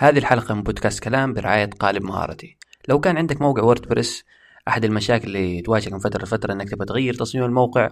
هذه 0.00 0.18
الحلقة 0.18 0.54
من 0.54 0.62
بودكاست 0.62 1.02
كلام 1.02 1.32
برعاية 1.34 1.70
قالب 1.80 2.02
مهارتي. 2.02 2.56
لو 2.88 3.00
كان 3.00 3.16
عندك 3.16 3.40
موقع 3.40 3.62
ووردبريس 3.62 4.24
أحد 4.68 4.84
المشاكل 4.84 5.28
اللي 5.28 5.62
تواجهك 5.62 5.92
من 5.92 5.98
فترة 5.98 6.22
لفترة 6.22 6.52
أنك 6.52 6.68
تبغى 6.68 6.86
تغير 6.86 7.14
تصميم 7.14 7.44
الموقع 7.44 7.90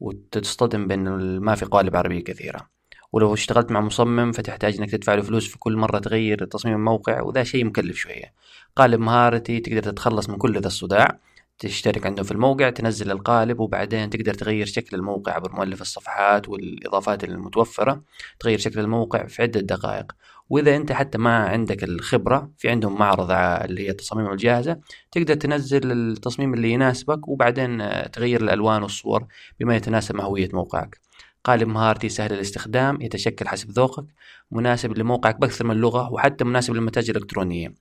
وتصطدم 0.00 0.86
بأن 0.86 1.38
ما 1.38 1.54
في 1.54 1.64
قوالب 1.64 1.96
عربية 1.96 2.24
كثيرة. 2.24 2.68
ولو 3.12 3.34
اشتغلت 3.34 3.70
مع 3.70 3.80
مصمم 3.80 4.32
فتحتاج 4.32 4.76
إنك 4.78 4.90
تدفع 4.90 5.14
له 5.14 5.22
فلوس 5.22 5.48
في 5.48 5.58
كل 5.58 5.76
مرة 5.76 5.98
تغير 5.98 6.44
تصميم 6.44 6.74
الموقع 6.74 7.22
وذا 7.22 7.44
شيء 7.44 7.64
مكلف 7.64 7.96
شوية. 7.96 8.32
قالب 8.76 9.00
مهارتي 9.00 9.60
تقدر 9.60 9.82
تتخلص 9.82 10.28
من 10.28 10.36
كل 10.36 10.60
ذا 10.60 10.66
الصداع. 10.66 11.18
تشترك 11.58 12.06
عندهم 12.06 12.24
في 12.24 12.32
الموقع 12.32 12.70
تنزل 12.70 13.10
القالب 13.10 13.60
وبعدين 13.60 14.10
تقدر 14.10 14.34
تغير 14.34 14.66
شكل 14.66 14.96
الموقع 14.96 15.32
عبر 15.32 15.52
مؤلف 15.52 15.80
الصفحات 15.80 16.48
والإضافات 16.48 17.24
المتوفرة. 17.24 18.02
تغير 18.40 18.58
شكل 18.58 18.80
الموقع 18.80 19.26
في 19.26 19.42
عدة 19.42 19.60
دقائق. 19.60 20.12
وإذا 20.50 20.76
أنت 20.76 20.92
حتى 20.92 21.18
ما 21.18 21.48
عندك 21.48 21.84
الخبرة 21.84 22.50
في 22.58 22.68
عندهم 22.68 22.98
معرض 22.98 23.30
اللي 23.30 23.86
هي 23.86 23.90
التصاميم 23.90 24.30
الجاهزة 24.30 24.80
تقدر 25.12 25.34
تنزل 25.34 25.92
التصميم 25.92 26.54
اللي 26.54 26.70
يناسبك 26.70 27.28
وبعدين 27.28 27.78
تغير 28.10 28.40
الألوان 28.40 28.82
والصور 28.82 29.26
بما 29.60 29.76
يتناسب 29.76 30.14
مع 30.14 30.24
هوية 30.24 30.48
موقعك. 30.52 31.00
قالب 31.44 31.68
مهارتي 31.68 32.08
سهل 32.08 32.32
الاستخدام 32.32 33.02
يتشكل 33.02 33.48
حسب 33.48 33.70
ذوقك 33.70 34.04
مناسب 34.50 34.98
لموقعك 34.98 35.40
بأكثر 35.40 35.66
من 35.66 35.76
لغة 35.76 36.12
وحتى 36.12 36.44
مناسب 36.44 36.74
للمتاجر 36.74 37.16
الإلكترونية. 37.16 37.74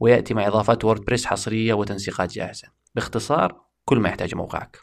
ويأتي 0.00 0.34
مع 0.34 0.46
إضافات 0.46 0.84
ووردبريس 0.84 1.26
حصرية 1.26 1.74
وتنسيقات 1.74 2.32
جاهزة. 2.32 2.68
باختصار 2.94 3.60
كل 3.84 3.98
ما 3.98 4.08
يحتاج 4.08 4.34
موقعك. 4.34 4.78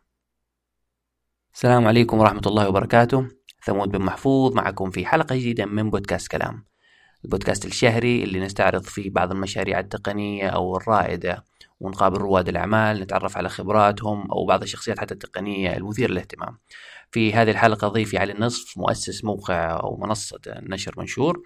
السلام 1.53 1.87
عليكم 1.87 2.19
ورحمة 2.19 2.41
الله 2.45 2.69
وبركاته. 2.69 3.27
ثمود 3.65 3.89
بن 3.89 4.01
محفوظ 4.01 4.55
معكم 4.55 4.89
في 4.89 5.05
حلقة 5.05 5.35
جديدة 5.35 5.65
من 5.65 5.89
بودكاست 5.89 6.27
كلام. 6.27 6.65
البودكاست 7.25 7.65
الشهري 7.65 8.23
اللي 8.23 8.39
نستعرض 8.39 8.83
فيه 8.83 9.09
بعض 9.09 9.31
المشاريع 9.31 9.79
التقنية 9.79 10.47
أو 10.47 10.77
الرائدة 10.77 11.45
ونقابل 11.79 12.17
رواد 12.17 12.49
الأعمال 12.49 12.99
نتعرف 12.99 13.37
على 13.37 13.49
خبراتهم 13.49 14.31
أو 14.31 14.45
بعض 14.45 14.61
الشخصيات 14.61 14.99
حتى 14.99 15.13
التقنية 15.13 15.77
المثيرة 15.77 16.11
للاهتمام. 16.11 16.57
في 17.11 17.33
هذه 17.33 17.51
الحلقة 17.51 17.87
ضيفي 17.87 18.17
علي 18.17 18.33
النصف 18.33 18.77
مؤسس 18.77 19.23
موقع 19.23 19.79
أو 19.79 19.97
منصة 19.97 20.39
نشر 20.47 20.93
منشور. 20.97 21.41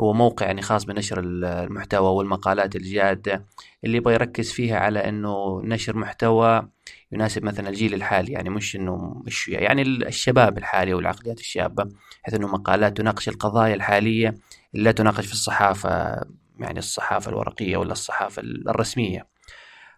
هو 0.00 0.12
موقع 0.12 0.46
يعني 0.46 0.62
خاص 0.62 0.84
بنشر 0.84 1.20
المحتوى 1.20 2.10
والمقالات 2.10 2.76
الجادة 2.76 3.44
اللي 3.84 3.96
يبغى 3.96 4.14
يركز 4.14 4.52
فيها 4.52 4.78
على 4.78 5.08
إنه 5.08 5.60
نشر 5.64 5.96
محتوى 5.96 6.68
يناسب 7.12 7.44
مثلا 7.44 7.68
الجيل 7.68 7.94
الحالي. 7.94 8.32
يعني 8.32 8.50
مش 8.50 8.76
إنه 8.76 9.22
مش 9.26 9.48
يعني 9.48 9.82
الشباب 9.82 10.58
الحالي 10.58 10.94
والعقليات 10.94 11.40
الشابة 11.40 11.84
بحيث 12.22 12.34
إنه 12.34 12.46
مقالات 12.48 12.96
تناقش 12.96 13.28
القضايا 13.28 13.74
الحالية 13.74 14.28
اللي 14.28 14.40
لا 14.72 14.92
تناقش 14.92 15.26
في 15.26 15.32
الصحافة 15.32 16.20
يعني 16.58 16.78
الصحافة 16.78 17.30
الورقية 17.30 17.76
ولا 17.76 17.92
الصحافة 17.92 18.42
الرسمية. 18.42 19.28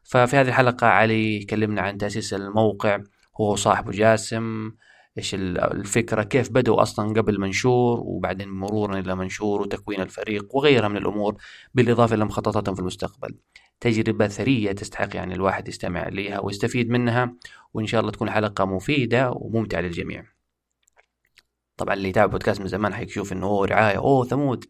ففي 0.02 0.36
هذه 0.36 0.48
الحلقة 0.48 0.86
علي 0.86 1.44
كلمنا 1.44 1.82
عن 1.82 1.98
تأسيس 1.98 2.34
الموقع 2.34 3.00
هو 3.40 3.56
صاحبه 3.56 3.92
جاسم 3.92 4.72
إيش 5.18 5.34
الفكرة 5.34 6.22
كيف 6.22 6.50
بدأوا 6.50 6.82
أصلا 6.82 7.20
قبل 7.20 7.40
منشور 7.40 8.00
وبعدين 8.00 8.48
مرورا 8.48 8.98
إلى 8.98 9.14
منشور 9.14 9.60
وتكوين 9.60 10.00
الفريق 10.00 10.56
وغيرها 10.56 10.88
من 10.88 10.96
الأمور 10.96 11.36
بالإضافة 11.74 12.14
إلى 12.14 12.24
مخططاتهم 12.24 12.74
في 12.74 12.80
المستقبل. 12.80 13.34
تجربة 13.80 14.28
ثرية 14.28 14.72
تستحق 14.72 15.16
يعني 15.16 15.34
الواحد 15.34 15.68
يستمع 15.68 16.08
لها 16.08 16.40
ويستفيد 16.40 16.90
منها 16.90 17.34
وإن 17.74 17.86
شاء 17.86 18.00
الله 18.00 18.12
تكون 18.12 18.30
حلقة 18.30 18.64
مفيدة 18.64 19.30
وممتعة 19.30 19.80
للجميع. 19.80 20.31
طبعا 21.82 21.94
اللي 21.94 22.08
يتابع 22.08 22.32
بودكاست 22.32 22.60
من 22.60 22.66
زمان 22.66 22.94
حيشوف 22.94 23.32
إنه 23.32 23.46
هو 23.46 23.64
رعاية 23.64 23.96
أوه 23.96 24.24
ثمود. 24.24 24.64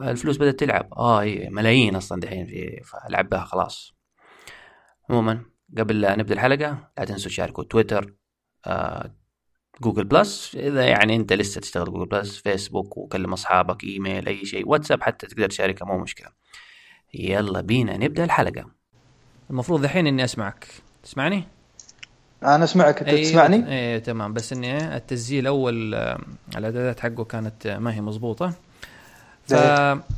الفلوس 0.00 0.36
بدأت 0.36 0.60
تلعب. 0.60 0.94
آه 0.94 1.20
إيه، 1.20 1.50
ملايين 1.50 1.96
أصلا 1.96 2.20
دحين 2.20 2.46
في 2.46 2.80
فالعب 2.84 3.28
بها 3.28 3.44
خلاص. 3.44 3.94
عموما 5.10 5.44
قبل 5.78 6.00
لا 6.00 6.16
نبدأ 6.16 6.34
الحلقة 6.34 6.90
لا 6.98 7.04
تنسوا 7.04 7.30
تشاركوا 7.30 7.64
تويتر 7.64 8.14
آه 8.66 9.14
Google 9.80 10.04
Plus. 10.04 10.54
إذا 10.54 10.86
يعني 10.86 11.16
أنت 11.16 11.32
لسه 11.32 11.60
تشتغل 11.60 11.92
Google 11.92 12.06
Plus 12.06 12.38
فيسبوك 12.38 12.96
وكلم 12.96 13.32
أصحابك 13.32 13.84
إيميل 13.84 14.28
أي 14.28 14.44
شيء. 14.44 14.68
واتساب 14.68 15.02
حتى 15.02 15.26
تقدر 15.26 15.48
تشاركها 15.48 15.86
مو 15.86 15.98
مشكلة. 15.98 16.28
يلا 17.14 17.60
بينا 17.60 17.96
نبدأ 17.96 18.24
الحلقة. 18.24 18.70
المفروض 19.50 19.84
الحين 19.84 20.06
إني 20.06 20.24
أسمعك. 20.24 20.66
تسمعني؟ 21.02 21.57
أنا 22.42 22.64
أسمعك 22.64 23.02
أنت 23.02 23.20
تسمعني؟ 23.20 23.68
إيه 23.68 23.98
تمام. 23.98 24.32
بس 24.32 24.52
إني 24.52 24.96
التسجيل 24.96 25.46
اول 25.46 25.94
الإعدادات 26.56 27.00
حقه 27.00 27.24
كانت 27.24 27.66
ما 27.66 27.94
هي 27.94 28.00
مضبوطة. 28.00 28.52
ف 29.48 29.52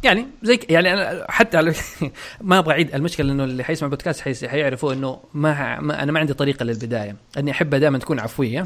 يعني 0.04 0.26
زي 0.42 0.60
يعني 0.68 0.92
أنا 0.92 1.26
حتى 1.28 1.56
على 1.56 1.74
ما 2.40 2.58
أبغى 2.58 2.72
أعيد 2.72 2.94
المشكلة 2.94 3.32
انه 3.32 3.44
اللي 3.44 3.64
حيسمع 3.64 3.88
بودكاست 3.88 4.44
حيعرفوا 4.46 4.92
إنه 4.92 5.20
ما, 5.34 5.80
ما 5.80 6.02
أنا 6.02 6.12
ما 6.12 6.20
عندي 6.20 6.34
طريقة 6.34 6.64
للبداية. 6.64 7.16
إني 7.38 7.50
أحبها 7.50 7.78
دائما 7.78 7.98
تكون 7.98 8.20
عفوية. 8.20 8.64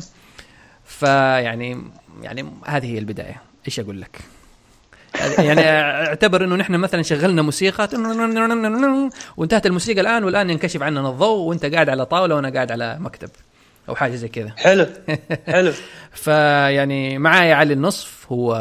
فيعني 0.85 1.83
يعني 2.23 2.47
هذه 2.67 2.87
هي 2.87 2.99
البداية. 2.99 3.43
إيش 3.67 3.81
أقول 3.81 4.01
لك؟ 4.01 4.21
يعني 5.39 5.61
اعتبر 6.09 6.45
إنه 6.45 6.57
نحن 6.57 6.75
مثلا 6.75 7.03
شغلنا 7.03 7.43
موسيقى 7.43 7.89
وانتهت 9.37 9.67
الموسيقى 9.67 10.01
الآن 10.01 10.25
والآن 10.25 10.51
ينكشف 10.51 10.83
عننا 10.83 11.11
الضوء 11.11 11.49
وأنت 11.49 11.67
قاعد 11.67 11.89
على 11.89 12.07
طاولة 12.07 12.35
وأنا 12.35 12.51
قاعد 12.51 12.73
على 12.73 12.97
مكتب 13.01 13.31
أو 13.89 13.95
حاجة 13.95 14.15
زي 14.15 14.29
كذا. 14.29 14.53
حلو 14.57 14.87
حلو. 15.47 15.73
فيعني 16.13 17.19
معايا 17.19 17.55
علي 17.55 17.73
النصف 17.73 18.27
هو 18.33 18.55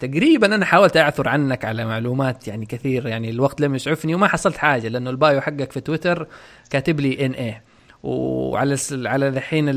تقريبا 0.00 0.54
أنا 0.54 0.64
حاولت 0.64 0.96
أعثر 0.96 1.28
عنك 1.28 1.64
على 1.64 1.84
معلومات 1.84 2.48
يعني 2.48 2.66
كثير 2.66 3.06
يعني 3.06 3.30
الوقت 3.30 3.60
لم 3.60 3.74
يسعفني 3.74 4.14
وما 4.14 4.28
حصلت 4.28 4.56
حاجة 4.56 4.88
لأنه 4.88 5.10
البايو 5.10 5.40
حقك 5.40 5.72
في 5.72 5.80
تويتر 5.80 6.26
كاتب 6.70 7.00
لي 7.00 7.26
إن 7.26 7.32
اي 7.32 7.62
وعلى 8.02 8.76
على 8.90 9.28
الحين 9.28 9.68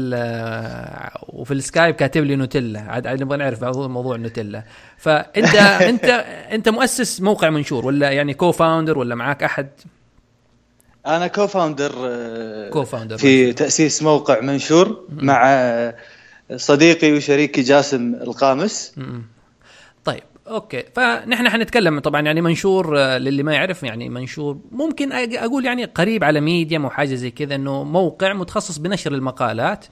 وفي 1.27 1.51
السكايب 1.51 1.95
كاتب 1.95 2.23
لي 2.23 2.35
نوتيلا. 2.35 2.79
عاد 2.79 3.07
نبغى 3.07 3.37
نعرف 3.37 3.63
موضوع 3.63 4.15
النوتيلا 4.15 4.63
فانت 4.97 5.55
انت 5.91 6.05
أنت 6.51 6.69
مؤسس 6.69 7.21
موقع 7.21 7.49
منشور 7.49 7.85
ولا 7.85 8.11
يعني 8.11 8.33
co-founder 8.33 8.97
ولا 8.97 9.15
معاك 9.15 9.43
أحد؟ 9.43 9.69
أنا 11.07 11.27
co-founder 11.27 11.91
co-founder 12.69 13.17
في 13.17 13.53
تأسيس 13.53 14.03
موقع 14.03 14.41
منشور 14.41 15.07
مع 15.09 15.93
صديقي 16.55 17.13
وشريكي 17.13 17.61
جاسم 17.61 18.15
القامس. 18.15 18.95
okay 20.47 20.83
فنحن 20.95 21.49
حنتكلم 21.49 21.99
طبعا 21.99 22.21
يعني 22.21 22.41
منشور 22.41 22.99
آه، 22.99 23.17
للي 23.17 23.43
ما 23.43 23.53
يعرف 23.53 23.83
يعني 23.83 24.09
منشور 24.09 24.57
ممكن 24.71 25.11
أقول 25.11 25.65
يعني 25.65 25.85
قريب 25.85 26.23
على 26.23 26.41
Medium 26.41 26.83
أو 26.83 26.89
حاجة 26.89 27.15
زي 27.15 27.31
كذا 27.31 27.55
إنه 27.55 27.83
موقع 27.83 28.33
متخصص 28.33 28.77
بنشر 28.77 29.13
المقالات. 29.13 29.85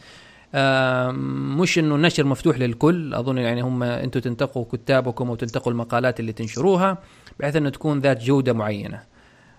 مش 1.57 1.79
إنه 1.79 1.95
النشر 1.95 2.23
مفتوح 2.23 2.57
للكل 2.57 3.13
أظن 3.13 3.37
يعني 3.37 3.61
هم 3.61 3.83
أنتم 3.83 4.19
تنتقوا 4.19 4.65
كتابكم 4.71 5.29
وتنتقوا 5.29 5.71
المقالات 5.71 6.19
اللي 6.19 6.33
تنشروها 6.33 6.97
بحيث 7.39 7.55
إنه 7.55 7.69
تكون 7.69 7.99
ذات 7.99 8.23
جودة 8.23 8.53
معينة. 8.53 8.99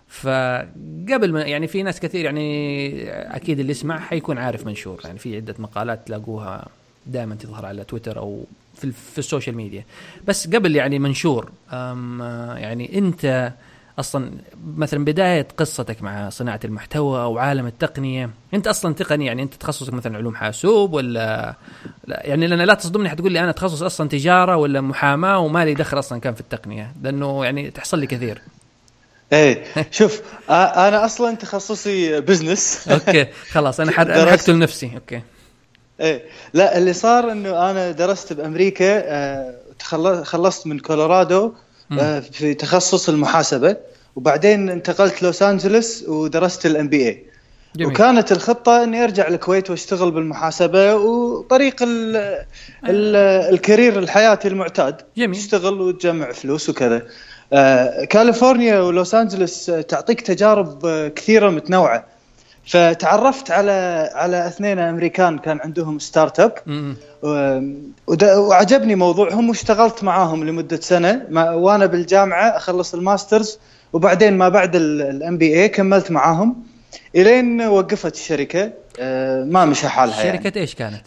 فقبل 0.08 1.32
ما 1.32 1.42
يعني 1.42 1.66
في 1.66 1.82
ناس 1.82 2.00
كثير 2.00 2.24
يعني 2.24 3.10
أكيد 3.10 3.60
اللي 3.60 3.70
يسمع 3.70 3.98
حيكون 3.98 4.38
عارف 4.38 4.66
منشور 4.66 5.00
يعني 5.04 5.18
في 5.18 5.36
عدة 5.36 5.54
مقالات 5.58 6.06
تلاقوها 6.06 6.68
دائما 7.06 7.34
تظهر 7.34 7.66
على 7.66 7.84
تويتر 7.84 8.18
أو 8.18 8.44
في, 8.76 8.92
في 8.92 9.18
ال 9.18 9.24
social 9.24 9.56
media. 9.56 9.84
بس 10.26 10.48
قبل 10.48 10.76
يعني 10.76 10.98
منشور 10.98 11.50
يعني 12.56 12.98
أنت 12.98 13.52
أصلا 13.98 14.30
مثلا 14.76 15.04
بداية 15.04 15.48
قصتك 15.56 16.02
مع 16.02 16.28
صناعة 16.28 16.60
المحتوى 16.64 17.22
أو 17.22 17.38
عالم 17.38 17.66
التقنية 17.66 18.30
أنت 18.54 18.66
أصلا 18.66 18.94
تقني 18.94 19.26
يعني 19.26 19.42
أنت 19.42 19.54
تخصصك 19.54 19.92
مثلا 19.92 20.16
علوم 20.16 20.34
حاسوب 20.34 20.92
ولا 20.92 21.56
لا؟ 22.06 22.26
يعني 22.26 22.46
لأن 22.46 22.58
لا 22.58 22.74
تصدمني 22.74 23.08
حتقول 23.08 23.32
لي 23.32 23.40
أنا 23.40 23.52
تخصص 23.52 23.82
أصلا 23.82 24.08
تجارة 24.08 24.56
ولا 24.56 24.80
محاماة 24.80 25.38
وما 25.38 25.64
لي 25.64 25.74
دخل 25.74 25.98
أصلا 25.98 26.20
كان 26.20 26.34
في 26.34 26.40
التقنية 26.40 26.92
لأنه 27.02 27.44
يعني 27.44 27.70
تحصل 27.70 27.98
لي 27.98 28.06
كثير. 28.06 28.42
إيه 29.32 29.64
شوف 29.90 30.22
أنا 30.50 31.04
أصلا 31.04 31.34
تخصصي 31.36 32.20
business 32.20 32.88
أوكي 32.88 33.26
خلاص 33.50 33.80
أنا 33.80 33.92
حقتل 33.92 34.58
نفسي 34.58 34.90
okay. 34.94 35.22
إيه. 36.00 36.22
لا 36.54 36.78
اللي 36.78 36.92
صار 36.92 37.32
إنه 37.32 37.70
أنا 37.70 37.90
درست 37.90 38.32
بأمريكا 38.32 39.02
آه 39.06 39.54
خلصت 40.22 40.66
من 40.66 40.78
كولورادو 40.78 41.52
آه 42.00 42.20
في 42.20 42.54
تخصص 42.54 43.08
المحاسبة. 43.08 43.76
وبعدين 44.16 44.70
انتقلت 44.70 45.22
لوس 45.22 45.42
انجلوس 45.42 46.04
ودرست 46.08 46.66
ال 46.66 46.88
MBA 46.88 47.24
وكانت 47.80 48.32
الخطة 48.32 48.84
إني 48.84 49.04
أرجع 49.04 49.28
الكويت 49.28 49.70
وأشتغل 49.70 50.10
بالمحاسبة 50.10 50.94
وطريق 50.94 51.82
ال 51.82 52.16
ال 52.88 53.16
ال 53.54 53.61
career 53.61 53.98
الحياتي 53.98 54.48
المعتاد. 54.48 54.96
جميل. 55.16 55.36
تشتغل 55.36 55.80
وتجمع 55.80 56.32
فلوس 56.32 56.68
وكذا. 56.68 57.02
آه 57.52 58.04
كاليفورنيا 58.04 58.80
ولوس 58.80 59.14
انجلوس 59.14 59.66
تعطيك 59.88 60.20
تجارب 60.20 60.86
كثيرة 61.16 61.50
متنوعة. 61.50 62.06
فتعرفت 62.66 63.50
على 63.50 64.10
على 64.14 64.46
اثنين 64.46 64.78
أمريكان 64.78 65.38
كان 65.38 65.60
عندهم 65.60 65.98
startup 65.98 66.52
وعجبني 68.22 68.94
موضوعهم 68.94 69.48
واشتغلت 69.48 70.04
معاهم 70.04 70.44
لمدة 70.44 70.80
سنة. 70.80 71.26
وأنا 71.32 71.86
بالجامعة 71.86 72.48
أخلص 72.56 72.94
ال 72.94 73.02
masters 73.02 73.58
وبعدين 73.92 74.38
ما 74.38 74.48
بعد 74.48 74.76
ال 74.76 75.38
MBA 75.38 75.68
كملت 75.68 76.10
معاهم. 76.10 76.56
إلين 77.16 77.62
وقفت 77.62 78.14
الشركة. 78.14 78.72
آه، 79.00 79.44
ما 79.44 79.64
مشى 79.64 79.88
حالها 79.88 80.24
يعني. 80.24 80.42
شركة 80.42 80.60
إيش 80.60 80.74
كانت؟ 80.74 81.06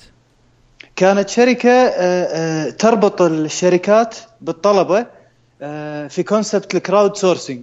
كانت 0.95 1.29
شركة 1.29 1.69
آه، 1.69 1.87
آه، 1.97 2.69
تربط 2.69 3.21
الشركات 3.21 4.15
بالطلبة 4.41 5.05
في 6.09 6.23
concept 6.27 6.75
ال 6.75 7.15
crowdsourcing 7.15 7.61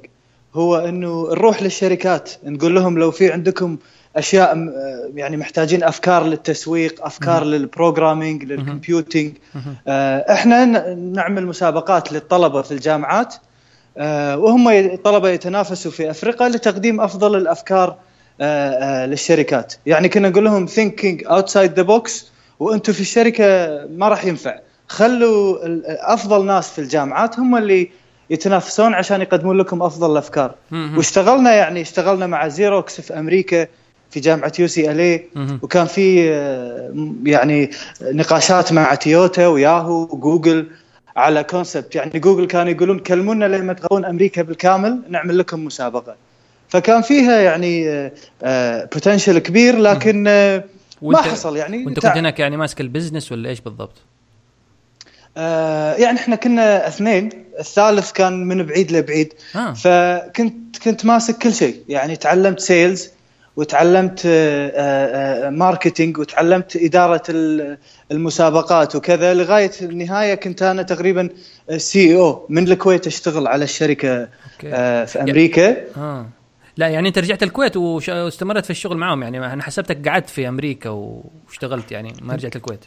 هو 0.55 0.77
إنه 0.77 1.29
نروح 1.31 1.63
للشركات. 1.63 2.31
نقول 2.45 2.75
لهم 2.75 2.99
لو 2.99 3.11
في 3.11 3.33
عندكم 3.33 3.77
أشياء 4.17 4.53
آه، 4.53 5.11
يعني 5.15 5.37
محتاجين 5.37 5.83
أفكار 5.85 6.25
للتسويق 6.25 7.05
أفكار 7.05 7.45
لل 7.45 7.60
programming 7.60 8.45
لل 8.45 8.61
computing 8.61 9.33
آه، 9.89 10.33
إحنا 10.33 10.65
نعمل 10.95 11.47
مسابقات 11.47 12.13
للطلبة 12.13 12.63
في 12.63 12.73
الجامعات 12.73 13.35
آه، 13.99 14.39
وهم 14.39 14.69
الطلبه 14.69 15.29
يتنافسوا 15.29 15.91
في 15.91 16.11
فريق 16.11 16.49
لتقديم 16.49 17.01
أفضل 17.01 17.37
الأفكار 17.37 17.97
للشركات. 19.07 19.75
يعني 19.87 20.09
كنا 20.09 20.29
نقول 20.29 20.45
لهم 20.45 20.67
thinking 20.67 21.25
outside 21.27 21.73
the 21.75 21.83
box 21.83 22.31
وأنتم 22.61 22.93
في 22.93 23.01
الشركة 23.01 23.45
ما 23.91 24.09
راح 24.09 24.25
ينفع. 24.25 24.59
خلوا 24.89 25.59
أفضل 26.15 26.47
ناس 26.47 26.71
في 26.71 26.79
الجامعات 26.79 27.39
هم 27.39 27.57
اللي 27.57 27.91
يتنافسون 28.31 28.95
عشان 28.95 29.21
يقدمون 29.21 29.59
لكم 29.59 29.83
أفضل 29.83 30.13
الأفكار. 30.13 30.55
واشتغلنا 30.73 31.55
يعني 31.55 31.81
اشتغلنا 31.81 32.27
مع 32.27 32.49
زيروكس 32.49 33.01
في 33.01 33.19
أمريكا 33.19 33.67
في 34.11 34.21
جامعة 34.21 34.53
UCLA. 34.59 35.21
وكان 35.63 35.87
في 35.87 36.31
آه، 36.31 36.95
يعني 37.25 37.71
نقاشات 38.03 38.73
مع 38.73 38.95
تويوتا 38.95 39.47
وياهو 39.47 40.03
وجوجل 40.03 40.67
على 41.17 41.45
concept 41.45 41.95
يعني 41.95 42.19
جوجل 42.19 42.47
كانوا 42.47 42.73
يقولون 42.73 42.99
كلمونا 42.99 43.45
لما 43.45 43.73
تغطون 43.73 44.05
أمريكا 44.05 44.43
بالكامل 44.43 45.03
نعمل 45.09 45.39
لكم 45.39 45.65
مسابقة 45.65 46.17
فكان 46.69 47.03
فيها 47.03 47.41
يعني 47.41 48.11
potential 48.93 49.39
كبير 49.39 49.79
لكن 49.79 50.25
آه، 50.29 50.65
ما 51.03 51.23
حصل 51.23 51.57
يعني 51.57 51.85
وانت 51.85 51.99
كنت 52.01 52.07
هناك 52.07 52.41
يعني 52.41 52.57
ماسك 52.57 52.81
ال 52.81 52.87
business 52.87 53.33
ولا 53.33 53.49
إيش 53.49 53.61
بالضبط؟ 53.61 54.03
آه، 55.37 55.95
يعني 55.95 56.19
إحنا 56.19 56.37
كنا 56.37 56.89
اثنين 56.89 57.29
الثالث 57.59 58.13
كان 58.13 58.45
من 58.45 58.63
بعيد 58.63 58.93
لبعيد. 58.93 59.33
آه. 59.57 59.73
فكنت 59.73 60.79
كنت 60.85 61.05
ماسك 61.05 61.39
كل 61.39 61.55
شيء. 61.55 61.77
يعني 61.89 62.17
تعلمت 62.17 62.61
sales 62.61 63.09
وتعلمت 63.57 64.23
آه، 64.27 64.69
آه، 64.75 65.47
آه، 65.47 65.51
marketing 65.51 66.19
وتعلمت 66.19 66.77
إدارة 66.77 67.23
ال- 67.29 67.79
المسابقات 68.13 68.97
وكذا. 68.97 69.35
لغاية 69.35 69.71
النهاية 69.83 70.35
كنت 70.35 70.63
أنا 70.63 70.83
تقريبا 70.83 71.29
CEO 71.77 72.47
من 72.49 72.69
الكويت 72.73 73.07
أشتغل 73.07 73.47
على 73.47 73.65
الشركة 73.65 74.29
آه، 74.65 75.05
في 75.05 75.21
أمريكا. 75.23 75.77
آه. 75.97 76.27
لا 76.77 76.89
يعني 76.89 77.09
أنت 77.09 77.19
رجعت 77.19 77.43
الكويت 77.43 77.77
واستمرت 77.77 78.65
في 78.65 78.71
الشغل 78.71 78.97
معاهم 78.97 79.23
يعني 79.23 79.39
أنا 79.53 79.63
حسبتك 79.63 80.09
قعدت 80.09 80.31
في 80.31 80.49
أمريكا 80.49 80.89
واشتغلت 80.91 81.93
يعني 81.93 82.13
ما 82.23 82.35
رجعت 82.35 82.57
الكويت. 82.57 82.85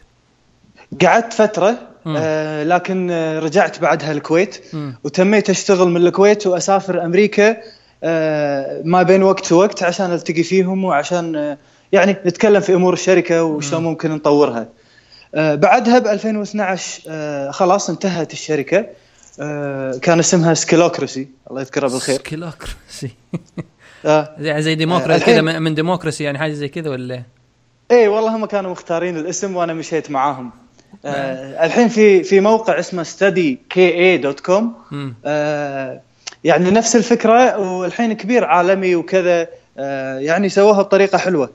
قعدت 1.02 1.34
فترة. 1.34 1.78
آه، 2.18 2.64
لكن 2.64 3.12
آه، 3.12 3.40
رجعت 3.40 3.80
بعدها 3.80 4.12
الكويت 4.12 4.62
مم. 4.74 4.96
وتميت 5.04 5.50
أشتغل 5.50 5.88
من 5.88 6.08
الكويت 6.08 6.48
وأسافر 6.48 7.06
أمريكا 7.06 7.58
آه، 8.04 8.82
ما 8.86 9.04
بين 9.04 9.24
وقت 9.24 9.52
ووقت 9.52 9.84
عشان 9.84 10.14
ألتقي 10.14 10.44
فيهم 10.44 10.84
وعشان 10.86 11.36
آه، 11.36 11.58
يعني 11.92 12.12
نتكلم 12.26 12.60
في 12.62 12.74
أمور 12.74 12.94
الشركة 12.94 13.44
وشلون 13.44 13.84
ممكن 13.84 14.12
نطورها. 14.12 14.68
آه، 15.36 15.56
بعدها 15.56 16.00
ب 16.00 16.08
2012 16.08 17.02
آه، 17.10 17.52
خلاص 17.52 17.90
انتهت 17.90 18.34
الشركة 18.34 18.86
آه، 19.40 19.92
كان 20.02 20.20
اسمها 20.20 20.54
سكيلوكراسي 20.54 21.28
الله 21.50 21.62
يذكرها 21.62 21.90
بالخير. 21.90 22.16
سكيلوكراسي 22.20 23.12
آه، 24.06 24.36
زي 24.40 24.62
زي 24.62 24.76
democracy 24.76 25.16
الحين- 25.22 25.34
كذا 25.34 25.60
من 25.60 25.76
democracy 25.76 26.24
يعني 26.24 26.38
حاجة 26.40 26.52
زي 26.54 26.68
كذا 26.68 26.90
ولا 26.90 27.14
إيه؟ 27.14 27.26
اي 27.92 28.08
والله 28.08 28.36
هم 28.36 28.46
كانوا 28.46 28.72
مختارين 28.72 29.18
الاسم 29.18 29.56
وأنا 29.56 29.74
مشيت 29.74 30.12
معاهم. 30.12 30.52
آه، 31.06 31.66
الحين 31.66 31.88
في 31.88 32.24
في 32.24 32.40
موقع 32.40 32.80
اسمه 32.80 33.04
studyka.com 33.04 34.64
مم. 34.92 35.14
آه، 35.26 36.02
يعني 36.44 36.72
نفس 36.72 36.96
الفكرة 36.96 37.58
والحين 37.58 38.14
كبير 38.14 38.46
عالمي 38.46 38.96
وكذا. 38.96 39.48
آه، 39.78 40.20
يعني 40.20 40.50
سووها 40.50 40.82
بطريقة 40.82 41.18
حلوة. 41.18 41.50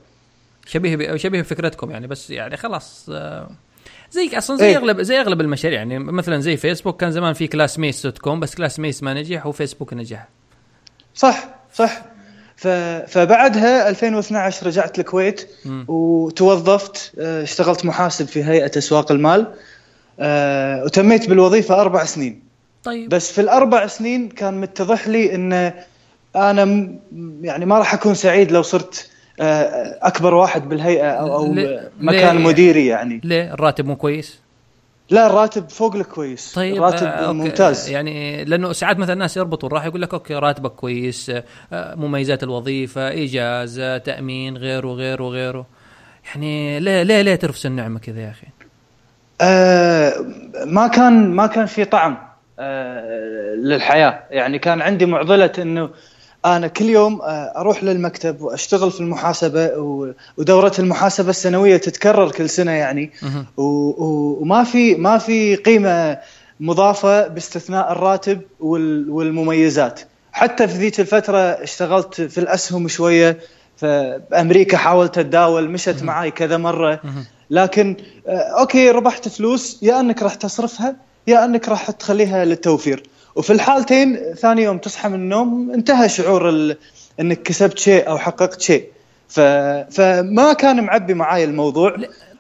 شبيه 0.67 1.17
شبيه 1.17 1.41
بفكرتكم 1.41 1.91
يعني 1.91 2.07
بس 2.07 2.31
يعني 2.31 2.57
خلاص 2.57 3.07
آه، 3.13 3.51
زي 4.11 4.39
أصلا 4.39 4.57
زي 4.57 4.67
إيه. 4.67 4.77
أغلب 4.77 5.03
زي 5.03 5.21
أغلب 5.21 5.41
المشاريع 5.41 5.79
يعني 5.79 5.99
مثلا 5.99 6.41
زي 6.41 6.57
فيسبوك 6.57 7.01
كان 7.01 7.13
زمان 7.13 7.33
في 7.33 7.47
Classmates 7.47 8.03
dot 8.03 8.19
com 8.19 8.41
بس 8.41 8.55
Classmates 8.55 9.03
ما 9.03 9.15
نجح 9.15 9.47
وفيسبوك 9.47 9.95
نجح. 9.95 10.29
صح 11.15 11.49
صح. 11.75 12.03
فبعدها 13.07 13.89
2012 13.89 14.67
رجعت 14.67 14.99
الكويت. 14.99 15.49
وتوظفت 15.89 17.13
آه، 17.19 17.43
اشتغلت 17.43 17.85
محاسب 17.85 18.27
في 18.27 18.45
هيئة 18.45 18.79
أسواق 18.79 19.13
المال 19.13 19.47
آه، 20.21 20.85
وتميت 20.85 21.29
بالوظيفة 21.29 21.81
أربع 21.81 22.05
سنين 22.05 22.43
طيب 22.85 23.09
بس 23.09 23.33
في 23.33 23.41
الأربع 23.41 23.87
سنين 23.87 24.29
كان 24.29 24.61
متضح 24.61 25.09
لي 25.09 25.35
إن 25.35 25.73
أنا 26.37 26.89
يعني 27.43 27.67
ما 27.67 27.79
راح 27.79 27.95
أكون 27.95 28.15
سعيد 28.15 28.53
لو 28.53 28.63
صرت 28.63 29.11
آه، 29.41 29.99
أكبر 30.03 30.35
واحد 30.35 30.69
بالهيئة 30.69 31.11
أو 31.11 31.35
أو 31.35 31.55
مكان؟ 32.01 32.41
مديري 32.41 32.87
يعني 32.87 33.21
ليه 33.25 33.55
الراتب 33.55 33.87
مو 33.87 33.97
كويس؟ 33.97 34.42
لا 35.11 35.27
الراتب 35.27 35.69
فوق 35.69 35.95
الكويس 35.95 36.53
طيب 36.55 36.77
الراتب 36.77 37.07
آه،. 37.07 37.33
ممتاز 37.33 37.91
يعني 37.91 38.45
لأنه 38.45 38.73
ساعات 38.73 38.99
مثلا 38.99 39.13
الناس 39.13 39.37
يربطوا 39.37 39.69
راح 39.69 39.85
يقول 39.85 40.03
لك 40.03 40.15
أوكي 40.15 40.35
راتبك 40.35 40.71
كويس 40.71 41.33
آه، 41.73 41.95
مميزات 41.95 42.43
الوظيفة 42.43 43.09
اجازه 43.09 43.99
تأمين 43.99 44.57
غيره 44.57 44.89
غيره 44.89 45.25
غيره 45.25 45.67
يعني 46.25 46.81
ليه 46.81 47.03
ليه 47.03 47.23
ليه 47.23 47.35
ترفس 47.35 47.67
النعمة 47.67 47.99
كذا 47.99 48.21
يا 48.21 48.31
أخي؟ 48.31 48.47
آه 49.41 50.13
ما 50.65 50.89
كان 50.89 51.31
ما 51.31 51.47
كان 51.47 51.67
في 51.67 51.85
طعم 51.85 52.19
آه 52.59 53.55
للحياة 53.55 54.23
يعني 54.31 54.59
كان 54.59 54.83
عندي 54.83 55.07
معضلة 55.07 55.53
إنه 55.59 55.91
أنا 56.45 56.67
كل 56.69 56.85
يوم 56.85 57.23
آه 57.23 57.53
أروح 57.57 57.85
للمكتب 57.85 58.43
وأشتغل 58.43 58.91
في 58.91 59.01
المحاسبة 59.01 59.71
ودورة 60.39 60.73
المحاسبة 60.79 61.31
السنوية 61.31 61.77
تتكرر 61.77 62.31
كل 62.31 62.51
سنة 62.51 62.73
يعني. 62.73 63.11
وما 63.57 64.65
في 64.65 64.95
ما 64.95 65.19
في 65.19 65.57
قيمة 65.57 66.19
مضافة 66.61 67.29
باستثناء 67.29 67.93
الراتب 67.93 68.41
وال- 68.61 69.11
والمميزات. 69.11 70.01
حتى 70.33 70.69
في 70.69 70.75
ذيك 70.79 71.01
الفترة 71.01 71.39
اشتغلت 71.39 72.21
في 72.21 72.39
الأسهم 72.39 72.89
شوية 72.89 73.39
فامريكا 73.77 74.77
حاولت 74.77 75.19
اتداول 75.19 75.71
مشت 75.71 76.03
معاي 76.03 76.31
كذا 76.31 76.57
مرة. 76.57 77.01
لكن 77.51 77.97
آه، 78.27 78.39
okay 78.61 78.91
ربحت 78.91 79.29
فلوس 79.29 79.79
يا 79.83 80.01
أنك 80.01 80.23
راح 80.23 80.35
تصرفها 80.35 80.97
يا 81.27 81.45
أنك 81.45 81.69
راح 81.69 81.91
تخليها 81.91 82.45
للتوفير. 82.45 83.03
وفي 83.35 83.53
الحالتين 83.53 84.35
ثاني 84.35 84.63
يوم 84.63 84.79
تصحى 84.79 85.09
من 85.09 85.15
النوم 85.15 85.71
انتهى 85.71 86.09
شعور 86.09 86.49
ال... 86.49 86.77
انك 87.21 87.43
كسبت 87.43 87.79
شيء 87.79 88.09
أو 88.09 88.19
حققت 88.19 88.61
شيء. 88.61 88.89
ف... 89.29 89.41
فما 89.91 90.53
كان 90.53 90.85
معبي 90.85 91.15
معاي 91.15 91.45
الموضوع. 91.45 91.97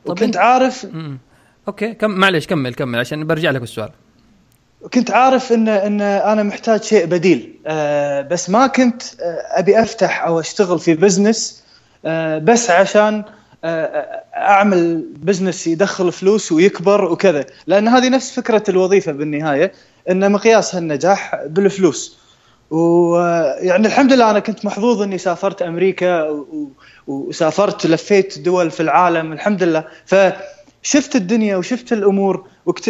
وكنت 0.06 0.36
عارف. 0.36 0.86
okay 1.68 1.94
كم 1.94 2.10
معلش 2.10 2.46
كمل 2.46 2.74
كمل 2.74 2.98
عشان 2.98 3.26
برجع 3.26 3.50
لك 3.50 3.60
بالسؤال 3.60 3.90
كنت 4.94 5.10
عارف 5.10 5.52
ان 5.52 5.68
إن 5.68 6.00
أنا 6.00 6.42
محتاج 6.42 6.82
شيء 6.82 7.06
بديل. 7.06 7.54
آه 7.66 8.20
بس 8.22 8.50
ما 8.50 8.66
كنت 8.66 9.02
آه 9.02 9.58
أبي 9.58 9.82
أفتح 9.82 10.24
أو 10.24 10.40
أشتغل 10.40 10.78
في 10.78 10.94
business 10.94 11.62
آه 12.04 12.38
بس 12.38 12.70
عشان 12.70 13.24
أعمل 13.64 15.04
بزنس 15.16 15.66
يدخل 15.66 16.12
فلوس 16.12 16.52
ويكبر 16.52 17.04
وكذا. 17.04 17.44
لأن 17.66 17.88
هذه 17.88 18.08
نفس 18.08 18.32
فكرة 18.40 18.62
الوظيفة 18.68 19.12
بالنهاية 19.12 19.72
إن 20.10 20.32
مقياسها 20.32 20.78
النجاح 20.78 21.44
بالفلوس. 21.46 22.18
ويعني 22.70 23.86
الحمد 23.86 24.12
لله 24.12 24.30
أنا 24.30 24.38
كنت 24.38 24.64
محظوظ 24.64 25.02
إني 25.02 25.18
سافرت 25.18 25.62
أمريكا 25.62 26.44
وسافرت 27.06 27.86
لفيت 27.86 28.38
دول 28.38 28.70
في 28.70 28.80
العالم 28.80 29.32
الحمد 29.32 29.62
لله. 29.62 29.84
فشفت 30.06 31.16
الدنيا 31.16 31.56
وشفت 31.56 31.92
الأمور 31.92 32.46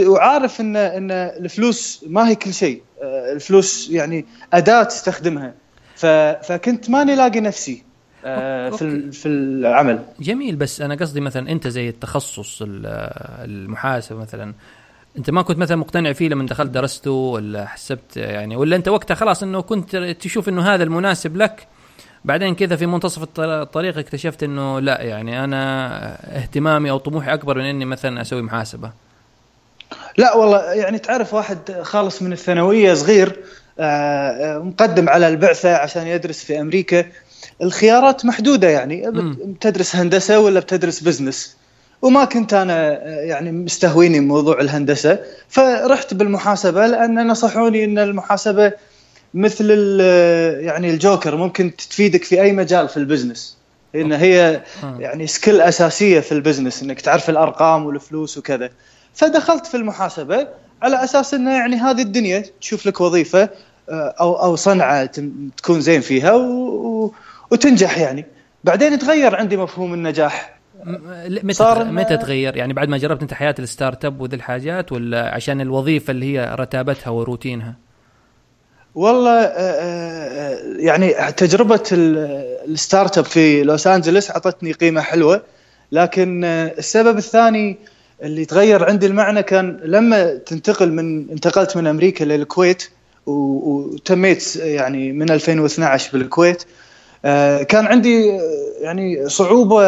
وعارف 0.06 0.60
إن 0.60 0.76
إن 0.76 1.10
الفلوس 1.10 2.04
ما 2.08 2.28
هي 2.28 2.34
كل 2.34 2.54
شيء. 2.54 2.82
آه، 3.02 3.32
الفلوس 3.32 3.88
يعني 3.90 4.26
أداة 4.52 4.82
تستخدمها. 4.82 5.54
ف- 5.96 6.06
فكنت 6.46 6.90
ماني 6.90 7.14
لاقي 7.14 7.40
نفسي. 7.40 7.72
آه، 7.72 7.91
في 8.22 8.78
ال- 8.82 9.12
في 9.12 9.28
العمل. 9.28 10.02
جميل 10.20 10.56
بس 10.56 10.80
أنا 10.80 10.94
قصدي 10.94 11.20
مثلا 11.20 11.50
أنت 11.52 11.68
زي 11.68 11.88
التخصص 11.88 12.62
ال- 12.62 12.86
المحاسبه 13.44 14.18
مثلا 14.18 14.54
أنت 15.18 15.30
ما 15.30 15.42
كنت 15.42 15.58
مثلا 15.58 15.76
مقتنع 15.76 16.12
فيه 16.12 16.28
لما 16.28 16.46
دخلت 16.46 16.70
درسته 16.70 17.10
ولا 17.10 17.66
حسبت 17.66 18.16
يعني 18.16 18.56
ولا 18.56 18.76
أنت 18.76 18.88
وقتها 18.88 19.14
خلاص 19.14 19.42
إنه 19.42 19.60
كنت 19.62 19.96
تشوف 19.96 20.48
إنه 20.48 20.62
هذا 20.74 20.82
المناسب 20.84 21.36
لك 21.36 21.66
بعدين 22.24 22.54
كذا 22.54 22.76
في 22.76 22.86
منتصف 22.86 23.22
الطر- 23.22 23.62
الطريق 23.62 23.98
اكتشفت 23.98 24.42
إنه 24.42 24.80
لا 24.80 25.02
يعني 25.02 25.44
أنا 25.44 25.96
اهتمامي 26.36 26.90
أو 26.90 26.98
طموحي 26.98 27.34
أكبر 27.34 27.58
من 27.58 27.64
إني 27.64 27.84
مثلا 27.84 28.20
أسوي 28.20 28.42
محاسبة. 28.42 28.92
لا 30.18 30.36
والله 30.36 30.72
يعني 30.72 30.98
تعرف 30.98 31.34
واحد 31.34 31.72
خالص 31.82 32.22
من 32.22 32.32
الثانوية 32.32 32.94
صغير 32.94 33.36
آه، 33.78 34.56
آه، 34.56 34.58
مقدم 34.58 35.08
على 35.08 35.28
البعثة 35.28 35.76
عشان 35.76 36.06
يدرس 36.06 36.44
في 36.44 36.60
أمريكا 36.60 37.04
الخيارات 37.62 38.24
محدودة 38.24 38.68
يعني. 38.68 39.10
بتدرس 39.44 39.96
هندسة 39.96 40.38
ولا 40.40 40.60
بتدرس 40.60 41.00
business 41.00 41.56
وما 42.02 42.24
كنت 42.24 42.54
أنا 42.54 42.88
آه، 42.92 43.20
يعني 43.20 43.52
مستهويني 43.52 44.20
موضوع 44.20 44.60
الهندسة. 44.60 45.18
فرحت 45.48 46.14
بالمحاسبة 46.14 46.86
لأن 46.86 47.26
نصحوني 47.26 47.84
إن 47.84 47.98
المحاسبة 47.98 48.72
مثل 49.34 49.64
ال- 49.70 50.64
يعني 50.64 50.90
الجوكر. 50.90 51.36
ممكن 51.36 51.76
تفيدك 51.76 52.24
في 52.24 52.42
أي 52.42 52.52
مجال 52.52 52.88
في 52.88 52.96
ال 52.96 53.03
business 53.03 53.56
إن 53.94 54.12
هي 54.12 54.60
آه. 54.84 54.96
يعني 55.00 55.26
skill 55.26 55.60
أساسية 55.60 56.20
في 56.20 56.32
ال 56.32 56.38
business 56.38 56.82
إنك 56.82 57.00
تعرف 57.00 57.30
الأرقام 57.30 57.86
والفلوس 57.86 58.38
وكذا. 58.38 58.70
فدخلت 59.14 59.66
في 59.66 59.76
المحاسبة 59.76 60.48
على 60.82 61.04
أساس 61.04 61.34
إنه 61.34 61.52
يعني 61.52 61.76
هذه 61.76 62.02
الدنيا 62.02 62.44
تشوف 62.60 62.86
لك 62.86 63.00
وظيفة 63.00 63.48
آه، 63.88 64.14
أو 64.20 64.34
أو 64.42 64.56
صنعة 64.56 65.10
تكون 65.56 65.80
زين 65.80 66.00
فيها 66.00 66.32
و 66.32 67.12
وتنجح 67.52 67.98
يعني. 67.98 68.26
بعدين 68.64 68.98
تغير 68.98 69.34
عندي 69.36 69.56
مفهوم 69.56 69.94
النجاح. 69.94 70.58
متى 70.84 71.52
صار 71.52 71.84
متى 71.84 72.16
تغير؟ 72.16 72.56
يعني 72.56 72.72
بعد 72.72 72.88
ما 72.88 72.98
جربت 72.98 73.22
أنت 73.22 73.34
حياة 73.34 73.54
ال 73.58 74.04
startup 74.04 74.20
وذي 74.20 74.36
الحاجات 74.36 74.92
ولا 74.92 75.34
عشان 75.34 75.60
الوظيفة 75.60 76.10
اللي 76.10 76.38
هي 76.38 76.54
رتابتها 76.58 77.10
وروتينها؟ 77.10 77.74
والله 78.94 79.40
آه، 79.40 79.46
آه، 79.46 80.58
يعني 80.78 81.14
تجربة 81.36 81.82
ال- 81.92 82.56
ال 82.72 83.18
startup 83.18 83.24
في 83.24 83.62
لوس 83.62 83.86
انجلوس 83.86 84.30
أعطتني 84.30 84.72
قيمة 84.72 85.00
حلوة. 85.00 85.42
لكن 85.92 86.44
آه، 86.44 86.74
السبب 86.78 87.18
الثاني 87.18 87.78
اللي 88.22 88.44
تغير 88.44 88.84
عندي 88.84 89.06
المعنى 89.06 89.42
كان 89.42 89.80
لما 89.84 90.34
تنتقل 90.34 90.92
من 90.92 91.30
انتقلت 91.30 91.76
من 91.76 91.86
أمريكا 91.86 92.24
للكويت 92.24 92.88
وتميت 93.26 94.56
يعني 94.56 95.12
من 95.12 95.30
2012 95.30 96.18
بالكويت 96.18 96.64
كان 97.68 97.86
عندي 97.86 98.30
آه، 98.30 98.40
يعني 98.80 99.28
صعوبة 99.28 99.82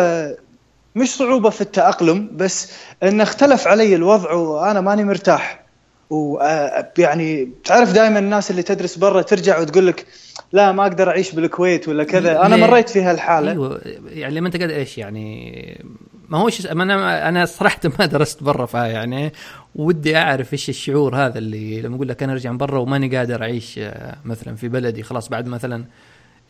مش 0.95 1.17
صعوبة 1.17 1.51
في 1.51 1.61
التأقلم 1.61 2.31
بس 2.33 2.73
إن 3.03 3.21
اختلف 3.21 3.67
علي 3.67 3.95
الوضع 3.95 4.33
وأنا 4.33 4.81
ماني 4.81 5.05
مرتاح. 5.05 5.65
ويعني 6.11 7.49
تعرف 7.65 7.93
دائما 7.93 8.19
الناس 8.19 8.51
اللي 8.51 8.63
تدرس 8.63 8.99
برا 8.99 9.23
ترجع 9.23 9.61
وتقول 9.61 9.87
لك 9.87 10.07
لا 10.53 10.73
ما 10.73 10.83
أقدر 10.83 11.09
أعيش 11.09 11.33
بالكويت 11.33 11.89
ولا 11.89 12.05
كذا. 12.05 12.47
أنا؟ 12.47 12.57
مريت 12.57 12.89
في 12.89 13.03
هالحالة. 13.03 13.51
أيوه 13.51 13.81
يعني 14.07 14.35
لما 14.35 14.47
أنت 14.47 14.57
قاعد 14.57 14.71
إيش 14.71 14.99
يعني؟ 14.99 15.85
ما 16.29 16.39
هوش 16.39 16.67
أنا 16.67 17.29
أنا 17.29 17.45
صراحة 17.45 17.81
ما 17.99 18.07
درست 18.07 18.43
برا 18.43 18.67
فيعني 18.67 19.33
ودي 19.75 20.17
أعرف 20.17 20.53
إيش 20.53 20.69
الشعور 20.69 21.17
هذا 21.17 21.39
اللي 21.39 21.83
لما 21.83 21.97
أقول 21.97 22.09
لك 22.09 22.23
أنا 22.23 22.33
أرجع 22.33 22.51
من 22.51 22.59
برا 22.59 22.79
وماني 22.79 23.17
قادر 23.17 23.43
أعيش 23.43 23.79
آه، 23.79 24.17
مثلا 24.25 24.57
في 24.57 24.69
بلدي 24.69 25.03
خلاص 25.03 25.29
بعد 25.29 25.49
مثلا 25.49 25.85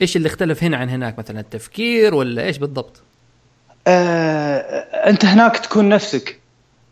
إيش 0.02 0.16
اللي 0.16 0.26
اختلف 0.26 0.64
هنا 0.64 0.76
عن 0.76 0.88
هناك؟ 0.88 1.18
مثلا 1.18 1.40
التفكير 1.40 2.14
ولا 2.14 2.42
إيش 2.42 2.58
بالضبط؟ 2.58 3.02
آه، 3.86 4.58
أنت 5.10 5.24
هناك 5.24 5.56
تكون 5.56 5.88
نفسك. 5.88 6.40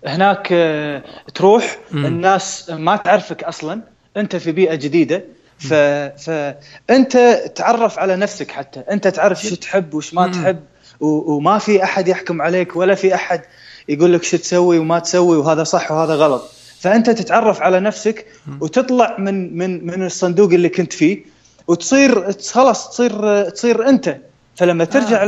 هناك 0.07 0.49
آه، 0.53 1.03
تروح 1.35 1.79
مم. 1.93 2.07
الناس 2.07 2.71
ما 2.71 2.97
تعرفك 2.97 3.45
أصلا. 3.45 3.81
أنت 4.17 4.37
في 4.37 4.53
بيئة 4.53 4.75
جديدة. 4.75 5.25
ف... 5.59 5.75
فانت 6.25 7.17
تعرف 7.55 7.99
على 7.99 8.17
نفسك 8.17 8.51
حتى. 8.51 8.81
أنت 8.81 9.09
تعرف 9.09 9.43
شو 9.43 9.55
تحب 9.55 9.95
وش 9.95 10.15
ما 10.15 10.27
مم. 10.27 10.33
تحب. 10.33 10.61
و... 11.01 11.07
وما 11.07 11.59
في 11.59 11.85
أحد 11.85 12.09
يحكم 12.09 12.43
عليك 12.43 12.77
ولا 12.77 12.95
في 12.95 13.15
أحد 13.15 13.43
يقول 13.89 14.13
لك 14.13 14.23
شو 14.23 14.37
تسوي 14.37 14.79
وما 14.79 14.99
تسوي 14.99 15.37
وهذا 15.37 15.65
صح 15.65 15.93
وهذا 15.93 16.15
غلط. 16.15 16.51
فأنت 16.81 17.11
تتعرف 17.11 17.63
على 17.63 17.81
نفسك 17.81 18.27
وتطلع 18.61 19.17
من 19.19 19.59
من 19.59 19.87
من 19.87 20.07
الصندوق 20.07 20.53
اللي 20.53 20.69
كنت 20.69 20.93
فيه. 20.93 21.32
وتصير 21.69 22.33
خلاص 22.33 22.91
تصير 22.91 23.43
تصير 23.51 23.89
انت 23.89 24.17
فلما 24.57 24.85
ترجع 24.85 25.23
آه. 25.23 25.27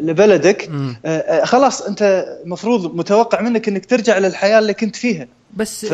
لبلدك. 0.00 0.70
آه، 1.04 1.08
آه، 1.08 1.44
خلاص 1.44 1.82
انت 1.82 2.26
مفروض 2.44 2.94
متوقع 2.94 3.40
منك 3.40 3.68
انك 3.68 3.86
ترجع 3.86 4.18
للحياة 4.18 4.58
اللي 4.58 4.74
كنت 4.74 4.96
فيها 4.96 5.26
بس 5.56 5.86
ف... 5.86 5.92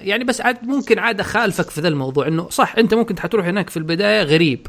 يعني 0.00 0.24
بس 0.24 0.40
عاد 0.40 0.56
ممكن 0.62 0.98
عاد 0.98 1.20
أخالفك 1.20 1.70
في 1.70 1.80
ذا 1.80 1.88
الموضوع 1.88 2.28
إنه 2.28 2.48
صح 2.50 2.74
أنت 2.78 2.94
ممكن 2.94 3.18
حتروح 3.18 3.46
هناك 3.46 3.70
في 3.70 3.76
البداية 3.76 4.22
غريب 4.22 4.66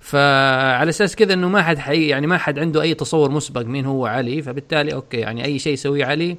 فعلى 0.00 0.88
أساس 0.88 1.16
كذا 1.16 1.32
إنه 1.32 1.48
ما 1.48 1.62
حد 1.62 1.78
حي 1.78 2.06
يعني 2.06 2.26
ما 2.26 2.38
حد 2.38 2.58
عنده 2.58 2.82
أي 2.82 2.94
تصور 2.94 3.30
مسبق 3.30 3.62
مين 3.62 3.86
هو 3.86 4.06
علي 4.06 4.42
فبالتالي 4.42 4.94
okay 4.94 5.16
يعني 5.16 5.44
أي 5.44 5.58
شيء 5.58 5.72
يسويه 5.72 6.04
علي 6.04 6.36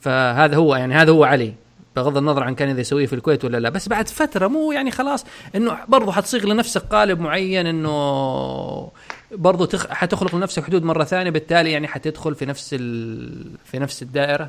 فهذا 0.00 0.56
هو 0.56 0.76
يعني 0.76 0.94
هذا 0.94 1.10
هو 1.10 1.24
علي 1.24 1.54
بغض 1.98 2.16
النظر 2.16 2.42
عن 2.42 2.54
كان 2.54 2.68
إذا 2.68 2.80
يسويه 2.80 3.06
في 3.06 3.12
الكويت 3.12 3.44
ولا 3.44 3.56
لا. 3.56 3.68
بس 3.68 3.88
بعد 3.88 4.08
فترة 4.08 4.46
مو 4.46 4.72
يعني 4.72 4.90
خلاص 4.90 5.24
إنه 5.56 5.78
برضه 5.88 6.12
حتصيغ 6.12 6.46
لنفسك 6.46 6.82
قالب 6.82 7.20
معين 7.20 7.66
إنه 7.66 8.90
برضه 9.32 9.66
تخ... 9.66 9.86
حتخلق 9.86 10.34
لنفسك 10.34 10.64
حدود 10.64 10.82
مرة 10.82 11.04
ثانية 11.04 11.30
بالتالي 11.30 11.72
يعني 11.72 11.88
حتدخل 11.88 12.34
في 12.34 12.46
نفس 12.46 12.76
ال... 12.78 13.50
في 13.64 13.78
نفس 13.78 14.02
الدائرة. 14.02 14.48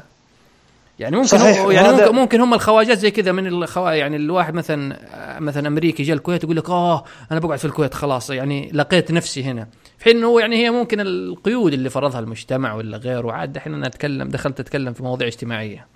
يعني 1.00 1.16
ممكن 1.16 1.28
صحيح، 1.28 1.60
هو 1.60 1.72
يعني 1.72 1.92
ممكن 1.92 2.16
ممكن 2.16 2.42
هم 2.42 2.54
الخواجات 2.54 2.98
زي 2.98 3.12
كذا 3.12 3.32
من 3.32 3.48
الخوا 3.48 3.92
يعني 3.92 4.16
الواحد 4.16 4.54
مثلا 4.54 5.00
مثلا 5.40 5.68
أمريكي 5.68 6.04
جاء 6.04 6.16
الكويت 6.16 6.44
يقول 6.44 6.56
لك 6.56 6.70
آه 6.70 7.04
أنا 7.32 7.40
بقعد 7.40 7.60
في 7.60 7.66
الكويت 7.66 7.94
خلاص 7.94 8.30
يعني 8.30 8.72
لقيت 8.74 9.12
نفسي 9.12 9.44
هنا. 9.44 9.68
في 9.98 10.04
حين 10.04 10.18
إنه 10.18 10.40
يعني 10.40 10.56
هي 10.56 10.72
ممكن 10.72 11.00
القيود 11.00 11.74
اللي 11.74 11.90
فرضها 11.90 12.20
المجتمع 12.20 12.74
ولا 12.74 12.98
غيره. 12.98 13.32
عاد 13.32 13.54
دحين 13.54 13.74
أنا 13.74 13.88
أتكلم 13.88 14.28
دخلت 14.28 14.60
أتكلم 14.60 14.94
في 14.94 15.04
مواضيع 15.04 15.28
اجتماعية. 15.28 15.88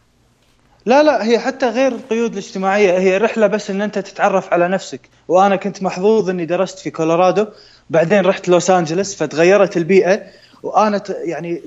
لا 0.86 1.04
لا 1.04 1.24
هي 1.26 1.40
حتى 1.40 1.70
غير 1.70 1.92
القيود 1.92 2.32
الاجتماعية 2.32 2.98
هي 3.00 3.18
رحلة 3.18 3.48
بس 3.48 3.70
إن 3.70 3.82
أنت 3.82 4.00
تتعرف 4.00 4.54
على 4.54 4.68
نفسك. 4.68 5.02
وأنا 5.28 5.56
كنت 5.56 5.84
محظوظ 5.84 6.30
إني 6.30 6.46
درست 6.46 6.80
في 6.80 6.92
كولورادو 6.92 7.46
بعدين 7.90 8.26
رحت 8.26 8.48
لوس 8.50 8.70
انجلوس 8.70 9.16
فتغيرت 9.16 9.78
البيئة 9.78 10.22
وأنا 10.64 11.04
يعني 11.24 11.62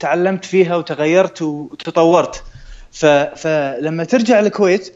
تعلمت 0.00 0.44
فيها 0.44 0.76
وتغيرت 0.76 1.42
وتطورت. 1.42 2.42
فلما 3.36 4.04
ترجع 4.04 4.40
الكويت 4.40 4.92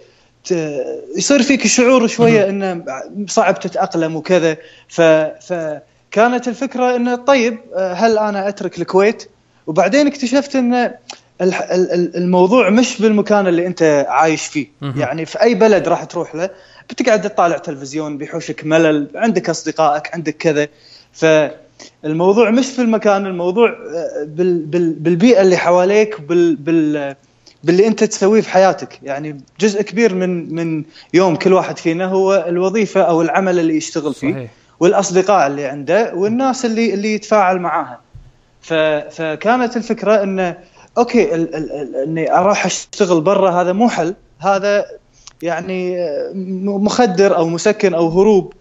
يصير 1.16 1.42
فيك 1.42 1.66
شعور 1.66 2.06
شوية 2.06 2.48
انه 2.48 2.84
صعب 3.28 3.60
تتأقلم 3.60 4.16
وكذا. 4.16 4.56
ف 4.88 5.00
فكانت 5.00 6.48
الفكرة 6.48 6.96
إنه 6.96 7.14
طيب 7.16 7.58
آه، 7.74 7.92
هل 7.92 8.18
أنا 8.18 8.48
أترك 8.48 8.78
الكويت؟ 8.78 9.28
وبعدين 9.66 10.06
اكتشفت 10.06 10.56
إن 10.56 10.74
الح- 10.74 10.84
ال- 10.84 10.94
ال- 10.94 11.17
الموضوع 11.40 12.70
مش 12.70 13.02
بالمكان 13.02 13.46
اللي 13.46 13.66
انت 13.66 14.06
عايش 14.08 14.46
فيه. 14.46 14.66
يعني 14.96 15.26
في 15.26 15.42
أي 15.42 15.54
بلد 15.54 15.88
راح 15.88 16.04
تروح 16.04 16.34
له 16.34 16.50
بتقعد 16.90 17.22
تطالع 17.22 17.58
تلفزيون 17.58 18.18
بيحوشك 18.18 18.64
ملل 18.64 19.08
عندك 19.14 19.50
أصدقائك 19.50 20.14
عندك 20.14 20.36
كذا. 20.36 20.68
فالموضوع 21.12 22.50
مش 22.50 22.66
في 22.66 22.82
المكان 22.82 23.26
الموضوع 23.26 23.70
آه، 23.70 24.24
بال 24.24 24.58
بال 24.58 24.92
بالبيئة 24.92 25.40
اللي 25.42 25.56
حواليك 25.56 26.20
بال 26.20 26.56
بال 26.56 27.16
باللي 27.64 27.86
انت 27.86 28.04
تسويه 28.04 28.40
في 28.40 28.50
حياتك. 28.50 28.98
يعني 29.02 29.40
جزء 29.60 29.82
كبير 29.82 30.14
من 30.14 30.54
من 30.54 30.84
يوم 31.14 31.36
كل 31.36 31.52
واحد 31.52 31.78
فينا 31.78 32.04
هو 32.04 32.44
الوظيفة 32.48 33.00
أو 33.00 33.22
العمل 33.22 33.58
اللي 33.58 33.76
يشتغل 33.76 34.14
فيه 34.14 34.32
صحيح. 34.32 34.50
والأصدقاء 34.80 35.46
اللي 35.46 35.64
عنده 35.64 36.14
والناس 36.14 36.64
اللي 36.64 36.94
اللي 36.94 37.14
يتفاعل 37.14 37.58
معاها. 37.58 38.00
ف 38.60 38.72
فكانت 39.10 39.76
الفكرة 39.76 40.22
انه 40.22 40.56
أوكي 40.98 41.34
ال 41.34 41.54
ال 41.54 41.72
ال 41.72 41.96
إني 41.96 42.32
أروح 42.32 42.66
أشتغل 42.66 43.20
برا 43.20 43.50
هذا 43.50 43.72
مو 43.72 43.88
حل. 43.88 44.14
هذا 44.38 44.84
يعني 45.42 46.00
آه، 46.00 46.32
مخدر 46.64 47.36
أو 47.36 47.48
مسكن 47.48 47.94
أو 47.94 48.08
هروب. 48.08 48.52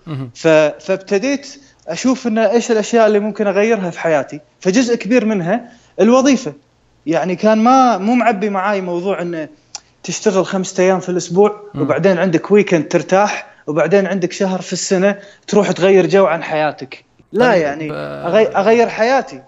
فابتديت 0.79 1.47
أشوف 1.87 2.27
انه 2.27 2.51
إيش 2.51 2.71
الأشياء 2.71 3.07
اللي 3.07 3.19
ممكن 3.19 3.47
أغيرها 3.47 3.89
في 3.89 3.99
حياتي. 3.99 4.39
فجزء 4.59 4.95
كبير 4.95 5.25
منها 5.25 5.71
الوظيفة. 6.01 6.53
يعني 7.05 7.35
كان 7.35 7.57
ما 7.57 7.97
مو 7.97 8.15
معبي 8.15 8.49
معاي 8.49 8.81
موضوع 8.81 9.21
انه 9.21 9.47
تشتغل 10.03 10.45
خمسة 10.45 10.83
أيام 10.83 10.99
في 10.99 11.09
الأسبوع. 11.09 11.61
وبعدين 11.75 12.17
عندك 12.17 12.51
weekend 12.51 12.87
ترتاح 12.87 13.47
وبعدين 13.67 14.07
عندك 14.07 14.31
شهر 14.31 14.61
في 14.61 14.73
السنة 14.73 15.15
تروح 15.47 15.71
تغير 15.71 16.07
جو 16.07 16.25
عن 16.25 16.43
حياتك. 16.43 17.05
لا 17.31 17.51
طيب، 17.51 17.61
يعني 17.61 17.91
آه، 17.91 18.27
أغير 18.55 18.89
حياتي. 18.89 19.41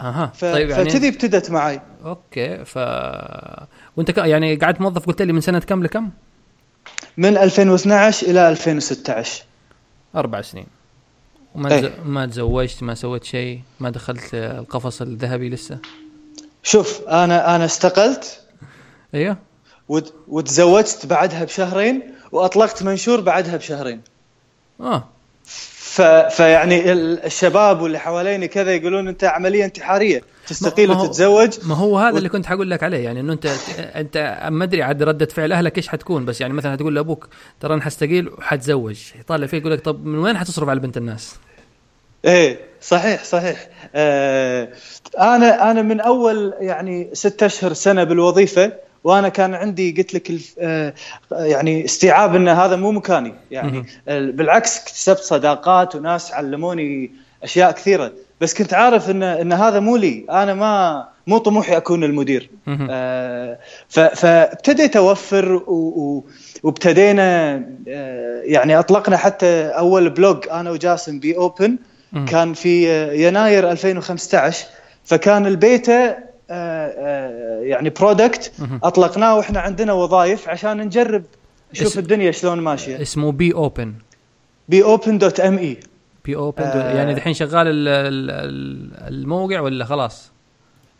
أها. 0.00 0.26
ف... 0.34 0.40
طيب 0.40 0.70
يعني 0.70 0.90
فكذي 0.90 1.08
ابتدت 1.08 1.50
معي. 1.50 1.80
okay 2.04 2.64
ف 2.64 2.76
وأنت 3.96 4.10
ك... 4.10 4.18
يعني 4.18 4.56
قعدت 4.56 4.80
موظف 4.80 5.06
قلت 5.06 5.22
لي 5.22 5.32
من 5.32 5.40
سنة 5.40 5.58
كم 5.58 5.82
لكم؟ 5.82 6.10
من 7.16 7.36
2012 7.36 8.26
إلى 8.26 8.48
2016 8.48 9.42
أربع 10.16 10.40
سنين. 10.40 10.66
وما 11.54 11.72
إيه. 11.74 11.80
تز... 11.80 11.90
ما 12.04 12.26
تزوجت 12.26 12.82
ما 12.82 12.94
سويت 12.94 13.24
شيء 13.24 13.60
ما 13.80 13.90
دخلت 13.90 14.34
القفص 14.34 15.02
الذهبي 15.02 15.48
لسه؟ 15.48 15.78
شوف 16.62 17.00
أنا 17.08 17.56
أنا 17.56 17.64
استقلت. 17.64 18.40
أيوه. 19.14 19.36
وت- 19.88 20.14
وتزوجت 20.28 21.06
بعدها 21.06 21.44
بشهرين 21.44 22.02
وأطلقت 22.32 22.82
منشور 22.82 23.20
بعدها 23.20 23.56
بشهرين. 23.56 24.00
آه. 24.80 25.04
ف... 25.90 26.02
فيعني 26.02 26.92
الشباب 26.92 27.80
واللي 27.80 27.98
حواليني 27.98 28.48
كذا 28.48 28.74
يقولون 28.74 29.08
أنت 29.08 29.24
عملية 29.24 29.64
انتحارية 29.64 30.22
تستقيل 30.46 30.90
وتتزوج 30.90 31.58
ما 31.62 31.74
هو 31.74 31.98
هذا 31.98 32.14
و... 32.14 32.18
اللي 32.18 32.28
كنت 32.28 32.46
حقول 32.46 32.70
لك 32.70 32.82
عليه 32.82 32.98
يعني 32.98 33.20
إنه 33.20 33.32
انت 33.32 33.46
أنت 33.78 34.48
ما 34.50 34.64
أدري 34.64 34.82
عاد 34.82 35.02
ردة 35.02 35.26
فعل 35.26 35.52
أهلك 35.52 35.76
إيش 35.76 35.88
حتكون 35.88 36.24
بس 36.24 36.40
يعني 36.40 36.52
مثلا 36.52 36.76
تقول 36.76 36.94
لأبوك 36.94 37.28
ترى 37.60 37.74
أنا 37.74 37.82
حستقيل 37.82 38.28
وحتزوج 38.28 38.98
يطالع 39.20 39.46
فيك 39.46 39.60
يقول 39.60 39.72
لك 39.72 39.80
طب 39.80 40.04
من 40.06 40.18
وين 40.18 40.38
حتصرف 40.38 40.68
على 40.68 40.80
بنت 40.80 40.96
الناس؟ 40.96 41.34
إيه 42.24 42.58
صحيح 42.80 43.24
صحيح 43.24 43.68
آه 43.94 44.68
أنا 45.18 45.70
أنا 45.70 45.82
من 45.82 46.00
أول 46.00 46.54
يعني 46.60 47.10
ستة 47.12 47.46
أشهر 47.46 47.72
سنة 47.72 48.04
بالوظيفة 48.04 48.72
وأنا 49.04 49.28
كان 49.28 49.54
عندي 49.54 49.94
قلت 49.98 50.14
لك 50.14 50.32
آه، 50.58 50.94
يعني 51.32 51.84
استيعاب 51.84 52.34
إن 52.34 52.48
هذا 52.48 52.76
مو 52.76 52.92
مكاني 52.92 53.34
يعني 53.50 53.84
بالعكس 54.06 54.80
اكتسبت 54.82 55.18
صداقات 55.18 55.96
وناس 55.96 56.32
علموني 56.32 57.10
أشياء 57.42 57.72
كثيرة 57.72 58.12
بس 58.40 58.54
كنت 58.54 58.74
عارف 58.74 59.10
ان 59.10 59.22
إن 59.22 59.52
هذا 59.52 59.80
مو 59.80 59.96
لي 59.96 60.24
أنا 60.30 60.54
ما 60.54 61.08
مو 61.26 61.38
طموحي 61.38 61.76
أكون 61.76 62.04
المدير. 62.04 62.50
آه 62.68 63.58
فابتديت 63.88 64.96
أوفر 64.96 65.62
وابتدينا 66.62 67.54
آه 67.88 68.42
يعني 68.44 68.78
أطلقنا 68.78 69.16
حتى 69.16 69.62
أول 69.62 70.10
blog 70.10 70.48
أنا 70.50 70.70
وجاسم 70.70 71.18
Be 71.18 71.36
Open 71.36 71.78
كان 72.28 72.54
في 72.54 72.88
يناير 73.26 73.70
2015 73.70 74.66
فكان 75.04 75.46
البيتا 75.46 76.29
يعني 77.60 77.90
product 77.90 78.52
أطلقناه 78.82 79.36
وإحنا 79.36 79.60
عندنا 79.60 79.92
وظائف 79.92 80.48
عشان 80.48 80.76
نجرب 80.76 81.24
نشوف 81.72 81.98
الدنيا 81.98 82.30
شلون 82.30 82.60
ماشية. 82.60 83.02
اسمه 83.02 83.32
بي 83.32 83.54
اوبن 83.54 83.94
بي 84.68 84.82
أوبن 84.82 85.18
دوت 85.18 85.40
إم 85.40 85.58
إي. 85.58 85.80
بي 86.24 86.36
اوبن 86.36 86.62
يعني 86.62 87.12
الحين 87.12 87.34
شغال 87.34 87.66
الموقع 89.08 89.60
ولا 89.60 89.84
خلاص؟ 89.84 90.32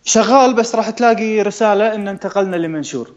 شغال 0.04 0.54
بس 0.54 0.75
راح 0.75 0.90
تلاقي 0.90 1.42
رسالة 1.42 1.95
إن 1.95 2.09
انتقلنا 2.09 2.57
لمنشور. 2.57 3.11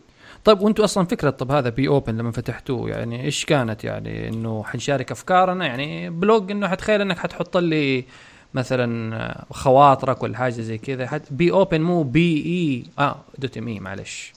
طيب 0.43 0.61
وأنتم 0.61 0.83
أصلا 0.83 1.05
فكرة 1.05 1.29
طب 1.29 1.51
هذا 1.51 1.69
Be 1.69 1.87
Open 1.87 2.17
لما 2.17 2.31
فتحتوه 2.31 2.89
يعني 2.89 3.23
إيش 3.23 3.45
كانت؟ 3.45 3.83
يعني 3.83 4.29
إنه 4.29 4.63
حنشارك 4.63 5.11
أفكارنا؟ 5.11 5.65
يعني 5.65 6.09
blog 6.09 6.51
إنه 6.51 6.67
حتخيل 6.67 7.01
إنك 7.01 7.17
حتحط 7.17 7.57
لي 7.57 8.05
مثلا 8.53 9.15
آه، 9.15 9.45
خواطرك 9.51 10.23
ولا 10.23 10.37
حاجة 10.37 10.51
زي 10.53 10.77
كذا. 10.77 11.07
حتى 11.07 11.25
Be 11.31 11.51
Open 11.51 11.81
مو 11.81 12.03
B 12.03 12.43
E 12.45 12.83
آه 13.05 13.15
dot 13.37 13.57
M 13.57 13.67
E 13.67 13.79
معلش 13.79 14.33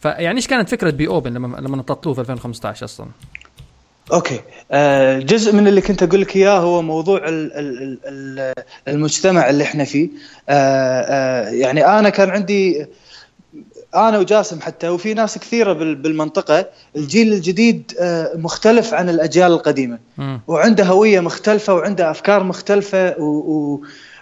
فيعني 0.00 0.36
إيش 0.36 0.46
كانت 0.46 0.68
فكرة 0.68 0.90
Be 0.90 1.08
Open 1.08 1.34
لما 1.34 1.56
لما 1.56 1.76
نططوه 1.76 2.14
في 2.14 2.20
2015 2.20 2.84
أصلا؟ 2.84 3.06
okay. 4.12 4.40
آه 4.70 5.18
جزء 5.18 5.54
من 5.54 5.68
اللي 5.68 5.80
كنت 5.80 6.02
أقول 6.02 6.20
لك 6.20 6.36
إياه 6.36 6.58
هو 6.58 6.82
موضوع 6.82 7.20
المجتمع 8.88 9.50
اللي 9.50 9.64
إحنا 9.64 9.84
فيه. 9.84 10.08
آه 10.48 11.00
آه 11.00 11.48
يعني 11.48 11.86
أنا 11.86 12.08
كان 12.08 12.30
عندي 12.30 12.86
أنا 13.94 14.18
وجاسم 14.18 14.60
حتى 14.60 14.88
وفي 14.88 15.14
ناس 15.14 15.38
كثيرة 15.38 15.72
بالمنطقة. 15.72 16.66
الجيل 16.96 17.32
الجديد 17.32 17.92
آه، 18.00 18.36
مختلف 18.36 18.94
عن 18.94 19.08
الأجيال 19.08 19.52
القديمة. 19.52 19.98
وعنده 20.46 20.84
هوية 20.84 21.20
مختلفة 21.20 21.74
وعنده 21.74 22.10
أفكار 22.10 22.42
مختلفة 22.42 23.14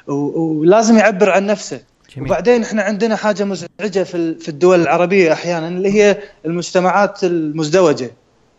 ولازم 0.07 0.99
يعبر 0.99 1.31
عن 1.31 1.47
نفسه. 1.47 1.81
جميل. 2.17 2.29
وبعدين 2.29 2.63
إحنا 2.63 2.83
عندنا 2.83 3.17
حاجة 3.17 3.45
مزعجة 3.45 4.03
في 4.03 4.35
في 4.35 4.49
الدول 4.49 4.81
العربية 4.83 5.33
أحيانا 5.33 5.69
اللي 5.69 5.93
هي 5.95 6.19
المجتمعات 6.47 7.25
المزدوجة 7.25 8.11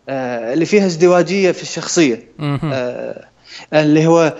آه، 0.08 0.52
اللي 0.52 0.66
فيها 0.66 0.86
ازدواجية 0.86 1.52
في 1.52 1.62
الشخصية. 1.62 2.28
آه، 2.40 3.24
اللي 3.74 4.06
هو 4.06 4.34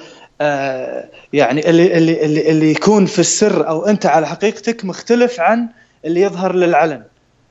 يعني 1.33 1.71
اللي 1.71 1.99
اللي 1.99 2.51
اللي 2.51 2.71
يكون 2.71 3.07
في 3.07 3.19
السر 3.19 3.69
أو 3.69 3.87
أنت 3.87 4.07
على 4.07 4.27
حقيقتك 4.27 4.85
مختلف 4.85 5.41
عن 5.41 5.69
اللي 6.07 6.21
يظهر 6.21 6.55
للعلن. 6.55 7.03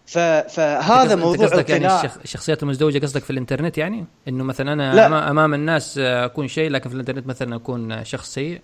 فهذا 0.05 1.15
موضوع 1.15 1.47
قصدك 1.47 1.69
يعني 1.69 1.87
الشخصيات 2.23 2.63
المزدوجة 2.63 2.99
قصدك 2.99 3.23
في 3.23 3.29
الإنترنت 3.29 3.77
يعني؟ 3.77 4.05
إنه 4.27 4.43
مثلا 4.43 4.73
أنا 4.73 4.95
لا. 4.95 5.29
أمام 5.29 5.53
الناس 5.53 5.97
أكون 5.97 6.47
شيء 6.47 6.69
لكن 6.69 6.89
في 6.89 6.95
الإنترنت 6.95 7.27
مثلا 7.27 7.55
أكون 7.55 8.03
شخص 8.03 8.33
سيء؟ 8.33 8.61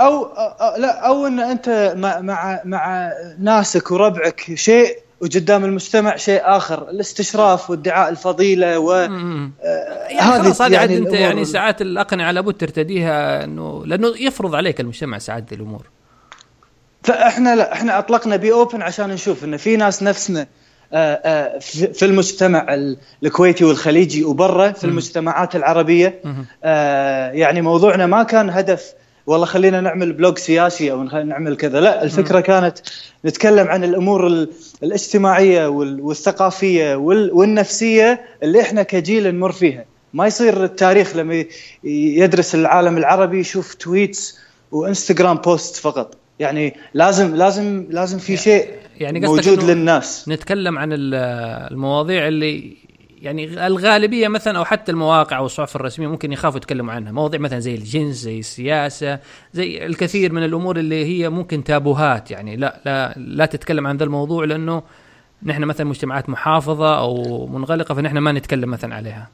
أو, 0.00 0.24
أو 0.24 0.80
لا 0.80 1.06
أو 1.08 1.26
إن 1.26 1.40
أنت 1.40 1.94
مع 1.96 2.20
مع 2.20 2.60
مع 2.64 3.12
ناسك 3.38 3.90
وربعك 3.90 4.54
شيء 4.54 4.98
وقدام 5.20 5.64
المجتمع 5.64 6.16
شيء 6.16 6.40
آخر. 6.44 6.90
الاستشراف 6.90 7.70
وادعاء 7.70 8.08
الفضيلة 8.08 8.78
و 8.78 8.92
آه 8.92 9.50
يعني 10.08 10.42
خلاص 10.42 10.62
هذه 10.62 10.72
يعني 10.72 10.98
أنت 10.98 11.12
يعني 11.12 11.44
ساعات 11.44 11.82
الأقنعة 11.82 12.30
لابد 12.30 12.54
ترتديها 12.54 13.44
انه 13.44 13.86
لأنه 13.86 14.08
يفرض 14.18 14.54
عليك 14.54 14.80
المجتمع 14.80 15.18
ساعات 15.18 15.52
الأمور. 15.52 15.86
فاحنا 17.06 17.56
لا 17.56 17.72
إحنا 17.72 17.98
اطلقنا 17.98 18.36
Be 18.36 18.52
Open 18.52 18.82
عشان 18.82 19.08
نشوف 19.08 19.44
إن 19.44 19.56
في 19.56 19.76
ناس 19.76 20.02
نفسنا 20.02 20.46
آه، 20.92 21.14
آه، 21.24 21.58
في 21.92 22.04
المجتمع 22.04 22.66
الكويتي 23.22 23.64
والخليجي 23.64 24.24
وبرا 24.24 24.72
في 24.72 24.84
المجتمعات 24.84 25.56
العربية. 25.56 26.20
آه، 26.64 27.30
يعني 27.30 27.62
موضوعنا 27.62 28.06
ما 28.06 28.22
كان 28.22 28.50
هدف 28.50 28.92
والله 29.26 29.46
خلينا 29.46 29.80
نعمل 29.80 30.12
blog 30.12 30.38
سياسي 30.38 30.92
أو 30.92 31.02
نعمل 31.02 31.56
كذا 31.56 31.80
لا 31.80 32.02
الفكرة 32.02 32.40
كانت 32.40 32.78
نتكلم 33.24 33.68
عن 33.68 33.84
الأمور 33.84 34.46
الاجتماعية 34.82 35.66
والثقافية 35.68 36.94
والنفسية 37.32 38.20
اللي 38.42 38.60
إحنا 38.60 38.82
كجيل 38.82 39.34
نمر 39.34 39.52
فيها. 39.52 39.84
ما 40.14 40.26
يصير 40.26 40.64
التاريخ 40.64 41.16
لما 41.16 41.44
يدرس 41.84 42.54
العالم 42.54 42.98
العربي 42.98 43.40
يشوف 43.40 43.74
tweets 43.74 44.38
وانستغرام 44.72 45.36
post 45.36 45.76
فقط. 45.76 46.16
يعني 46.38 46.76
لازم 46.94 47.34
لازم 47.34 47.86
لازم 47.90 48.18
في 48.18 48.36
شيء 48.36 48.68
يعني 49.00 49.20
موجود 49.20 49.64
للناس. 49.64 50.28
نتكلم 50.28 50.78
عن 50.78 50.88
المواضيع 50.92 52.28
اللي 52.28 52.76
يعني 53.22 53.66
الغالبية 53.66 54.28
مثلا 54.28 54.58
أو 54.58 54.64
حتى 54.64 54.92
المواقع 54.92 55.36
أو 55.38 55.46
الصحف 55.46 55.76
الرسمية 55.76 56.06
ممكن 56.06 56.32
يخافوا 56.32 56.56
يتكلموا 56.56 56.92
عنها. 56.92 57.12
مواضيع 57.12 57.40
مثلا 57.40 57.58
زي 57.58 57.74
الجنس 57.74 58.16
زي 58.16 58.38
السياسة 58.38 59.18
زي 59.52 59.86
الكثير 59.86 60.32
من 60.32 60.44
الأمور 60.44 60.76
اللي 60.76 61.04
هي 61.04 61.28
ممكن 61.28 61.64
تابوهات. 61.64 62.30
يعني 62.30 62.56
لا 62.56 62.80
لا 62.86 63.14
لا 63.16 63.46
تتكلم 63.46 63.86
عن 63.86 63.96
ذا 63.96 64.04
الموضوع 64.04 64.44
لأنه 64.44 64.82
نحن 65.42 65.64
مثلا 65.64 65.86
مجتمعات 65.86 66.28
محافظة 66.28 66.98
أو 66.98 67.46
منغلقة 67.46 67.94
فنحن 67.94 68.18
ما 68.18 68.32
نتكلم 68.32 68.70
مثلا 68.70 68.94
عليها. 68.94 69.28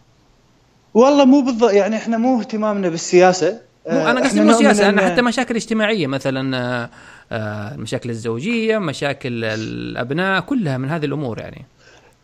والله 0.95 1.25
مو 1.25 1.41
بالضبط 1.41 1.73
يعني 1.73 1.97
إحنا 1.97 2.19
مو 2.19 2.41
اهتمامنا 2.41 2.89
بالسياسة. 2.89 3.72
أنا 3.89 4.21
قصدي 4.21 4.41
مو 4.41 4.53
سياسه 4.53 4.89
أنا 4.89 5.11
حتى 5.11 5.23
مشاكل 5.23 5.57
اجتماعية 5.57 6.07
مثلا 6.07 6.57
آه، 6.57 6.91
آه، 7.33 7.75
المشاكل 7.75 8.11
الزوجية 8.11 8.79
مشاكل 8.79 9.45
الأبناء 9.45 10.41
كلها 10.41 10.79
من 10.79 10.89
هذه 10.89 11.05
الأمور 11.05 11.39
يعني. 11.39 11.65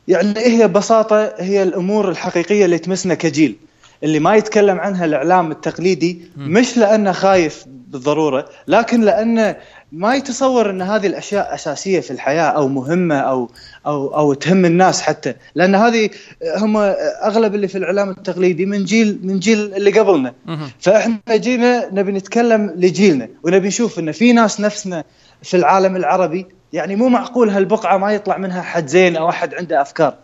يعني 0.08 0.38
هي 0.38 0.68
ببساطة 0.68 1.34
هي 1.38 1.62
الأمور 1.62 2.10
الحقيقية 2.10 2.64
اللي 2.64 2.78
تمسنا 2.78 3.14
كجيل. 3.14 3.56
اللي 4.02 4.18
ما 4.18 4.36
يتكلم 4.36 4.78
عنها 4.78 5.04
الإعلام 5.04 5.50
التقليدي 5.50 6.20
مش 6.36 6.78
لأنه 6.78 7.12
خايف 7.12 7.64
بالضرورة 7.66 8.48
لكن 8.68 9.00
لأنه 9.00 9.56
ما 9.92 10.14
يتصور 10.14 10.70
إن 10.70 10.82
هذه 10.82 11.06
الأشياء 11.06 11.54
أساسية 11.54 12.00
في 12.00 12.10
الحياة 12.10 12.42
أو 12.42 12.68
مهمة 12.68 13.14
أو 13.18 13.50
أو 13.86 14.14
أو 14.14 14.34
تهم 14.34 14.64
الناس 14.64 15.02
حتى. 15.02 15.34
لأن 15.54 15.74
هذه 15.74 16.10
هم 16.56 16.76
أغلب 17.22 17.54
اللي 17.54 17.68
في 17.68 17.78
الإعلام 17.78 18.10
التقليدي 18.10 18.66
من 18.66 18.84
جيل 18.84 19.18
من 19.22 19.38
جيل 19.38 19.74
اللي 19.74 20.00
قبلنا. 20.00 20.34
فإحنا 20.80 21.18
جينا 21.30 21.88
نبي 21.92 22.12
نتكلم 22.12 22.74
لجيلنا 22.76 23.28
ونبي 23.42 23.68
نشوف 23.68 23.98
إن 23.98 24.12
في 24.12 24.32
ناس 24.32 24.60
نفسنا 24.60 25.04
في 25.42 25.56
العالم 25.56 25.96
العربي 25.96 26.46
يعني 26.72 26.96
مو 26.96 27.08
معقول 27.08 27.50
هالبقعة 27.50 27.96
ما 27.96 28.12
يطلع 28.12 28.38
منها 28.38 28.62
حد 28.62 28.86
زين 28.86 29.16
أو 29.16 29.28
أحد 29.28 29.54
عنده 29.54 29.82
أفكار. 29.82 30.14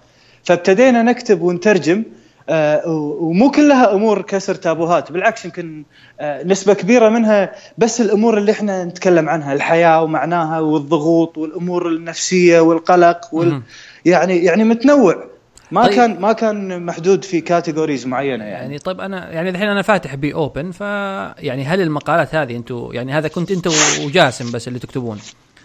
فابتدينا 0.43 1.03
نكتب 1.03 1.43
ونترجم 1.43 2.03
ومو 2.49 3.51
كلها 3.51 3.95
أمور 3.95 4.23
كسر 4.23 4.55
تابوهات 4.55 5.13
بالعكس 5.13 5.45
يمكن 5.45 5.85
آه، 6.21 6.43
نسبة 6.43 6.75
كبيرة 6.75 7.09
منها 7.09 7.53
بس 7.79 8.01
الأمور 8.01 8.39
اللي 8.39 8.53
إحنا 8.53 8.85
نتكلم 8.85 9.29
عنها 9.29 9.53
الحياة 9.53 10.03
ومعناها 10.03 10.61
والضغوط 10.61 11.39
والأمور 11.39 11.89
النفسية 11.89 12.61
والقلق 12.61 13.21
وال 13.33 13.63
يعني 14.05 14.45
يعني 14.45 14.65
متنوع 14.65 15.25
ما 15.71 15.83
طيب 15.83 15.95
كان 15.95 16.21
ما 16.21 16.33
كان 16.33 16.83
محدود 16.87 17.25
في 17.25 17.41
categories 17.41 18.07
معينة 18.07 18.45
يعني. 18.45 18.63
يعني 18.63 18.79
طيب 18.79 19.01
أنا 19.01 19.31
يعني 19.31 19.51
الحين 19.51 19.69
أنا 19.69 19.83
فاتح 19.83 20.15
Be 20.15 20.35
Open 20.35 20.71
ف 20.71 20.81
يعني 20.81 21.65
هل 21.65 21.81
المقالات 21.81 22.35
هذه 22.35 22.57
أنتم 22.57 22.89
يعني 22.93 23.13
هذا 23.13 23.29
كنت 23.29 23.51
انت 23.51 23.69
وجاسم 24.05 24.53
بس 24.53 24.69
اللي 24.69 24.79
تكتبون 24.79 25.19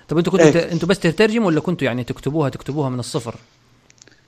طيب 0.07 0.17
أنتم 0.17 0.31
كنتوا 0.31 0.45
إيه؟ 0.45 0.71
أنتم 0.71 0.87
بس 0.87 0.99
تترجموا 0.99 1.47
ولا 1.47 1.59
كنتوا 1.59 1.87
يعني 1.87 2.03
تكتبوها 2.03 2.49
تكتبوها 2.49 2.89
من 2.89 2.99
الصفر؟ 2.99 3.35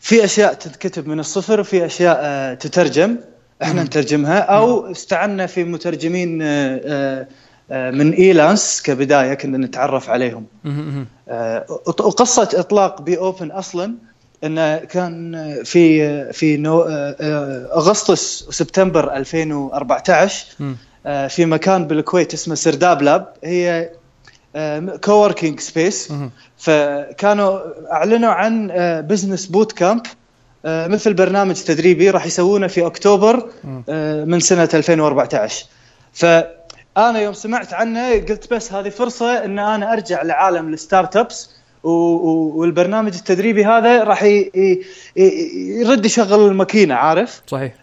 في 0.02 0.24
أشياء 0.24 0.54
تتكتب 0.54 1.08
من 1.08 1.20
الصفر 1.20 1.60
وفي 1.60 1.86
أشياء 1.86 2.20
آه، 2.22 2.54
تترجم. 2.54 3.18
إحنا 3.64 3.84
نترجمها. 3.84 4.40
أو 4.40 4.92
استعنا 4.92 5.46
في 5.46 5.64
مترجمين 5.64 6.40
آه، 6.42 7.28
آه، 7.72 7.92
من 7.92 8.14
إيلانس 8.14 8.82
كبداية 8.82 9.34
كنا 9.34 9.58
نتعرف 9.58 10.10
عليهم. 10.10 10.46
وقصه 11.88 12.50
إطلاق 12.54 13.02
بي 13.02 13.18
أوبن 13.18 13.52
أصلا 13.52 13.94
انه 14.44 14.78
كان 14.78 15.56
في 15.64 16.34
في 16.34 16.58
نو 16.58 16.82
أغسطس 16.82 18.46
وسبتمبر 18.48 19.16
2014 19.16 20.46
مم. 20.60 20.76
آه، 21.06 21.28
في 21.28 21.46
مكان 21.46 21.88
بالكويت 21.88 22.34
اسمه 22.34 22.56
Sirdab 22.56 23.02
Lab. 23.02 23.34
هي 23.44 23.90
coworking 25.04 25.60
space. 25.60 26.14
فكانوا 26.58 27.60
أعلنوا 27.92 28.32
عن 28.32 28.68
business 29.08 29.46
boot 29.46 29.72
camp 29.72 30.02
مثل 30.66 31.14
برنامج 31.14 31.56
تدريبي 31.56 32.10
راح 32.10 32.26
يسوونه 32.26 32.68
في 32.68 32.86
أكتوبر. 32.86 33.50
آه، 33.90 34.26
من 34.26 34.40
سنة 34.40 34.70
2014 34.74 35.66
فأنا 36.14 37.20
يوم 37.20 37.34
سمعت 37.34 37.74
عنه 37.74 38.14
قلت 38.14 38.54
بس 38.54 38.74
هذه 38.74 38.90
فرصة 38.90 39.46
إن 39.46 39.60
أنا 39.60 39.94
أرجع 39.94 40.22
لعالم 40.22 40.74
ال 40.74 41.16
startups 41.16 41.50
والبرنامج 41.84 43.14
التدريبي 43.16 43.66
هذا 43.66 44.04
راح 44.04 44.24
يرد 45.56 46.06
يشغل 46.06 46.48
الماكينة 46.48 46.96
عارف 46.96 47.42
صحيح. 47.48 47.74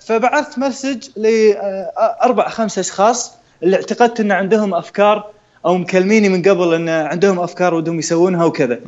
فبعثت 0.00 0.58
مسج 0.58 1.08
لاربع 1.16 2.48
خمس 2.48 2.78
أشخاص 2.78 3.32
اللي 3.62 3.76
اعتقدت 3.76 4.20
إن 4.20 4.32
عندهم 4.32 4.74
أفكار 4.74 5.30
أو 5.66 5.76
مكلميني 5.76 6.28
من 6.28 6.42
قبل 6.42 6.74
إن 6.74 6.88
عندهم 6.88 7.40
أفكار 7.40 7.74
ودهم 7.74 7.98
يسوونها 7.98 8.44
وكذا. 8.44 8.80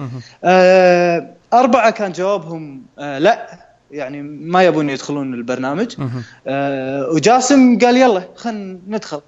آه، 0.44 1.26
أربعة 1.52 1.90
كان 1.90 2.12
جوابهم 2.12 2.82
آه، 2.98 3.18
لا 3.18 3.48
يعني 3.90 4.22
ما 4.22 4.62
يبون 4.62 4.90
يدخلون 4.90 5.34
البرنامج. 5.34 5.94
آه، 6.46 7.08
وجاسم 7.10 7.78
قال 7.78 7.96
يلا 7.96 8.22
خلينا 8.36 8.78
ندخل. 8.88 9.20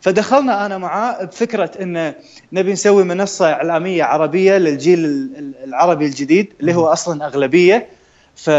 فدخلنا 0.00 0.66
أنا 0.66 0.78
معاه 0.78 1.24
بفكرة 1.24 1.70
إن 1.82 2.12
نبي 2.52 2.72
نسوي 2.72 3.04
منصة 3.04 3.52
إعلامية 3.52 4.04
عربية 4.04 4.56
للجيل 4.58 5.04
ال- 5.04 5.30
ال- 5.38 5.54
العربي 5.64 6.06
الجديد 6.06 6.52
اللي 6.60 6.74
هو 6.74 6.86
أصلا 6.86 7.26
أغلبية 7.26 7.86
ف... 8.36 8.50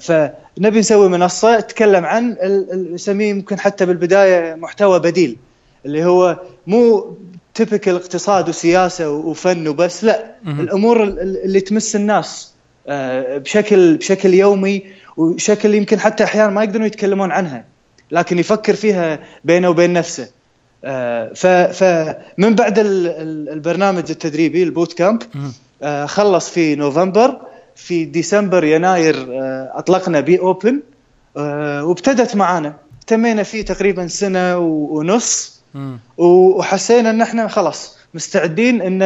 فنبي 0.00 0.78
نسوي 0.78 1.08
منصة 1.08 1.60
تتكلم 1.60 2.04
عن 2.04 2.30
ال- 2.32 2.72
ال- 2.72 2.94
نسميه 2.94 3.30
يمكن 3.30 3.58
حتى 3.58 3.86
بالبداية 3.86 4.54
محتوى 4.54 4.98
بديل 5.00 5.36
اللي 5.86 6.04
هو 6.04 6.38
مو 6.66 7.16
تبكل 7.54 7.94
اقتصاد 7.94 8.48
وسياسه 8.48 9.10
وفن 9.10 9.68
وبس 9.68 10.04
لا 10.04 10.30
مهم. 10.44 10.60
الأمور 10.60 11.02
ال- 11.02 11.20
ال- 11.20 11.44
اللي 11.44 11.60
تمس 11.60 11.96
الناس 11.96 12.52
آه، 12.88 13.38
بشكل 13.38 13.96
بشكل 13.96 14.34
يومي 14.34 14.82
وشكل 15.16 15.74
يمكن 15.74 16.00
حتى 16.00 16.24
أحيانا 16.24 16.50
ما 16.50 16.64
يقدرون 16.64 16.86
يتكلمون 16.86 17.30
عنها 17.32 17.64
لكن 18.10 18.38
يفكر 18.38 18.74
فيها 18.74 19.18
بينه 19.44 19.68
وبين 19.70 19.92
نفسه 19.92 20.28
آه، 20.84 21.32
فمن 21.72 22.54
بعد 22.54 22.78
ال- 22.78 23.06
ال- 23.06 23.48
البرنامج 23.48 24.04
التدريبي 24.10 24.62
البوت 24.62 24.92
كامب. 24.92 25.22
آه، 25.82 26.06
خلص 26.06 26.50
في 26.50 26.74
نوفمبر 26.74 27.40
في 27.76 28.04
ديسمبر 28.04 28.64
يناير 28.64 29.26
أطلقنا 29.78 30.20
Be 30.20 30.38
Open 30.38 30.80
وابتدت 31.82 32.36
معانا 32.36 32.76
تمينا 33.06 33.42
فيه 33.42 33.62
تقريبا 33.64 34.06
سنة 34.06 34.58
ونص 34.58 35.53
مم. 35.53 35.53
وحسينا 36.18 37.10
إن 37.10 37.20
إحنا 37.22 37.48
خلاص 37.48 37.98
مستعدين 38.14 38.82
إن 38.82 39.02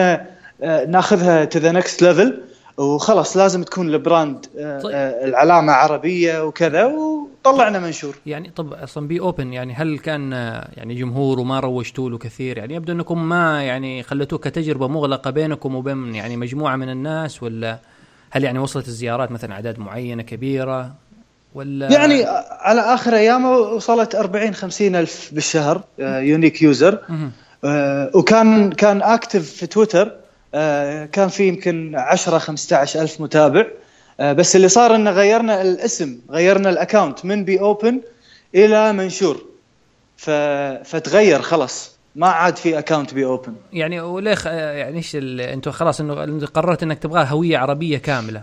آه، 0.62 0.84
ناخذها 0.84 1.44
to 1.44 1.58
the 1.58 1.72
next 1.72 2.02
level 2.02 2.42
وخلاص 2.78 3.36
لازم 3.36 3.62
تكون 3.62 3.88
ال 3.88 3.98
brand 3.98 4.46
آه، 4.58 4.80
طيب. 4.80 4.94
آه، 4.94 5.24
العلامة 5.24 5.72
عربية 5.72 6.44
وكذا 6.44 6.84
وطلعنا 6.84 7.78
منشور 7.78 8.14
يعني 8.26 8.50
طب 8.50 8.72
أصلا 8.72 9.08
Be 9.08 9.20
Open 9.20 9.52
يعني 9.52 9.74
هل 9.74 9.98
كان 9.98 10.32
يعني 10.76 10.94
جمهور 10.94 11.40
وما 11.40 11.60
روجتوا 11.60 12.10
له 12.10 12.18
كثير؟ 12.18 12.58
يعني 12.58 12.74
يبدو 12.74 12.92
إنكم 12.92 13.28
ما 13.28 13.62
يعني 13.62 14.02
خليتوه 14.02 14.38
كتجربة 14.38 14.88
مغلقة 14.88 15.30
بينكم 15.30 15.74
وبين 15.74 16.14
يعني 16.14 16.36
مجموعة 16.36 16.76
من 16.76 16.88
الناس 16.88 17.42
ولا 17.42 17.78
هل 18.30 18.44
يعني 18.44 18.58
وصلت 18.58 18.88
الزيارات 18.88 19.32
مثلا 19.32 19.52
أعداد 19.52 19.78
معينة 19.78 20.22
كبيرة؟ 20.22 20.94
ولا 21.54 21.92
يعني 21.92 22.24
على 22.50 22.80
آخر 22.80 23.14
ايامه 23.16 23.50
وصلت 23.58 24.14
40 24.14 24.54
50 24.54 24.96
ألف 24.96 25.30
بالشهر 25.32 25.82
آه، 26.00 26.18
يونيك 26.20 26.62
يوزر 26.62 26.98
مهم. 27.08 27.32
آه، 27.64 28.10
وكان 28.14 28.72
كان 28.72 29.02
active 29.02 29.50
في 29.50 29.66
تويتر 29.66 30.12
آه، 30.54 31.04
كان 31.04 31.28
في 31.28 31.48
يمكن 31.48 31.94
10 31.96 32.38
15 32.38 33.00
ألف 33.02 33.20
متابع 33.20 33.66
آه، 34.20 34.32
بس 34.32 34.56
اللي 34.56 34.68
صار 34.68 34.94
إنه 34.94 35.10
غيرنا 35.10 35.62
الاسم 35.62 36.18
غيرنا 36.30 36.70
ال 36.70 36.77
account 36.77 37.24
من 37.24 37.44
Be 37.44 37.60
Open 37.60 38.00
إلى 38.54 38.92
منشور. 38.92 39.44
فتغير 40.84 41.42
خلاص 41.42 41.96
ما 42.16 42.26
عاد 42.28 42.56
في 42.56 42.78
account 42.78 43.14
Be 43.14 43.24
Open 43.24 43.52
يعني 43.72 44.00
وليه 44.00 44.36
يعني 44.46 44.96
إيش 44.96 45.16
ال- 45.16 45.40
أنتم 45.40 45.70
خلاص 45.70 46.00
إنه 46.00 46.46
قررت 46.46 46.82
إنك 46.82 46.98
تبغى 46.98 47.26
هوية 47.30 47.58
عربية 47.58 47.98
كاملة 47.98 48.42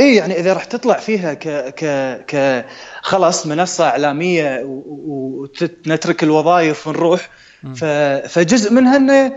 اي 0.00 0.14
يعني 0.16 0.40
إذا 0.40 0.52
راح 0.52 0.64
تطلع 0.64 0.98
فيها 0.98 1.34
ك 1.34 1.48
ك 1.48 1.84
ك 2.26 2.64
خلاص 3.02 3.46
منصة 3.46 3.88
إعلامية 3.88 4.62
ونترك 4.66 6.22
الوظائف 6.22 6.86
ونروح 6.86 7.30
ف 7.74 7.84
فجزء 8.28 8.72
منها 8.72 8.96
إنه 8.96 9.32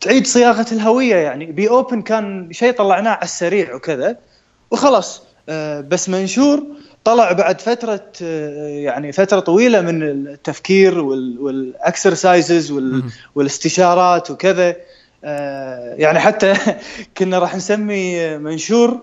تعيد 0.00 0.26
صياغة 0.26 0.66
الهوية 0.72 1.16
يعني. 1.16 1.46
Be 1.46 1.68
Open 1.68 2.02
كان 2.02 2.48
شيء 2.52 2.72
طلعناه 2.72 3.10
على 3.10 3.22
السريع 3.22 3.74
وكذا 3.74 4.16
وخلاص 4.70 5.22
آه، 5.48 5.80
بس 5.80 6.08
منشور 6.08 6.62
طلع 7.04 7.32
بعد 7.32 7.60
فترة 7.60 8.12
آه، 8.22 8.68
يعني 8.68 9.12
فترة 9.12 9.40
طويلة 9.40 9.80
من 9.80 10.02
التفكير 10.02 10.98
وال 11.00 11.31
exercises 11.31 12.72
والاستشارات 13.34 14.30
وكذا 14.30 14.76
آه، 15.24 15.94
يعني 15.94 16.18
حتى 16.18 16.54
كنا 17.18 17.38
راح 17.38 17.56
نسمي 17.56 18.38
منشور 18.38 19.00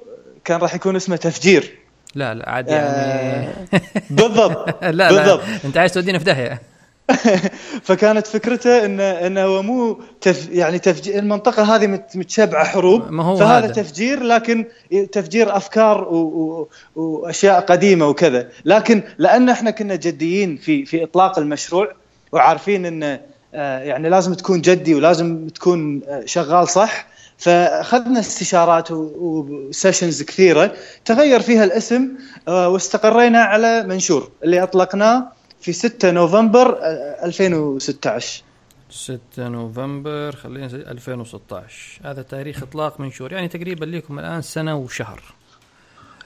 كان 0.47 0.59
راح 0.59 0.75
يكون 0.75 0.95
اسمه 0.95 1.15
تفجير. 1.15 1.77
لا 2.15 2.33
لا 2.33 2.49
عاد 2.49 2.67
يعني. 2.67 3.47
بالضبط 4.09 4.83
لا 4.83 4.91
لا 4.91 5.11
بالضبط. 5.11 5.43
انت 5.65 5.77
عايز 5.77 5.93
تودينا 5.93 6.19
في 6.19 6.23
داهية. 6.25 6.61
فكانت 7.87 8.27
فكرته 8.27 8.85
انه 8.85 9.03
انه 9.03 9.41
هو 9.41 9.61
مو 9.61 10.01
تف 10.21 10.49
يعني 10.51 10.79
تفجير 10.79 11.19
المنطقة 11.19 11.75
هذه 11.75 11.87
مت- 11.87 12.17
متشبعة 12.17 12.65
حروب. 12.65 13.11
ما 13.11 13.23
هو 13.23 13.35
فهذا 13.35 13.65
هذا. 13.65 13.73
تفجير 13.73 14.23
لكن 14.23 14.65
تفجير 15.11 15.57
أفكار 15.57 16.03
و 16.03 16.15
و 16.15 16.69
وأشياء 16.95 17.59
قديمة 17.59 18.07
وكذا. 18.07 18.47
لكن 18.65 19.03
لأن 19.17 19.49
إحنا 19.49 19.71
كنا 19.71 19.95
جديين 19.95 20.57
في 20.57 20.85
في 20.85 21.03
إطلاق 21.03 21.39
المشروع 21.39 21.91
وعارفين 22.31 22.85
انه 22.85 23.19
آه، 23.53 23.79
يعني 23.79 24.09
لازم 24.09 24.33
تكون 24.33 24.61
جدي 24.61 24.95
ولازم 24.95 25.47
تكون 25.47 26.01
آه، 26.07 26.23
شغال 26.25 26.67
صح 26.67 27.07
فأخذنا 27.37 28.19
استشارات 28.19 28.87
و 28.91 29.06
sessions 29.06 30.23
كثيرة. 30.23 30.73
تغير 31.05 31.39
فيها 31.39 31.63
الاسم 31.63 32.09
آه، 32.47 32.69
واستقرينا 32.69 33.39
على 33.39 33.83
منشور 33.83 34.31
اللي 34.43 34.63
أطلقناه 34.63 35.31
في 35.61 35.73
6 35.73 36.11
نوفمبر 36.11 36.77
آه، 36.81 37.25
2016 37.25 38.43
6 38.89 39.47
نوفمبر 39.47 40.35
خلينا 40.35 40.65
نسجل 40.65 40.87
2016 40.87 41.99
هذا 42.03 42.21
تاريخ 42.21 42.63
إطلاق 42.63 42.99
منشور. 42.99 43.33
يعني 43.33 43.47
تقريبا 43.47 43.85
لكم 43.85 44.19
الآن 44.19 44.41
سنة 44.41 44.75
وشهر. 44.75 45.21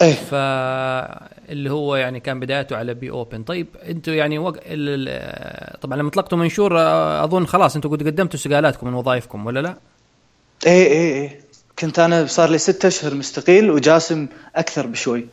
إيه. 0.02 0.14
فاللي 0.14 1.72
هو 1.72 1.96
يعني 1.96 2.20
كان 2.20 2.40
بدايته 2.40 2.78
على 2.78 2.94
Be 2.94 3.10
Open. 3.10 3.44
طيب 3.44 3.68
أنتم 3.90 4.14
يعني 4.14 4.38
وق... 4.38 4.58
ال... 4.66 5.80
طبعا 5.82 5.98
لما 5.98 6.10
أطلقتوا 6.10 6.38
منشور 6.38 6.80
آه، 6.80 7.24
أظن 7.24 7.46
خلاص 7.46 7.76
أنتم 7.76 7.90
قد 7.90 8.04
قدمتوا 8.08 8.40
استقالاتكم 8.40 8.88
من 8.88 8.94
وظائفكم 8.94 9.46
ولا 9.46 9.60
لا؟ 9.60 9.78
إيه 10.68 10.88
إيه 10.88 11.14
إيه. 11.22 11.40
كنت 11.80 12.00
أنا 12.00 12.26
صار 12.26 12.50
لي 12.50 12.58
ستة 12.58 12.88
أشهر 12.88 13.14
مستقيل 13.16 13.72
وجاسم 13.72 14.28
أكثر 14.56 14.88
بشوي. 14.88 15.28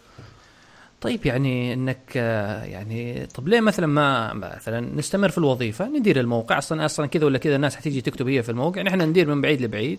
طيب 1.01 1.27
يعني 1.27 1.73
إنك 1.75 1.99
آه، 2.17 2.64
يعني 2.64 3.27
طب 3.35 3.49
ليه 3.49 3.61
مثلا 3.61 3.87
ما 3.87 4.33
مثلا 4.33 4.81
نستمر 4.97 5.29
في 5.29 5.38
الوظيفة؟ 5.38 5.87
ندير 5.88 6.21
الموقع. 6.21 6.59
أصلا 6.59 6.85
أصلا 6.85 7.07
كذا 7.07 7.27
ولا 7.27 7.38
كذا 7.38 7.57
الناس 7.57 7.77
حتيجي 7.77 8.01
تكتب 8.01 8.29
هي 8.29 8.43
في 8.43 8.49
الموقع. 8.49 8.83
نحن 8.83 9.01
ندير 9.03 9.27
من 9.35 9.41
بعيد 9.41 9.62
لبعيد. 9.62 9.99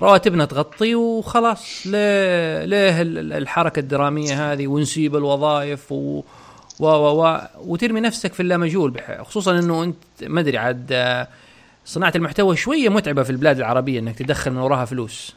رواتبنا 0.00 0.44
تغطي 0.44 0.94
وخلاص. 0.94 1.86
ليه 1.86 2.64
ليه 2.64 3.02
ال- 3.02 3.18
ال- 3.18 3.32
الحركة 3.32 3.80
الدرامية 3.80 4.52
هذه؟ 4.52 4.66
ونسيب 4.66 5.16
الوظائف 5.16 5.92
و 5.92 6.22
و 6.80 6.86
و 6.86 7.40
وترمي 7.58 8.00
نفسك 8.00 8.32
في 8.32 8.40
اللامجهول 8.40 8.90
بح- 8.90 9.22
خصوصا 9.22 9.58
إنه 9.58 9.82
أنت 9.84 9.96
ما 10.22 10.40
أدري 10.40 10.58
عاد 10.58 10.86
آه، 10.92 11.28
صناعة 11.90 12.12
المحتوى 12.16 12.56
شوية 12.56 12.88
متعبة 12.88 13.22
في 13.22 13.30
البلاد 13.30 13.56
العربية 13.58 13.98
إنك 14.00 14.18
تدخل 14.18 14.50
من 14.50 14.56
وراها 14.58 14.84
فلوس. 14.84 15.34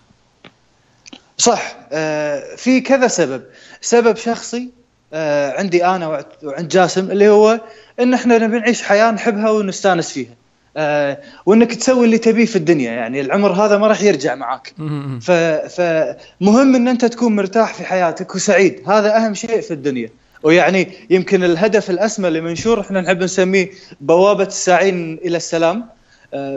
صح 1.38 1.76
آه 1.92 2.56
في 2.56 2.82
كذا 2.82 3.08
سبب. 3.08 3.44
سبب 3.82 4.16
شخصي 4.18 4.70
آه 5.14 5.60
عندي 5.60 5.86
أنا 5.86 6.08
وع- 6.08 6.26
وعند 6.44 6.68
جاسم 6.68 7.12
اللي 7.12 7.30
هو 7.30 7.62
إن 8.00 8.14
إحنا 8.14 8.38
نبي 8.38 8.60
نعيش 8.60 8.84
حياة 8.84 9.12
نحبها 9.12 9.50
ونستأنس 9.50 10.12
فيها. 10.12 10.34
آه 10.78 11.18
وإنك 11.46 11.76
تسوي 11.76 12.06
اللي 12.06 12.18
تبيه 12.18 12.46
في 12.46 12.56
الدنيا 12.56 12.92
يعني 12.92 13.22
العمر 13.22 13.52
هذا 13.52 13.78
ما 13.78 13.88
راح 13.88 14.02
يرجع 14.02 14.36
معاك. 14.36 14.74
ف 15.22 15.32
فمهم 15.80 16.76
إن 16.76 16.88
أنت 16.88 17.06
تكون 17.06 17.36
مرتاح 17.36 17.74
في 17.74 17.84
حياتك 17.86 18.36
وسعيد. 18.36 18.82
هذا 18.90 19.18
أهم 19.18 19.34
شيء 19.34 19.62
في 19.62 19.72
الدنيا. 19.72 20.10
ويعني 20.44 20.88
يمكن 21.10 21.44
الهدف 21.44 21.90
الأسمى 21.90 22.30
لمنشور 22.30 22.82
إحنا 22.82 23.02
نحب 23.02 23.24
نسميه 23.24 23.70
بوابة 24.02 24.44
الساعين 24.44 25.14
إلى 25.26 25.38
السلام. 25.38 25.86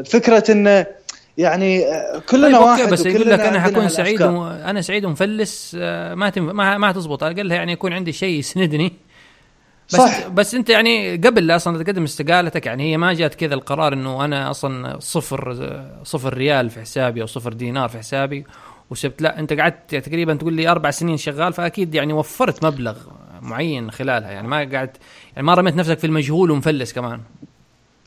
فكرة 0.02 0.44
انه 0.52 0.86
يعني 1.38 1.86
آه، 1.86 2.18
كلنا 2.18 2.58
طيب 2.58 2.66
واحد 2.66 2.90
بس 2.90 3.06
يقول 3.06 3.30
لك 3.30 3.40
أنا 3.40 3.60
حكون 3.60 3.88
سعيد. 3.88 4.22
و... 4.22 4.46
أنا 4.46 4.80
سعيد 4.80 5.04
ومفلس 5.04 5.76
آه، 5.80 6.14
ما 6.14 6.30
تم... 6.30 6.56
ما 6.56 6.78
ما 6.78 6.92
تزبط. 6.92 7.22
على 7.22 7.32
الأقل 7.32 7.50
يعني 7.50 7.72
يكون 7.72 7.92
عندي 7.92 8.12
شيء 8.12 8.38
يسندني. 8.38 8.92
بس 9.88 9.96
صح. 9.96 10.28
بس 10.28 10.54
أنت 10.54 10.70
يعني 10.70 11.16
قبل 11.16 11.46
لا 11.46 11.56
أصلا 11.56 11.82
تقدم 11.82 12.04
استقالتك 12.04 12.66
يعني 12.66 12.92
هي 12.92 12.96
ما 12.96 13.12
جات 13.12 13.34
كذا 13.34 13.54
القرار 13.54 13.92
إنه 13.92 14.24
أنا 14.24 14.50
أصلا 14.50 14.98
صفر 14.98 15.56
صفر 16.04 16.34
ريال 16.34 16.70
في 16.70 16.80
حسابي 16.80 17.22
أو 17.22 17.26
صفر 17.26 17.52
دينار 17.52 17.88
في 17.88 17.98
حسابي 17.98 18.44
وسبت. 18.90 19.22
لا 19.22 19.38
أنت 19.38 19.52
قعدت 19.52 19.94
تقريبا 19.94 20.34
تقول 20.34 20.52
لي 20.52 20.68
أربع 20.68 20.90
سنين 20.90 21.16
شغال 21.16 21.52
فأكيد 21.52 21.94
يعني 21.94 22.12
وفرت 22.12 22.64
مبلغ 22.64 22.96
معين 23.42 23.90
خلالها. 23.90 24.30
يعني 24.30 24.48
ما 24.48 24.56
قاعد 24.56 24.96
يعني 25.34 25.46
ما 25.46 25.54
رميت 25.54 25.76
نفسك 25.76 25.98
في 25.98 26.06
المجهول 26.06 26.50
ومفلس 26.50 26.92
كمان. 26.92 27.20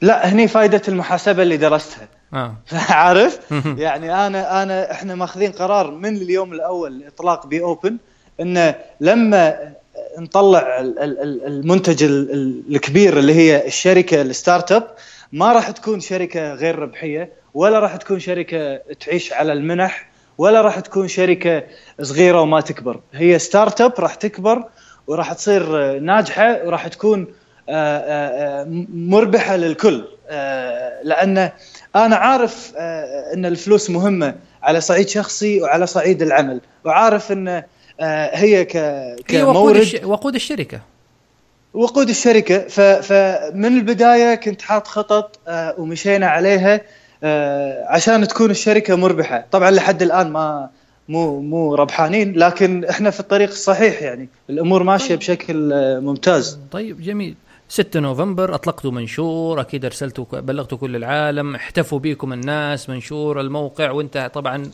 لا 0.02 0.34
هني 0.34 0.48
فائده 0.48 0.82
المحاسبة 0.88 1.44
اللي 1.44 1.58
درستها. 1.58 2.08
آه. 2.34 2.56
عارف؟ 2.90 3.40
يعني 3.78 4.28
أنا 4.28 4.64
أنا 4.64 4.92
إحنا 4.92 5.16
ماخذين 5.16 5.52
قرار 5.52 5.92
من 5.92 6.16
اليوم 6.18 6.54
الأول 6.54 7.00
لإطلاق 7.00 7.46
Be 7.48 7.62
Open 7.62 7.98
انه 8.40 8.76
لما 9.02 9.74
نطلع 10.20 10.80
ال- 10.80 11.00
ال- 11.00 11.20
ال- 11.22 11.46
المنتج 11.46 12.04
ال- 12.04 12.32
ال- 12.32 12.64
الكبير 12.76 13.20
اللي 13.20 13.34
هي 13.34 13.68
الشركة 13.68 14.22
ال 14.22 14.72
startup 14.72 14.88
ما 15.34 15.54
راح 15.54 15.72
تكون 15.72 16.00
شركة 16.00 16.54
غير 16.54 16.80
ربحية 16.80 17.30
ولا 17.54 17.80
راح 17.80 17.96
تكون 17.96 18.20
شركة 18.20 18.78
تعيش 19.06 19.34
على 19.34 19.54
المنح 19.54 20.10
ولا 20.38 20.62
راح 20.62 20.80
تكون 20.80 21.08
شركة 21.08 21.64
صغيرة 22.02 22.42
وما 22.42 22.62
تكبر. 22.62 23.00
هي 23.14 23.40
ستارت 23.40 23.82
أب 23.82 23.94
راح 24.00 24.16
تكبر 24.16 24.64
وراح 25.08 25.34
تصير 25.34 26.00
ناجحة 26.00 26.60
وراح 26.66 26.88
تكون 26.88 27.20
آه، 27.20 27.26
آه، 27.26 27.28
آه، 27.28 27.49
مربحة 28.94 29.56
للكل. 29.56 30.04
آه، 30.32 31.04
لأن 31.04 31.52
أنا 31.96 32.16
عارف 32.16 32.74
آه، 32.78 33.34
إن 33.34 33.46
الفلوس 33.46 33.90
مهمة 33.90 34.36
على 34.64 34.82
صعيد 34.82 35.08
شخصي 35.10 35.62
وعلى 35.62 35.88
صعيد 35.88 36.22
العمل. 36.22 36.62
وعارف 36.86 37.32
إن 37.32 37.48
آه، 38.00 38.36
هي 38.38 38.66
ك 38.66 38.76
هي 38.76 39.44
وقود 39.44 39.56
كمورد. 39.56 39.76
الش... 39.76 39.96
وقود 40.04 40.36
الشركة. 40.36 40.80
وقود 41.74 42.10
الشركة. 42.10 42.68
فمن 43.02 43.78
البداية 43.78 44.36
كنت 44.36 44.62
حاط 44.62 44.88
خطط 44.88 45.40
آه، 45.48 45.76
ومشينا 45.78 46.28
عليها 46.28 46.82
آه، 47.24 47.86
عشان 47.88 48.28
تكون 48.28 48.52
الشركة 48.52 48.96
مربحة. 48.96 49.46
طبعا 49.52 49.72
لحد 49.72 50.02
الآن 50.02 50.30
ما 50.32 50.70
مو 51.10 51.42
مو 51.42 51.76
ربحانين 51.76 52.34
لكن 52.34 52.86
إحنا 52.86 53.10
في 53.10 53.20
الطريق 53.20 53.50
الصحيح 53.50 54.02
يعني. 54.02 54.30
الأمور 54.50 54.84
ماشية 54.84 55.16
بشكل 55.16 55.74
آه، 55.74 56.00
ممتاز. 56.00 56.60
طيب 56.72 57.02
جميل. 57.02 57.36
6 57.72 58.00
نوفمبر 58.00 58.56
اطلقتوا 58.56 58.92
منشور 58.92 59.62
أكيد 59.62 59.86
ارسلتوا 59.86 60.26
بلغتوا 60.40 60.78
كل 60.78 60.96
العالم 60.96 61.56
احتفوا 61.56 62.00
بيكم 62.00 62.34
الناس 62.34 62.90
منشور 62.90 63.42
الموقع 63.42 63.92
وأنت 63.92 64.32
طبعا 64.34 64.72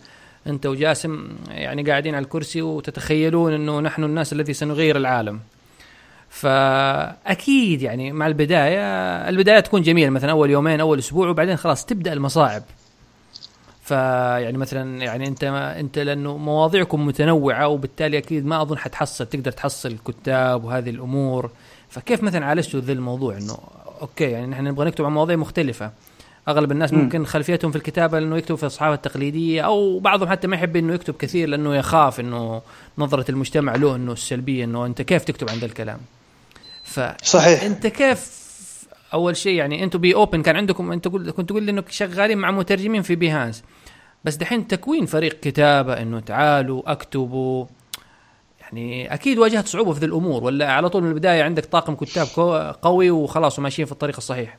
أنت 0.47 0.65
وجاسم 0.65 1.29
يعني 1.47 1.83
قاعدين 1.83 2.15
على 2.15 2.23
الكرسي 2.23 2.61
وتتخيلون 2.61 3.53
إنه 3.53 3.79
نحن 3.79 4.03
الناس 4.03 4.33
الذي 4.33 4.53
سنغير 4.53 4.97
العالم. 4.97 5.39
فأكيد 6.29 7.81
يعني 7.81 8.11
مع 8.11 8.27
البداية 8.27 8.79
البداية 9.29 9.59
تكون 9.59 9.81
جميلة 9.81 10.09
مثلا 10.09 10.31
أول 10.31 10.49
يومين 10.49 10.79
أول 10.79 10.99
أسبوع 10.99 11.29
وبعدين 11.29 11.55
خلاص 11.55 11.85
تبدأ 11.85 12.13
المصاعب. 12.13 12.63
فيعني 13.81 14.57
مثلا 14.57 15.03
يعني 15.03 15.27
أنت 15.27 15.43
أنت 15.79 15.99
لأنه 15.99 16.37
مواضيعكم 16.37 17.05
متنوعة 17.05 17.67
وبالتالي 17.67 18.17
أكيد 18.17 18.45
ما 18.45 18.61
أظن 18.61 18.77
حتحصل 18.77 19.25
تقدر 19.25 19.51
تحصل 19.51 19.97
كتاب 20.07 20.63
وهذه 20.63 20.89
الأمور. 20.89 21.51
فكيف 21.95 22.23
مثلا 22.23 22.45
عالجتوا 22.45 22.79
ذا 22.79 22.91
الموضوع؟ 22.91 23.37
إنه 23.37 23.57
okay 24.01 24.23
يعني 24.23 24.47
نحن 24.47 24.63
نبغى 24.63 24.87
نكتب 24.87 25.05
عن 25.05 25.11
مواضيع 25.11 25.35
مختلفة. 25.35 25.91
أغلب 26.47 26.71
الناس 26.71 26.93
مم. 26.93 26.99
ممكن 26.99 27.25
خلفيتهم 27.25 27.71
في 27.71 27.77
الكتابة 27.77 28.17
إنه 28.17 28.37
يكتب 28.37 28.55
في 28.55 28.65
الصحافة 28.65 28.93
التقليدية 28.93 29.61
أو 29.61 29.99
بعضهم 29.99 30.29
حتى 30.29 30.47
ما 30.47 30.55
يحب 30.55 30.75
إنه 30.75 30.93
يكتب 30.93 31.13
كثير 31.13 31.49
لأنه 31.49 31.75
يخاف 31.75 32.19
إنه 32.19 32.61
نظرة 32.97 33.31
المجتمع 33.31 33.75
له 33.75 33.95
إنه 33.95 34.11
السلبية 34.11 34.63
إنه 34.63 34.85
أنت 34.85 35.01
كيف 35.01 35.23
تكتب 35.23 35.49
عن 35.49 35.57
ذا 35.57 35.65
الكلام؟ 35.65 35.99
فانت 36.83 37.25
صحيح. 37.25 37.63
كيف 37.87 38.45
أول 39.13 39.35
شيء 39.37 39.53
يعني 39.53 39.83
أنتم 39.83 39.99
Be 39.99 40.15
Open 40.15 40.41
كان 40.41 40.55
عندكم 40.55 40.91
أنت 40.91 41.07
قلت 41.07 41.29
كنت 41.29 41.49
تقول 41.49 41.63
لي 41.63 41.71
إنك 41.71 41.91
شغالين 41.91 42.37
مع 42.37 42.51
مترجمين 42.51 43.01
في 43.01 43.15
Behance 43.15 43.63
بس 44.23 44.35
دحين 44.35 44.67
تكوين 44.67 45.05
فريق 45.05 45.39
كتابة 45.39 45.93
إنه 46.01 46.19
تعالوا 46.19 46.91
اكتبوا. 46.91 47.65
يعني 48.75 49.13
أكيد 49.13 49.37
واجهت 49.37 49.67
صعوبة 49.67 49.93
في 49.93 49.99
ذي 49.99 50.05
الأمور 50.05 50.43
ولا 50.43 50.71
على 50.71 50.89
طول 50.89 51.03
من 51.03 51.09
البداية 51.09 51.43
عندك 51.43 51.65
طاقم 51.65 51.95
كتاب 51.95 52.27
قوي 52.81 53.11
وخلاص 53.11 53.59
وماشيين 53.59 53.85
في 53.85 53.91
الطريق 53.91 54.15
الصحيح؟ 54.17 54.57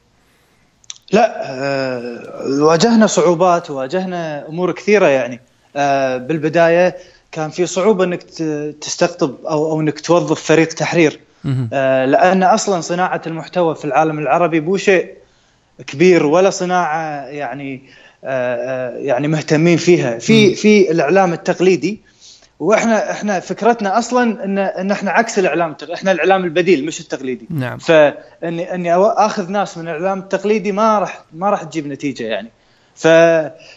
لا 1.13 1.53
آه، 1.53 2.23
واجهنا 2.61 3.07
صعوبات 3.07 3.71
وواجهنا 3.71 4.49
أمور 4.49 4.73
كثيرة 4.73 5.07
يعني. 5.07 5.41
آه، 5.77 6.17
بالبداية 6.17 6.97
كان 7.33 7.51
في 7.51 7.67
صعوبة 7.67 8.05
إنك 8.05 8.23
تستقطب 8.81 9.35
أو 9.45 9.73
أو 9.73 9.81
إنك 9.81 10.01
توظف 10.01 10.43
فريق 10.43 10.69
تحرير. 10.69 11.21
آه، 11.73 12.05
لأن 12.05 12.43
أصلا 12.43 12.81
صناعة 12.81 13.23
المحتوى 13.27 13.75
في 13.75 13.85
العالم 13.85 14.19
العربي 14.19 14.61
مو 14.61 14.77
شيء 14.77 15.15
كبير 15.87 16.27
ولا 16.27 16.51
صناعة 16.51 17.27
يعني 17.27 17.83
آه، 18.25 18.57
آه، 18.57 18.99
يعني 18.99 19.29
مهتمين 19.29 19.77
فيها. 19.77 20.19
في 20.19 20.55
في 20.55 20.91
الإعلام 20.91 21.33
التقليدي 21.33 22.01
وإحنا 22.61 23.11
إحنا 23.11 23.41
فكرتنا 23.41 23.99
أصلا 23.99 24.45
ان 24.45 24.59
إن 24.59 24.91
إحنا 24.91 25.11
عكس 25.11 25.39
الإعلام 25.39 25.77
إحنا 25.95 26.13
الإعلام 26.13 26.45
البديل 26.45 26.87
مش 26.87 27.01
التقليدي. 27.01 27.47
نعم. 27.51 27.79
فاني 27.79 28.75
إني 28.75 28.95
آخذ 28.95 29.51
ناس 29.51 29.79
من 29.79 29.89
الإعلام 29.89 30.19
التقليدي 30.19 30.73
ما 30.73 30.99
راح 30.99 31.25
ما 31.33 31.51
راح 31.51 31.63
تجيب 31.63 31.87
نتيجة 31.87 32.25
يعني. 32.25 32.51
ف 32.95 33.07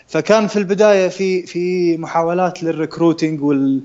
فكان 0.08 0.48
في 0.48 0.58
البداية 0.58 1.08
في 1.08 1.46
في 1.46 1.98
محاولات 1.98 2.64
للريكروتنج 2.64 3.42
وال 3.42 3.82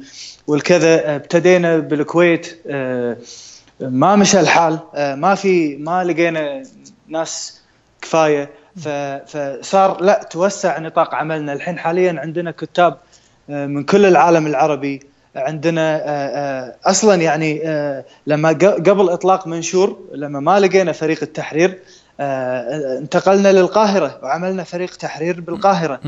والكذا. 0.47 1.17
ابتدينا 1.17 1.79
بالكويت 1.79 2.61
آه، 2.67 3.17
ما 3.81 4.17
مشى 4.17 4.41
الحال. 4.41 4.79
آه، 4.95 5.15
ما 5.15 5.35
في 5.35 5.77
ما 5.77 6.05
لقينا 6.05 6.63
ناس 7.09 7.61
كفاية. 8.03 8.51
فصار 9.27 10.01
لا 10.01 10.23
توسع 10.31 10.79
نطاق 10.79 11.15
عملنا. 11.15 11.53
الحين 11.53 11.79
حاليا 11.79 12.21
عندنا 12.21 12.51
كتاب 12.51 12.99
من 13.49 13.83
كل 13.85 14.07
العالم 14.07 14.47
العربي. 14.47 15.01
عندنا 15.37 15.97
آه، 15.97 16.01
آه، 16.09 16.75
أصلا 16.85 17.15
يعني 17.23 17.61
آه، 17.65 18.05
لما 18.27 18.49
قبل 18.89 19.09
إطلاق 19.09 19.47
منشور 19.47 19.99
لما 20.15 20.41
ما 20.41 20.61
لقينا 20.61 20.93
فريق 20.93 21.19
التحرير 21.23 21.79
آه، 22.21 22.99
انتقلنا 22.99 23.53
للقاهرة 23.53 24.19
وعملنا 24.23 24.65
فريق 24.65 24.97
تحرير 24.97 25.41
بالقاهرة. 25.41 26.01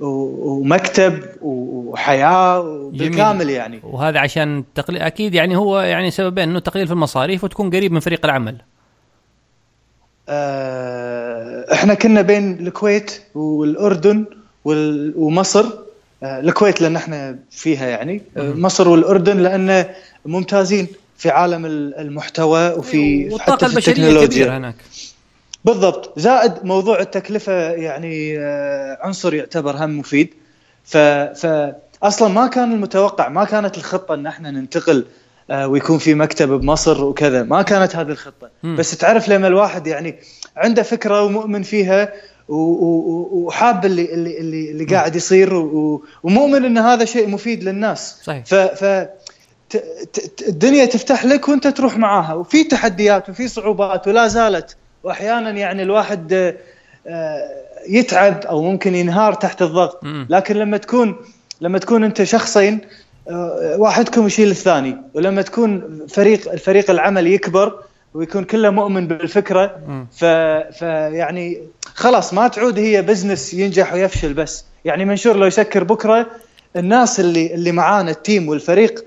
ومكتب 0.00 1.20
وحياة 1.42 2.60
بالكامل 2.92 3.50
يعني. 3.50 3.80
وهذا 3.82 4.18
عشان 4.18 4.64
تقليل 4.74 5.02
أكيد 5.02 5.34
يعني 5.34 5.56
هو 5.56 5.80
يعني 5.80 6.10
سببين 6.10 6.48
إنه 6.48 6.58
تقليل 6.58 6.86
في 6.86 6.92
المصاريف 6.92 7.44
وتكون 7.44 7.70
قريب 7.70 7.92
من 7.92 8.00
فريق 8.00 8.24
العمل. 8.24 8.56
آه، 10.28 11.72
إحنا 11.72 11.94
كنا 11.94 12.22
بين 12.22 12.66
الكويت 12.66 13.22
والأردن 13.34 14.24
وال- 14.64 15.14
ومصر. 15.16 15.64
آه، 15.64 15.89
الكويت 16.22 16.80
لأن 16.82 16.96
إحنا 16.96 17.38
فيها 17.50 17.86
يعني. 17.86 18.22
آه،. 18.36 18.52
مصر 18.52 18.88
والأردن 18.88 19.36
لأن 19.38 19.84
ممتازين 20.26 20.86
في 21.18 21.30
عالم 21.30 21.66
ال- 21.66 21.94
المحتوى 21.98 22.68
وفي 22.70 23.28
والطاقه 23.28 23.52
حتى 23.52 23.68
في 23.68 23.78
التكنولوجيا. 23.78 24.56
هناك. 24.56 24.74
بالضبط. 25.64 26.18
زائد 26.18 26.52
موضوع 26.64 27.00
التكلفة 27.00 27.52
يعني 27.70 28.38
آه، 28.38 28.98
عنصر 29.00 29.34
يعتبر 29.34 29.76
هم 29.84 29.98
مفيد. 29.98 30.34
ف 30.84 30.96
ف 30.96 31.72
أصلا 32.02 32.28
ما 32.28 32.46
كان 32.46 32.72
المتوقع 32.72 33.28
ما 33.28 33.44
كانت 33.44 33.76
الخطة 33.78 34.14
إن 34.14 34.26
إحنا 34.26 34.50
ننتقل 34.50 35.04
آه، 35.50 35.68
ويكون 35.68 35.98
في 35.98 36.14
مكتب 36.14 36.48
بمصر 36.48 37.04
وكذا. 37.04 37.42
ما 37.42 37.62
كانت 37.62 37.96
هذه 37.96 38.08
الخطة. 38.08 38.50
مم. 38.62 38.76
بس 38.76 38.96
تعرف 38.96 39.28
لما 39.28 39.46
الواحد 39.46 39.86
يعني 39.86 40.14
عنده 40.56 40.82
فكرة 40.82 41.22
ومؤمن 41.22 41.62
فيها 41.62 42.12
وحاب 42.50 43.86
اللي 43.86 44.14
اللي 44.14 44.38
اللي, 44.38 44.70
اللي 44.70 44.84
قاعد 44.84 45.16
يصير 45.16 45.54
ومؤمن 46.22 46.64
إن 46.64 46.78
هذا 46.78 47.04
شيء 47.04 47.28
مفيد 47.28 47.64
للناس. 47.64 48.20
صحيح. 48.22 48.44
ف 48.44 48.54
ف 48.54 49.08
الدنيا 50.48 50.84
تفتح 50.84 51.24
لك 51.24 51.48
وأنت 51.48 51.66
تروح 51.66 51.98
معاها. 51.98 52.34
وفي 52.34 52.64
تحديات 52.64 53.28
وفي 53.28 53.48
صعوبات 53.48 54.08
ولا 54.08 54.28
زالت. 54.28 54.76
وأحيانا 55.04 55.50
يعني 55.50 55.82
الواحد 55.82 56.54
آه، 57.06 57.48
يتعب 57.88 58.46
أو 58.46 58.62
ممكن 58.62 58.94
ينهار 58.94 59.34
تحت 59.34 59.62
الضغط. 59.62 60.04
لكن 60.04 60.56
لما 60.56 60.76
تكون 60.76 61.16
لما 61.60 61.78
تكون 61.78 62.04
أنت 62.04 62.22
شخصين 62.22 62.80
آه، 63.28 63.76
واحدكم 63.78 64.26
يشيل 64.26 64.50
الثاني. 64.50 64.96
ولما 65.14 65.42
تكون 65.42 66.00
فريق 66.08 66.52
الفريق 66.52 66.90
العمل 66.90 67.26
يكبر 67.26 67.82
ويكون 68.14 68.44
كله 68.44 68.70
مؤمن 68.70 69.08
بالفكرة. 69.08 69.80
ف 70.12 70.24
فيعني 70.78 71.62
خلاص 71.94 72.34
ما 72.34 72.48
تعود 72.48 72.78
هي 72.78 73.02
business 73.02 73.54
ينجح 73.54 73.92
ويفشل 73.92 74.34
بس. 74.34 74.64
يعني 74.84 75.04
منشور 75.04 75.36
لو 75.36 75.46
يسكر 75.46 75.84
بكرة 75.84 76.26
الناس 76.76 77.20
اللي 77.20 77.54
اللي 77.54 77.72
معانا 77.72 78.10
ال 78.10 78.18
team 78.18 78.48
والفريق 78.48 79.04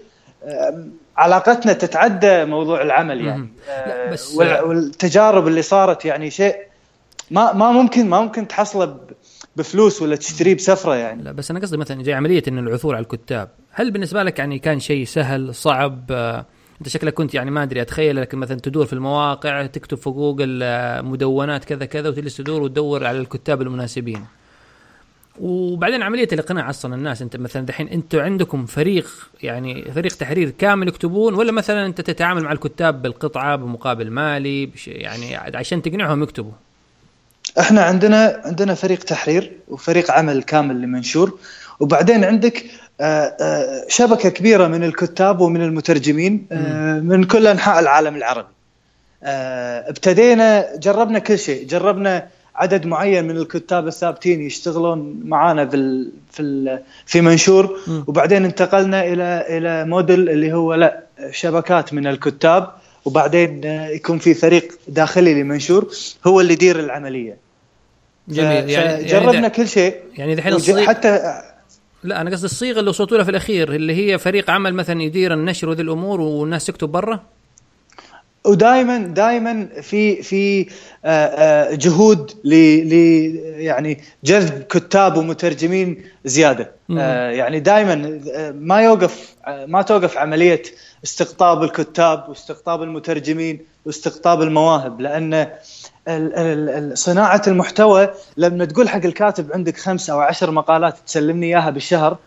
علاقتنا 1.17 1.73
تتعدى 1.73 2.45
موضوع 2.45 2.81
العمل 2.81 3.25
يعني. 3.25 3.49
لا، 3.67 4.11
بس- 4.11 4.35
وال- 4.35 4.63
والتجارب 4.63 5.47
اللي 5.47 5.61
صارت 5.61 6.05
يعني 6.05 6.29
شيء 6.31 6.55
ما 7.31 7.53
ما 7.53 7.71
ممكن 7.71 8.09
ما 8.09 8.21
ممكن 8.21 8.47
تحصله 8.47 8.85
ب- 8.85 8.99
بفلوس 9.55 10.01
ولا 10.01 10.15
تشتريه 10.15 10.55
بسفرة 10.55 10.95
يعني. 10.95 11.23
لا 11.23 11.31
بس 11.31 11.51
أنا 11.51 11.59
قصدي 11.59 11.77
مثلا 11.77 12.03
زي 12.03 12.13
عملية 12.13 12.43
إنه 12.47 12.61
العثور 12.61 12.95
على 12.95 13.03
الكتاب. 13.03 13.49
هل 13.71 13.91
بالنسبة 13.91 14.23
لك 14.23 14.39
يعني 14.39 14.59
كان 14.59 14.79
شيء 14.79 15.05
سهل 15.05 15.55
صعب؟ 15.55 16.05
آه، 16.11 16.45
انت 16.79 16.89
شكلك 16.89 17.13
كنت 17.13 17.33
يعني 17.33 17.51
ما 17.51 17.63
أدري 17.63 17.81
اتخيل 17.81 18.21
لك 18.21 18.35
مثلا 18.35 18.59
تدور 18.59 18.85
في 18.85 18.93
المواقع 18.93 19.65
تكتب 19.65 19.97
في 19.97 20.09
جوجل 20.09 20.59
آه، 20.63 21.01
مدونات 21.01 21.65
كذا 21.65 21.85
كذا 21.85 22.09
وتجلس 22.09 22.37
تدور 22.37 22.61
وتدور 22.61 23.05
على 23.05 23.19
الكتاب 23.19 23.61
المناسبين. 23.61 24.25
وبعدين 25.39 26.03
عملية 26.03 26.27
الإقناع 26.33 26.69
أصلا 26.69 26.95
الناس 26.95 27.21
أنت 27.21 27.37
مثلا 27.37 27.65
دحين 27.65 27.87
أنتم 27.87 28.19
عندكم 28.19 28.65
فريق 28.65 29.07
يعني 29.43 29.91
فريق 29.91 30.15
تحرير 30.15 30.49
كامل 30.49 30.87
يكتبون 30.87 31.33
ولا 31.33 31.51
مثلا 31.51 31.85
أنت 31.85 32.01
تتعامل 32.01 32.43
مع 32.43 32.51
الكتاب 32.51 33.01
بالقطعة 33.01 33.55
بمقابل 33.55 34.11
مالي 34.11 34.69
يعني 34.87 35.35
عشان 35.35 35.81
تقنعهم 35.81 36.23
يكتبوا؟ 36.23 36.51
إحنا 37.59 37.81
عندنا 37.81 38.41
عندنا 38.45 38.73
فريق 38.73 38.99
تحرير 38.99 39.51
وفريق 39.67 40.11
عمل 40.11 40.43
كامل 40.43 40.81
لمنشور. 40.81 41.39
وبعدين 41.79 42.23
عندك 42.23 42.65
شبكة 43.87 44.29
كبيرة 44.29 44.67
من 44.67 44.83
الكتاب 44.83 45.41
ومن 45.41 45.61
المترجمين 45.61 46.47
آه، 46.51 46.99
من 46.99 47.23
كل 47.23 47.47
أنحاء 47.47 47.79
العالم 47.79 48.15
العربي. 48.15 48.47
ابتدينا 49.23 50.67
جربنا 50.77 51.19
كل 51.19 51.39
شيء 51.39 51.67
جربنا 51.67 52.27
عدد 52.55 52.85
معين 52.85 53.25
من 53.25 53.37
الكتاب 53.37 53.87
الثابتين 53.87 54.41
يشتغلون 54.41 55.21
معانا 55.25 55.65
في 55.65 56.07
في 56.31 56.79
في 57.05 57.21
منشور. 57.21 57.79
وبعدين 58.07 58.45
انتقلنا 58.45 59.03
إلى 59.03 59.45
إلى 59.49 59.85
موديل 59.85 60.29
اللي 60.29 60.53
هو 60.53 60.73
لا 60.73 60.99
شبكات 61.31 61.93
من 61.93 62.07
الكتاب. 62.07 62.71
وبعدين 63.05 63.61
يكون 63.63 64.19
في 64.19 64.33
فريق 64.33 64.79
داخلي 64.87 65.41
لمنشور 65.41 65.91
هو 66.27 66.41
اللي 66.41 66.53
يدير 66.53 66.79
العملية. 66.79 67.37
جميل. 68.27 68.69
يعني 68.69 69.03
جربنا 69.03 69.33
يعني 69.33 69.49
كل 69.49 69.67
شيء. 69.67 69.95
يعني 70.17 70.35
دحين 70.35 70.87
حتى 70.87 71.41
لا 72.03 72.21
أنا 72.21 72.29
قصدي 72.29 72.45
الصيغة 72.45 72.79
اللي 72.79 72.89
وصلتوا 72.89 73.17
لها 73.17 73.23
في 73.25 73.31
الأخير 73.31 73.75
اللي 73.75 73.93
هي 73.95 74.17
فريق 74.17 74.49
عمل 74.49 74.73
مثلا 74.73 75.01
يدير 75.01 75.33
النشر 75.33 75.69
وذي 75.69 75.81
الأمور 75.81 76.21
والناس 76.21 76.65
تكتب 76.65 76.89
برا. 76.89 77.32
ودائما 78.45 78.97
دائما 78.97 79.67
في 79.81 80.23
في 80.23 80.61
آه، 81.05 81.07
آه، 81.07 81.75
جهود 81.75 82.31
ل 82.43 82.53
يعني 83.61 84.01
جذب 84.23 84.63
كتاب 84.63 85.17
ومترجمين 85.17 86.03
زيادة. 86.25 86.71
آه، 86.91 87.29
يعني 87.29 87.59
دائما 87.59 88.21
ما 88.59 88.81
يوقف 88.81 89.35
ما 89.47 89.81
توقف 89.81 90.17
عملية 90.17 90.61
استقطاب 91.03 91.63
الكتاب 91.63 92.29
واستقطاب 92.29 92.83
المترجمين 92.83 93.59
واستقطاب 93.85 94.41
المواهب 94.41 95.01
لأن 95.01 95.47
صناعة 96.93 97.41
المحتوى 97.47 98.09
لما 98.37 98.65
تقول 98.65 98.89
حق 98.89 99.05
الكاتب 99.05 99.53
عندك 99.53 99.77
خمس 99.77 100.09
أو 100.09 100.19
عشر 100.19 100.51
مقالات 100.51 100.95
تسلمني 101.05 101.47
إياها 101.47 101.69
بالشهر 101.69 102.17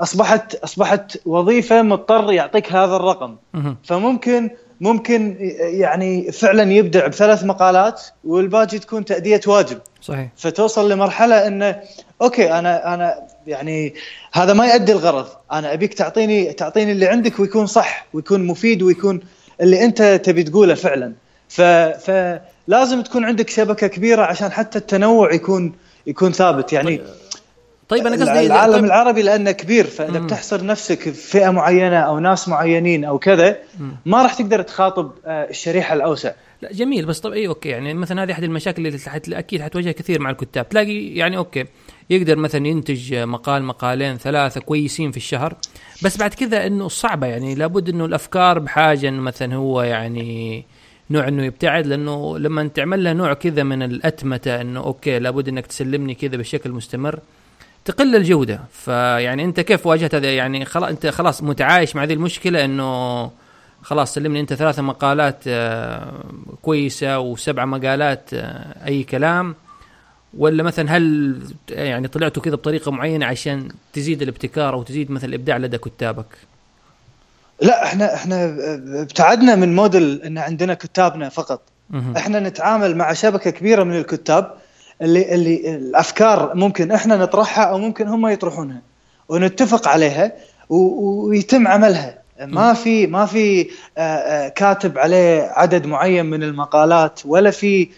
أصبحت 0.00 0.54
أصبحت 0.54 1.18
وظيفة 1.26 1.82
مضطر 1.82 2.32
يعطيك 2.32 2.72
هذا 2.72 2.96
الرقم. 2.96 3.36
فممكن 3.84 4.50
ممكن 4.84 5.36
يعني 5.60 6.32
فعلا 6.32 6.72
يبدع 6.72 7.06
بثلاث 7.06 7.44
مقالات 7.44 8.02
والباقي 8.24 8.78
تكون 8.78 9.04
تأدية 9.04 9.40
واجب. 9.46 9.78
صحيح. 10.02 10.28
فتوصل 10.36 10.92
لمرحلة 10.92 11.46
انه 11.46 11.80
أوكي 12.22 12.52
أنا 12.52 12.94
أنا 12.94 13.14
يعني 13.46 13.94
هذا 14.32 14.52
ما 14.52 14.66
يؤدي 14.66 14.92
الغرض. 14.92 15.26
أنا 15.52 15.72
أبيك 15.72 15.94
تعطيني 15.94 16.52
تعطيني 16.52 16.92
اللي 16.92 17.06
عندك 17.06 17.40
ويكون 17.40 17.66
صح 17.66 18.06
ويكون 18.12 18.46
مفيد 18.46 18.82
ويكون 18.82 19.20
اللي 19.60 19.84
أنت 19.84 20.02
تبي 20.02 20.42
تقوله 20.42 20.74
فعلا. 20.74 21.12
ف 21.48 21.60
فلازم 22.06 23.02
تكون 23.02 23.24
عندك 23.24 23.50
شبكة 23.50 23.86
كبيرة 23.86 24.22
عشان 24.22 24.52
حتى 24.52 24.78
التنوع 24.78 25.32
يكون 25.32 25.72
يكون 26.06 26.32
ثابت. 26.32 26.72
يعني 26.72 27.00
طيب. 27.88 28.06
أنا 28.06 28.16
قصدي 28.16 28.46
العالم 28.46 28.72
طيب 28.72 28.84
العربي 28.84 29.22
لأنه 29.22 29.50
كبير 29.50 29.86
فإذا 29.86 30.20
مم. 30.20 30.26
بتحصر 30.26 30.64
نفسك 30.64 30.98
في 30.98 31.12
فئه 31.12 31.50
معينة 31.50 31.96
أو 31.96 32.18
ناس 32.18 32.48
معينين 32.48 33.04
أو 33.04 33.18
كذا 33.18 33.56
ما 34.06 34.22
راح 34.22 34.34
تقدر 34.34 34.62
تخاطب 34.62 35.12
آه، 35.26 35.50
الشريحة 35.50 35.94
الأوسع 35.94 36.32
لا 36.62 36.72
جميل 36.72 37.06
بس 37.06 37.20
طب 37.20 37.32
اي 37.32 37.48
okay 37.48 37.68
يعني 37.68 37.94
مثلا 37.94 38.22
هذه 38.22 38.32
أحد 38.32 38.42
المشاكل 38.42 38.86
اللي 38.86 38.98
حت... 38.98 39.28
أكيد 39.28 39.62
حتواجه 39.62 39.90
كثير 39.90 40.20
مع 40.20 40.30
الكتاب 40.30 40.68
تلاقي 40.68 41.14
يعني 41.14 41.36
okay 41.36 41.64
يقدر 42.10 42.36
مثلا 42.36 42.66
ينتج 42.66 43.14
مقال 43.14 43.64
مقالين 43.64 44.16
ثلاثة 44.16 44.60
كويسين 44.60 45.10
في 45.10 45.16
الشهر 45.16 45.56
بس 46.02 46.16
بعد 46.16 46.34
كذا 46.34 46.66
إنه 46.66 46.88
صعبة 46.88 47.26
يعني 47.26 47.54
لابد 47.54 47.88
إنه 47.88 48.04
الأفكار 48.04 48.58
بحاجة 48.58 49.08
إنه 49.08 49.22
مثلا 49.22 49.54
هو 49.54 49.82
يعني 49.82 50.64
نوع 51.10 51.28
إنه 51.28 51.44
يبتعد 51.44 51.86
لأنه 51.86 52.38
لما 52.38 52.68
تعمل 52.68 53.04
له 53.04 53.12
نوع 53.12 53.34
كذا 53.34 53.62
من 53.62 53.82
الأتمتة 53.82 54.60
إنه 54.60 54.80
okay 54.80 55.18
لابد 55.18 55.48
إنك 55.48 55.66
تسلمني 55.66 56.14
كذا 56.14 56.36
بشكل 56.36 56.70
مستمر 56.70 57.20
تقل 57.84 58.16
الجودة. 58.16 58.60
فيعني 58.72 59.44
أنت 59.44 59.60
كيف 59.60 59.86
واجهت 59.86 60.14
هذا؟ 60.14 60.34
يعني 60.34 60.64
خلاص 60.64 60.88
أنت 60.88 61.06
خلاص 61.06 61.42
متعايش 61.42 61.96
مع 61.96 62.02
هذه 62.02 62.12
المشكلة 62.12 62.64
إنه 62.64 63.30
خلاص 63.82 64.14
سلمني 64.14 64.40
أنت 64.40 64.54
ثلاثة 64.54 64.82
مقالات 64.82 65.38
آه، 65.46 66.24
كويسة 66.62 67.18
وسبع 67.18 67.64
مقالات 67.64 68.30
آه، 68.34 68.86
أي 68.86 69.02
كلام. 69.02 69.54
ولا 70.38 70.62
مثلا 70.62 70.96
هل 70.96 71.36
يعني 71.70 72.08
طلعتوا 72.08 72.42
كذا 72.42 72.54
بطريقة 72.54 72.90
معينة 72.90 73.26
عشان 73.26 73.68
تزيد 73.92 74.22
الابتكار 74.22 74.74
أو 74.74 74.82
تزيد 74.82 75.10
مثلا 75.10 75.28
الإبداع 75.28 75.56
لدى 75.56 75.78
كتابك؟ 75.78 76.26
لا 77.60 77.84
إحنا 77.84 78.14
إحنا 78.14 78.56
ابتعدنا 79.02 79.54
من 79.54 79.74
موديل 79.74 80.22
إن 80.22 80.38
عندنا 80.38 80.74
كتابنا 80.74 81.28
فقط. 81.28 81.62
إحنا 82.16 82.40
نتعامل 82.40 82.96
مع 82.96 83.12
شبكة 83.12 83.50
كبيرة 83.50 83.84
من 83.84 83.96
الكتاب. 83.96 84.54
اللي 85.04 85.34
اللي 85.34 85.76
الأفكار 85.76 86.54
ممكن 86.54 86.90
إحنا 86.90 87.16
نطرحها 87.16 87.64
أو 87.64 87.78
ممكن 87.78 88.08
هم 88.08 88.26
يطرحونها 88.26 88.82
ونتفق 89.28 89.88
عليها 89.88 90.32
ويتم 90.68 91.68
عملها. 91.68 92.24
ما 92.40 92.74
في 92.74 93.06
ما 93.06 93.26
في 93.26 93.70
آه، 93.98 94.00
آه، 94.00 94.48
كاتب 94.48 94.98
عليه 94.98 95.52
عدد 95.54 95.86
معين 95.86 96.26
من 96.26 96.42
المقالات 96.42 97.20
ولا 97.24 97.50
في 97.50 97.88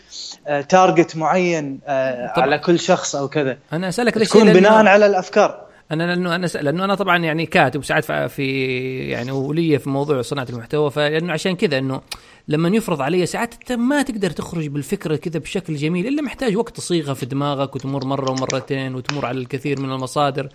تارجت 0.69 1.14
آه، 1.14 1.19
معين 1.19 1.81
على 1.87 2.59
كل 2.59 2.79
شخص 2.79 3.16
أو 3.16 3.29
كذا. 3.29 3.59
أنا 3.73 3.88
أسألك 3.88 4.16
ليش 4.16 4.29
تكون 4.29 4.53
بناء 4.53 4.87
على 4.87 5.07
الأفكار. 5.07 5.65
أنا 5.92 6.03
لأنه 6.03 6.35
أنا 6.35 6.46
لأنه 6.46 6.85
أنا 6.85 6.94
طبعا 6.94 7.18
يعني 7.18 7.46
كاتب 7.46 7.85
ساعات 7.85 8.05
في 8.31 8.44
يعني 9.09 9.31
ولي 9.31 9.79
في 9.79 9.90
موضوع 9.90 10.22
صناعة 10.22 10.46
المحتوى 10.51 10.90
فلانه 10.90 11.33
عشان 11.33 11.57
كذا 11.57 11.79
إنه 11.79 12.01
لما 12.49 12.68
يفرض 12.68 13.03
علي 13.03 13.27
ساعات 13.27 13.55
أنت 13.55 13.72
ما 13.72 14.03
تقدر 14.03 14.31
تخرج 14.31 14.66
بالفكرة 14.66 15.16
كذا 15.16 15.38
بشكل 15.38 15.77
جميل 15.77 16.07
إلا 16.07 16.22
محتاج 16.22 16.57
وقت 16.57 16.77
تصيغها 16.77 17.14
في 17.14 17.27
دماغك 17.27 17.77
وتمر 17.77 18.05
مرة 18.05 18.31
ومرتين 18.31 18.94
وتمر 18.94 19.27
على 19.27 19.38
الكثير 19.38 19.81
من 19.81 19.92
المصادر. 19.92 20.49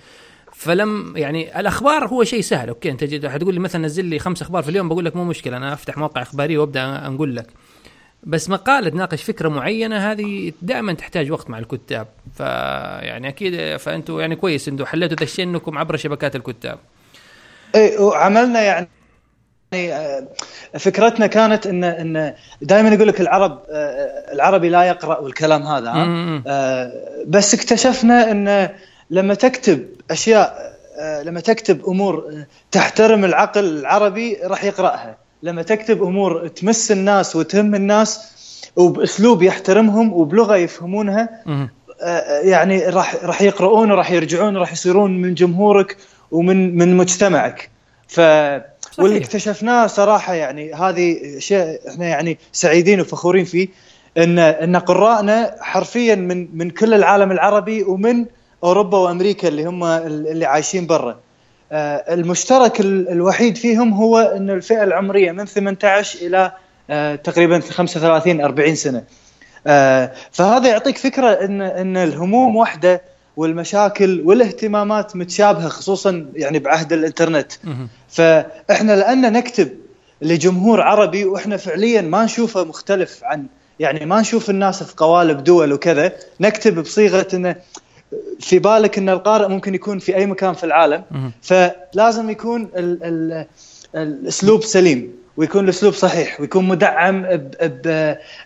فلم 0.53 1.17
يعني 1.17 1.59
الأخبار 1.59 2.07
هو 2.07 2.23
شيء 2.23 2.41
سهل 2.41 2.69
okay 2.69 2.91
أنت 2.91 3.25
حتقول 3.25 3.53
لي 3.53 3.59
مثلا 3.59 3.85
نزل 3.85 4.05
لي 4.05 4.19
خمس 4.19 4.41
أخبار 4.41 4.63
في 4.63 4.69
اليوم 4.69 4.89
بقول 4.89 5.05
لك 5.05 5.15
مو 5.15 5.23
مشكلة 5.23 5.57
أنا 5.57 5.73
أفتح 5.73 5.97
موقع 5.97 6.21
إخباري 6.21 6.57
وأبدأ 6.57 7.07
أنقل 7.07 7.35
لك. 7.35 7.47
بس 8.23 8.49
مقالة 8.49 8.89
تناقش 8.89 9.23
فكرة 9.23 9.49
معينة 9.49 10.11
هذه 10.11 10.53
دائما 10.61 10.93
تحتاج 10.93 11.31
وقت 11.31 11.49
مع 11.49 11.59
الكتاب. 11.59 12.07
فيعني 12.37 13.27
أكيد 13.27 13.77
فانتم 13.77 14.19
يعني 14.19 14.35
كويس 14.35 14.67
أنتم 14.67 14.85
حليتوا 14.85 15.17
ذا 15.17 15.23
الشيء 15.23 15.45
إنكم 15.45 15.77
عبر 15.77 15.97
شبكات 15.97 16.35
الكتاب. 16.35 16.79
اي 17.75 17.97
وعملنا 17.97 18.61
يعني 18.61 18.87
آه، 19.73 20.27
فكرتنا 20.79 21.27
كانت 21.27 21.67
إن 21.67 21.83
إن 21.83 22.33
دائما 22.61 22.89
يقول 22.89 23.07
لك 23.07 23.21
العرب 23.21 23.59
آه، 23.69 24.33
العربي 24.33 24.69
لا 24.69 24.83
يقرأ 24.83 25.19
والكلام 25.19 25.63
هذا 25.63 25.93
آه، 26.47 26.91
بس 27.27 27.53
اكتشفنا 27.53 28.31
إن 28.31 28.69
لما 29.09 29.33
تكتب 29.33 29.87
أشياء 30.11 30.71
لما 31.23 31.39
تكتب 31.39 31.85
أمور 31.85 32.43
تحترم 32.71 33.25
العقل 33.25 33.65
العربي 33.79 34.37
راح 34.43 34.63
يقرأها. 34.63 35.17
لما 35.43 35.61
تكتب 35.61 36.03
أمور 36.03 36.47
تمس 36.47 36.91
الناس 36.91 37.35
وتهم 37.35 37.75
الناس 37.75 38.19
وبأسلوب 38.75 39.41
يحترمهم 39.43 40.13
وبلغة 40.13 40.55
يفهمونها 40.55 41.29
يعني 42.43 42.85
راح 42.85 43.15
راح 43.23 43.41
يقرؤون 43.41 43.91
وراح 43.91 44.11
يرجعون 44.11 44.57
وراح 44.57 44.71
يصيرون 44.73 45.21
من 45.21 45.33
جمهورك 45.33 45.97
ومن 46.31 46.77
من 46.77 46.97
مجتمعك. 46.97 47.69
ف. 48.07 48.19
واللي 48.99 49.17
اكتشفناه 49.17 49.87
صراحة 49.87 50.33
يعني 50.33 50.73
هذه 50.73 51.39
شيء 51.39 51.79
إحنا 51.87 52.05
يعني 52.05 52.37
سعيدين 52.51 53.01
وفخورين 53.01 53.45
فيه 53.45 53.67
ان 54.17 54.39
إن 54.39 54.75
قراءنا 54.75 55.55
حرفيا 55.61 56.15
من 56.15 56.57
من 56.57 56.69
كل 56.69 56.93
العالم 56.93 57.31
العربي 57.31 57.83
ومن 57.83 58.25
أوروبا 58.63 58.97
وأمريكا 58.97 59.47
اللي 59.47 59.65
هم 59.65 59.83
اللي 59.83 60.45
عايشين 60.45 60.87
برا. 60.87 61.11
آه، 61.11 61.19
المشترك 61.73 62.81
الوحيد 62.81 63.57
فيهم 63.57 63.93
هو 63.93 64.19
إن 64.19 64.49
الفئة 64.49 64.83
العمرية 64.83 65.31
من 65.31 65.45
18 65.45 66.27
إلى 66.27 66.51
آه، 66.89 67.15
تقريبا 67.15 67.59
35 67.59 68.41
40 68.41 68.75
سنة. 68.75 69.03
آه، 69.67 70.11
فهذا 70.31 70.69
يعطيك 70.69 70.97
فكرة 70.97 71.27
إن 71.27 71.61
إن 71.61 71.97
الهموم 71.97 72.55
واحدة 72.55 73.01
والمشاكل 73.37 74.21
والاهتمامات 74.25 75.15
متشابهة 75.15 75.69
خصوصا 75.69 76.25
يعني 76.35 76.59
بعهد 76.59 76.93
الإنترنت. 76.93 77.51
فإحنا 78.09 78.95
لأن 78.95 79.33
نكتب 79.33 79.69
لجمهور 80.21 80.81
عربي 80.81 81.25
وإحنا 81.25 81.57
فعليا 81.57 82.01
ما 82.01 82.25
نشوفه 82.25 82.63
مختلف 82.63 83.23
عن 83.23 83.45
يعني 83.79 84.05
ما 84.05 84.21
نشوف 84.21 84.49
الناس 84.49 84.83
في 84.83 84.93
قوالب 84.97 85.43
دول 85.43 85.73
وكذا 85.73 86.11
نكتب 86.39 86.79
بصيغة 86.79 87.27
إنه 87.33 87.55
في 88.39 88.59
بالك 88.59 88.97
إن 88.97 89.09
القارئ 89.09 89.47
ممكن 89.47 89.75
يكون 89.75 89.99
في 89.99 90.15
أي 90.15 90.25
مكان 90.25 90.53
في 90.53 90.63
العالم. 90.63 91.03
فلازم 91.41 92.29
يكون 92.29 92.69
ال 92.75 92.99
ال 93.03 93.45
الأسلوب 93.95 94.63
سليم 94.63 95.11
ويكون 95.37 95.63
الأسلوب 95.63 95.93
صحيح 95.93 96.41
ويكون 96.41 96.67
مدعم 96.67 97.25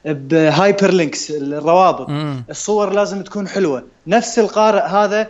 ب 0.06 0.92
hyperlinks 0.92 1.32
الروابط. 1.32 2.10
الصور 2.50 2.94
لازم 2.94 3.22
تكون 3.22 3.48
حلوة 3.48 3.84
نفس 4.08 4.40
القارئ 4.40 4.82
هذا 4.82 5.28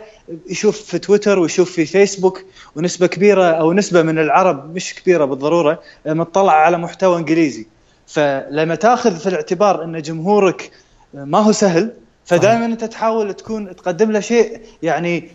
يشوف 0.50 0.82
في 0.82 0.98
تويتر 0.98 1.38
ويشوف 1.38 1.72
في 1.72 1.86
فيسبوك 1.86 2.44
ونسبة 2.76 3.06
كبيرة 3.06 3.44
أو 3.44 3.72
نسبة 3.72 4.02
من 4.02 4.18
العرب 4.18 4.74
مش 4.74 4.94
كبيرة 4.94 5.24
بالضرورة 5.24 5.80
مطلع 6.06 6.52
على 6.52 6.78
محتوى 6.78 7.18
إنجليزي 7.18 7.66
فلما 8.06 8.74
تأخذ 8.74 9.16
في 9.16 9.28
الاعتبار 9.28 9.84
إن 9.84 10.02
جمهورك 10.02 10.70
ما 11.14 11.38
هو 11.38 11.52
سهل 11.52 11.92
فدائما 12.26 12.66
أنت 12.66 12.84
تحاول 12.84 13.34
تكون 13.34 13.76
تقدم 13.76 14.10
له 14.12 14.20
شيء 14.20 14.60
يعني 14.82 15.28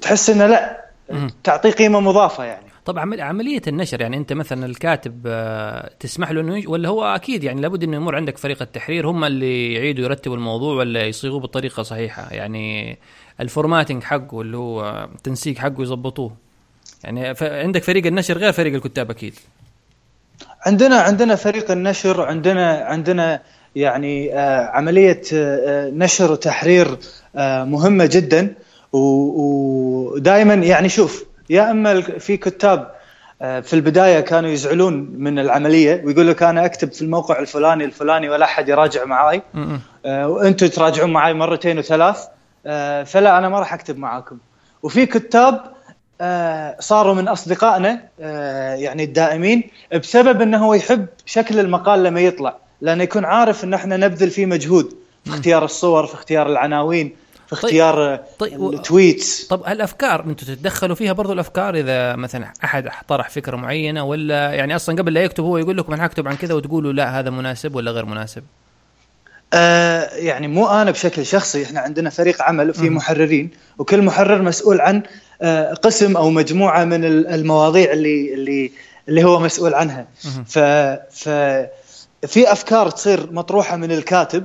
تحس 0.00 0.30
إنه 0.30 0.46
لا. 0.46 0.84
تعطيه 1.44 1.70
قيمة 1.70 2.00
مضافة 2.00 2.44
يعني. 2.44 2.66
طبعا 2.84 3.02
عمل- 3.02 3.20
عملية 3.20 3.62
النشر 3.68 4.00
يعني 4.00 4.16
أنت 4.16 4.32
مثلا 4.32 4.66
الكاتب 4.66 5.22
آه، 5.26 5.90
تسمح 6.00 6.30
له 6.30 6.40
إنه 6.40 6.62
ولا 6.70 6.88
هو 6.88 7.04
أكيد 7.04 7.44
يعني 7.44 7.60
لابد 7.60 7.82
إنه 7.82 7.96
يمر 7.96 8.16
عندك 8.16 8.38
فريق 8.38 8.62
التحرير 8.62 9.06
هم 9.10 9.24
اللي 9.24 9.74
يعيدوا 9.74 10.04
يرتبوا 10.04 10.36
الموضوع 10.36 10.74
ولا 10.74 11.04
يصيغوه 11.06 11.40
بالطريقة 11.40 11.82
صحيحة؟ 11.82 12.28
يعني 12.30 12.98
الفورماتنج 13.40 14.02
حقه 14.02 14.40
اللي 14.40 14.56
هو 14.56 15.08
التنسيق 15.14 15.58
حقه 15.58 15.82
يظبطوه 15.82 16.32
يعني 17.04 17.34
عندك 17.40 17.82
فريق 17.82 18.06
النشر 18.06 18.38
غير 18.38 18.52
فريق 18.52 18.74
الكتاب 18.74 19.10
أكيد. 19.10 19.34
عندنا 20.66 20.96
عندنا 21.00 21.34
فريق 21.36 21.70
النشر 21.70 22.22
عندنا 22.22 22.72
عندنا 22.84 23.42
يعني 23.76 24.34
آه، 24.34 24.66
عملية 24.66 25.22
آه، 25.34 25.86
آه، 25.86 25.90
نشر 25.90 26.32
وتحرير 26.32 26.98
مهمة 27.64 28.06
جدا. 28.06 28.54
ودائما 28.92 30.54
يعني 30.54 30.88
شوف 30.88 31.24
يا 31.50 31.70
أما 31.70 32.00
في 32.00 32.36
كتاب 32.36 32.90
في 33.40 33.72
البداية 33.72 34.20
كانوا 34.20 34.50
يزعلون 34.50 35.10
من 35.18 35.38
العملية 35.38 36.02
ويقول 36.04 36.28
لك 36.28 36.42
أنا 36.42 36.64
أكتب 36.64 36.92
في 36.92 37.02
الموقع 37.02 37.38
الفلاني 37.38 37.84
الفلاني 37.84 38.28
ولا 38.28 38.44
أحد 38.44 38.68
يراجع 38.68 39.04
معاي. 39.04 39.42
وأنتم 40.04 40.66
تراجعون 40.66 41.12
معي 41.12 41.34
مرتين 41.34 41.78
وثلاث. 41.78 42.26
فلا 43.10 43.38
أنا 43.38 43.48
ما 43.48 43.58
راح 43.58 43.74
أكتب 43.74 43.98
معاكم. 43.98 44.38
وفي 44.82 45.06
كتاب 45.06 45.60
صاروا 46.80 47.14
من 47.14 47.28
أصدقائنا 47.28 48.00
يعني 48.74 49.04
الدائمين 49.04 49.70
بسبب 49.94 50.42
إنه 50.42 50.64
هو 50.66 50.74
يحب 50.74 51.06
شكل 51.26 51.58
المقال 51.58 52.02
لما 52.02 52.20
يطلع. 52.20 52.56
لأنه 52.80 53.02
يكون 53.02 53.24
عارف 53.24 53.64
إن 53.64 53.74
إحنا 53.74 53.96
نبذل 53.96 54.30
فيه 54.30 54.46
مجهود 54.46 54.94
في 55.24 55.30
اختيار 55.30 55.64
الصور 55.64 56.06
في 56.06 56.14
اختيار 56.14 56.46
العناوين 56.46 57.12
في 57.46 57.52
اختيار 57.52 58.14
آه، 58.14 58.20
طيب، 58.38 58.70
التويتس. 58.74 59.46
طب 59.46 59.62
الأفكار 59.68 60.20
أنتم 60.20 60.46
تتدخلوا 60.46 60.94
فيها 60.96 61.12
برضو 61.12 61.32
الأفكار 61.32 61.74
إذا 61.74 62.16
مثلا 62.16 62.52
أحد 62.64 62.88
طرح 63.08 63.28
فكرة 63.30 63.56
معينة 63.56 64.04
ولا 64.04 64.52
يعني 64.52 64.76
أصلا 64.76 64.96
قبل 64.96 65.14
لا 65.14 65.22
يكتب 65.22 65.44
هو 65.44 65.58
يقول 65.58 65.76
لكم 65.76 65.92
أنا 65.92 66.06
هكتب 66.06 66.28
عن 66.28 66.36
كذا 66.36 66.54
وتقولوا 66.54 66.92
لا 66.92 67.18
هذا 67.18 67.30
مناسب 67.30 67.74
ولا 67.74 67.90
غير 67.90 68.04
مناسب؟ 68.04 68.42
آه 69.54 70.08
يعني 70.14 70.48
مو 70.48 70.68
أنا 70.68 70.90
بشكل 70.90 71.26
شخصي 71.26 71.64
إحنا 71.64 71.80
عندنا 71.80 72.10
فريق 72.10 72.42
عمل 72.42 72.70
وفي. 72.70 72.90
محررين 72.90 73.50
وكل 73.78 74.02
محرر 74.02 74.42
مسؤول 74.42 74.80
عن 74.80 75.02
آه 75.42 75.74
قسم 75.74 76.16
أو 76.16 76.30
مجموعة 76.30 76.84
من 76.84 77.04
ال- 77.04 77.26
المواضيع 77.26 77.92
اللي 77.92 78.34
اللي 78.34 78.70
اللي 79.08 79.24
هو 79.24 79.38
مسؤول 79.40 79.74
عنها. 79.74 80.06
ف 80.46 80.58
ف 81.10 81.28
في 82.26 82.52
أفكار 82.52 82.90
تصير 82.90 83.32
مطروحة 83.32 83.76
من 83.76 83.92
الكاتب 83.92 84.44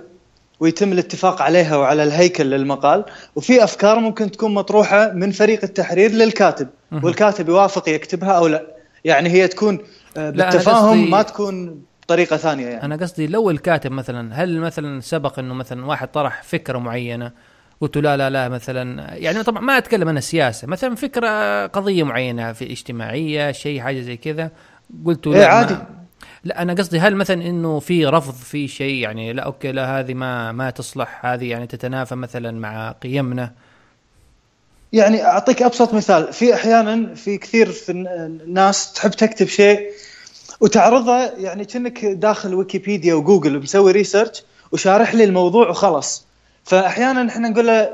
ويتم 0.59 0.91
الاتفاق 0.91 1.41
عليها 1.41 1.77
وعلى 1.77 2.03
الهيكل 2.03 2.45
للمقال 2.45 3.05
وفي 3.35 3.63
أفكار 3.63 3.99
ممكن 3.99 4.31
تكون 4.31 4.53
مطروحة 4.53 5.11
من 5.13 5.31
فريق 5.31 5.59
التحرير 5.63 6.11
للكاتب. 6.11 6.67
والكاتب 7.03 7.49
يوافق 7.49 7.89
يكتبها 7.89 8.31
أو 8.31 8.47
لا 8.47 8.63
يعني 9.05 9.29
هي 9.29 9.47
تكون 9.47 9.79
آه، 10.17 10.29
بالتفاهم 10.29 11.11
ما 11.11 11.21
تكون 11.21 11.81
بطريقه 12.03 12.37
ثانية 12.37 12.67
يعني 12.67 12.83
أنا 12.83 12.95
قصدي 12.95 13.27
لو 13.27 13.49
الكاتب 13.49 13.91
مثلا 13.91 14.43
هل 14.43 14.59
مثلا 14.59 15.01
سبق 15.01 15.39
إنه 15.39 15.53
مثلا 15.53 15.85
واحد 15.85 16.07
طرح 16.11 16.43
فكرة 16.43 16.77
معينة 16.77 17.31
قلت 17.81 17.97
لا 17.97 18.17
لا 18.17 18.29
لا 18.29 18.49
مثلا 18.49 19.13
يعني 19.15 19.43
طبعا 19.43 19.61
ما 19.61 19.77
أتكلم 19.77 20.07
أنا 20.09 20.19
سياسة 20.19 20.67
مثلا 20.67 20.95
فكرة 20.95 21.65
قضية 21.67 22.03
معينة 22.03 22.53
في 22.53 22.71
اجتماعية 22.71 23.51
شيء 23.51 23.81
حاجة 23.81 24.01
زي 24.01 24.17
كذا 24.17 24.51
قلت 25.05 25.27
إيه 25.27 25.33
لا 25.33 25.47
ما- 25.47 25.53
عادي. 25.53 25.75
لا 26.45 26.61
أنا 26.61 26.73
قصدي 26.73 26.99
هل 26.99 27.15
مثلا 27.15 27.41
إنه 27.41 27.79
في 27.79 28.05
رفض 28.05 28.33
في 28.33 28.67
شيء 28.67 28.93
يعني 28.95 29.33
لا 29.33 29.43
أوكي 29.43 29.71
لا 29.71 29.99
هذه 29.99 30.13
ما 30.13 30.51
ما 30.51 30.69
تصلح 30.69 31.25
هذه 31.25 31.49
يعني 31.49 31.67
تتنافى 31.67 32.15
مثلا 32.15 32.51
مع 32.59 32.91
قيمنا؟ 32.91 33.51
يعني 34.93 35.23
أعطيك 35.25 35.61
أبسط 35.61 35.93
مثال. 35.93 36.33
في 36.33 36.53
أحيانا 36.53 37.15
في 37.15 37.37
كثير 37.37 37.71
في 37.71 37.91
الن- 37.91 38.07
الناس 38.45 38.93
تحب 38.93 39.11
تكتب 39.11 39.47
شيء 39.47 39.89
وتعرضه 40.61 41.17
يعني 41.17 41.65
كأنك 41.65 42.05
داخل 42.05 42.53
ويكيبيديا 42.53 43.13
وجوجل 43.13 43.57
ومسوي 43.57 43.91
ريسيرش 43.91 44.43
وشارح 44.71 45.15
لي 45.15 45.23
الموضوع 45.23 45.69
وخلص 45.69 46.25
فاحيانا 46.63 47.29
إحنا 47.31 47.49
نقول 47.49 47.67
له 47.67 47.89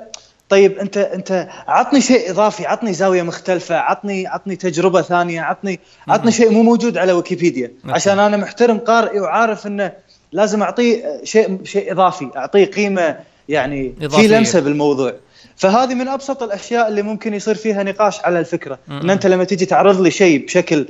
طيب 0.52 0.80
أنت 0.80 0.98
أنت 0.98 1.48
عطني 1.68 2.02
شيء 2.02 2.32
إضافي 2.32 2.66
عطني 2.66 2.94
زاوية 2.94 3.22
مختلفة 3.22 3.76
عطني 3.76 4.28
عطني 4.28 4.56
تجربة 4.56 5.02
ثانية 5.02 5.42
عطني 5.42 5.80
عطني 6.08 6.32
شيء 6.32 6.52
مو 6.52 6.64
موجود 6.64 6.98
على 6.98 7.14
ويكيبيديا 7.14 7.72
نعم. 7.84 7.96
عشان 7.96 8.20
أنا 8.20 8.38
محترم 8.38 8.78
قارئي 8.78 9.20
وعارف 9.20 9.68
إنه 9.68 9.92
لازم 10.32 10.64
أعطيه 10.64 11.22
شيء 11.24 11.64
شيء 11.64 11.92
إضافي 11.92 12.30
أعطيه 12.38 12.66
قيمة 12.66 13.20
يعني 13.50 13.94
في. 14.10 14.28
لمسه 14.28 14.60
بالموضوع 14.60 15.14
فهذه 15.56 15.94
من 15.94 16.08
أبسط 16.08 16.44
الأشياء 16.44 16.88
اللي 16.88 17.02
ممكن 17.02 17.34
يصير 17.34 17.56
فيها 17.56 17.84
نقاش 17.84 18.20
على 18.20 18.40
الفكرة. 18.40 18.80
إن 18.90 19.10
أنت 19.10 19.28
لما 19.28 19.44
تيجي 19.44 19.66
تعرض 19.66 20.02
لي 20.02 20.12
شيء 20.12 20.46
بشكل 20.46 20.88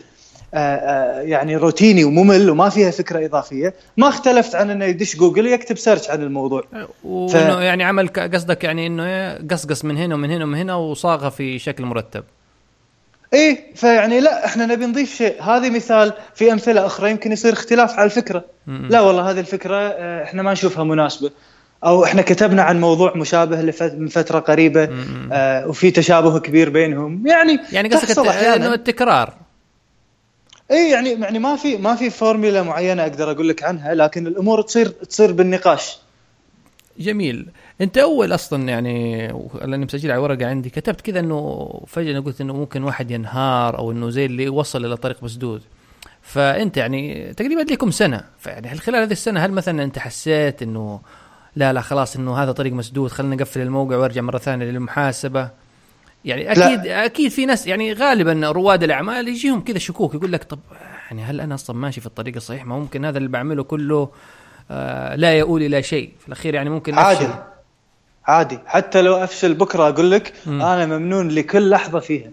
يعني 0.54 1.56
روتيني 1.56 2.04
وممل 2.04 2.50
وما 2.50 2.70
فيها 2.70 2.92
فكرة 2.92 3.26
إضافية. 3.26 3.74
ما 3.98 4.08
اختلفت 4.08 4.56
عن 4.56 4.70
إنه 4.70 4.86
يدش 4.86 5.16
جوجل 5.16 5.46
ويكتب 5.46 5.78
search 5.78 6.10
عن 6.10 6.22
الموضوع. 6.22 6.64
وإنه 7.04 7.62
يعني 7.62 7.84
عمل 7.84 8.08
قصدك 8.08 8.64
يعني 8.64 8.88
إنه 8.88 9.34
قصقص 9.52 9.86
من 9.86 9.98
هنا 9.98 10.16
ومن 10.16 10.32
هنا 10.32 10.44
ومن 10.44 10.58
هنا 10.58 10.76
وصاغه 10.76 11.30
في 11.30 11.60
شكل 11.60 11.86
مرتب. 11.86 12.24
إيه 13.34 13.76
فيعني 13.76 14.20
لا 14.20 14.46
إحنا 14.46 14.66
نبي 14.66 14.86
نضيف 14.86 15.16
شيء. 15.16 15.44
هذه 15.44 15.70
مثال 15.70 16.14
في 16.36 16.52
أمثلة 16.52 16.86
أخرى 16.86 17.12
يمكن 17.12 17.32
يصير 17.32 17.54
اختلاف 17.54 17.94
على 17.94 18.06
الفكرة. 18.06 18.46
م-م. 18.68 18.88
لا 18.90 19.02
والله 19.02 19.32
هذه 19.32 19.40
الفكرة 19.40 19.76
آه، 19.76 20.24
إحنا 20.24 20.44
ما 20.44 20.52
نشوفها 20.52 20.84
مناسبة. 20.84 21.32
أو 21.86 22.04
إحنا 22.04 22.22
كتبنا 22.22 22.64
عن 22.64 22.82
موضوع 22.82 23.18
مشابه 23.18 23.74
من 23.98 24.08
فترة 24.08 24.40
قريبة 24.40 24.86
م-م. 24.86 25.30
آه، 25.32 25.68
وفي 25.68 25.92
تشابه 25.92 26.40
كبير 26.40 26.70
بينهم. 26.70 27.28
يعني 27.28 27.60
يعني 27.72 27.90
قصدك. 27.90 28.28
إنه 28.28 28.74
التكرار. 28.74 29.34
اي 30.72 30.92
يعني 30.92 31.10
يعني 31.10 31.40
ما 31.40 31.56
في 31.56 31.78
ما 31.78 31.96
في 31.96 32.10
فورمولا 32.10 32.64
معينة 32.64 33.02
أقدر 33.04 33.32
أقول 33.32 33.50
لك 33.50 33.64
عنها 33.64 33.94
لكن 33.94 34.28
الأمور 34.28 34.62
تصير 34.62 34.88
تصير 34.88 35.32
بالنقاش. 35.32 35.98
جميل. 37.00 37.48
أنت 37.82 37.98
أول 37.98 38.34
أصلا 38.34 38.70
يعني 38.70 39.28
لاني 39.62 39.86
مسجل 39.86 40.12
على 40.12 40.22
ورقة 40.22 40.48
عندي 40.48 40.70
كتبت 40.70 41.02
كذا 41.02 41.20
إنه 41.20 41.70
فجأة 41.88 42.20
قلت 42.20 42.42
إنه 42.42 42.54
ممكن 42.54 42.84
واحد 42.84 43.12
ينهار 43.12 43.78
أو 43.78 43.92
إنه 43.92 44.10
زي 44.10 44.26
اللي 44.26 44.50
وصل 44.50 44.86
إلى 44.86 44.98
طريق 44.98 45.24
مسدود. 45.24 45.62
فأنت 46.22 46.78
يعني 46.78 47.34
تقريبا 47.34 47.74
لكم 47.74 47.92
سنة. 47.92 48.24
فيعني 48.40 48.68
هل 48.68 48.80
خلال 48.80 49.02
هذه 49.02 49.12
السنة 49.12 49.46
هل 49.46 49.52
مثلا 49.52 49.84
أنت 49.84 50.00
حسيت 50.00 50.62
إنه 50.62 51.00
لا 51.56 51.74
لا 51.74 51.82
خلاص 51.82 52.16
إنه 52.16 52.38
هذا 52.38 52.52
طريق 52.52 52.74
مسدود 52.74 53.12
خلينا 53.12 53.36
نقفل 53.36 53.62
الموقع 53.62 53.96
وأرجع 53.98 54.22
مرة 54.22 54.38
ثانية 54.38 54.66
للمحاسبة؟ 54.66 55.50
يعني 56.26 56.44
لا. 56.44 56.52
أكيد 56.52 56.88
أكيد 56.88 57.32
في 57.32 57.46
ناس 57.46 57.68
يعني 57.68 57.94
غالبا 57.94 58.52
رواد 58.52 58.84
الأعمال 58.84 59.28
يجيهم 59.28 59.64
كذا 59.64 59.78
شكوك 59.78 60.14
يقول 60.16 60.32
لك 60.32 60.44
طب 60.44 60.60
يعني 61.08 61.24
هل 61.24 61.42
أنا 61.42 61.56
أصلا 61.56 61.76
ماشي 61.76 62.02
في 62.02 62.08
الطريق 62.08 62.36
الصحيح 62.36 62.66
ما 62.66 62.80
ممكن 62.80 63.06
هذا 63.06 63.18
اللي 63.18 63.30
بعمله 63.30 63.64
كله 63.64 64.10
آه 64.72 65.16
لا 65.16 65.34
يؤول 65.34 65.64
إلى 65.64 65.84
شيء 65.84 66.12
في 66.20 66.28
الأخير 66.28 66.54
يعني 66.54 66.70
ممكن 66.70 66.94
عادي 66.94 67.26
أفشل. 67.26 67.34
عادي 68.26 68.60
حتى 68.66 69.02
لو 69.02 69.16
أفشل 69.16 69.54
بكرة 69.54 69.90
أقول 69.90 70.12
لك 70.12 70.34
مم. 70.46 70.62
أنا 70.62 70.86
ممنون 70.86 71.30
لكل 71.30 71.70
لحظة 71.70 72.00
فيها 72.00 72.30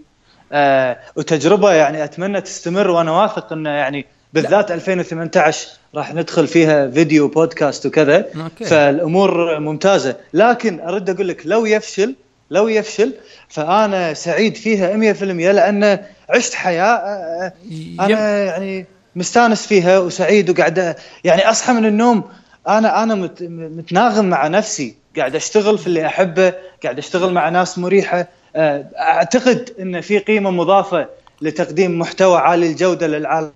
آه 0.51 0.99
وتجربة 1.15 1.71
يعني 1.71 2.03
أتمنى 2.03 2.41
تستمر 2.41 2.89
وأنا 2.89 3.11
واثق 3.11 3.53
انه 3.53 3.69
يعني 3.69 4.05
بالذات 4.33 4.71
2018 4.71 5.67
راح 5.95 6.13
ندخل 6.13 6.47
فيها 6.47 6.87
فيديو 6.89 7.27
بودكاست 7.27 7.85
وكذا 7.85 8.25
أوكي. 8.43 8.65
فالأمور 8.65 9.59
ممتازة 9.59 10.15
لكن 10.33 10.79
أرد 10.79 11.09
أقول 11.09 11.27
لك 11.27 11.41
لو 11.45 11.65
يفشل 11.65 12.15
لو 12.51 12.67
يفشل 12.67 13.13
فأنا 13.47 14.13
سعيد 14.13 14.55
فيها 14.57 15.13
100% 15.13 15.23
لأن 15.23 15.99
عشت 16.29 16.53
حياة 16.53 16.83
آه، 16.95 17.53
آه، 17.99 18.05
أنا 18.05 18.43
يعني 18.45 18.85
مستانس 19.15 19.67
فيها 19.67 19.99
وسعيد 19.99 20.49
وقاعد 20.49 20.95
يعني 21.23 21.49
أصحى 21.49 21.73
من 21.73 21.85
النوم 21.85 22.23
أنا 22.67 23.03
أنا 23.03 23.15
مت- 23.15 23.43
متناغم 23.49 24.25
مع 24.25 24.47
نفسي 24.47 24.95
قاعد 25.17 25.35
أشتغل 25.35 25.77
في 25.77 25.87
اللي 25.87 26.05
أحبه 26.05 26.53
قاعد 26.83 26.97
أشتغل 26.97 27.33
مع 27.33 27.49
ناس 27.49 27.77
مريحة 27.79 28.27
آه، 28.55 28.85
أعتقد 28.97 29.69
إن 29.79 30.01
في 30.01 30.19
قيمة 30.19 30.51
مضافة 30.51 31.07
لتقديم 31.41 31.99
محتوى 31.99 32.37
عالي 32.37 32.67
الجودة 32.67 33.07
للعالم 33.07 33.51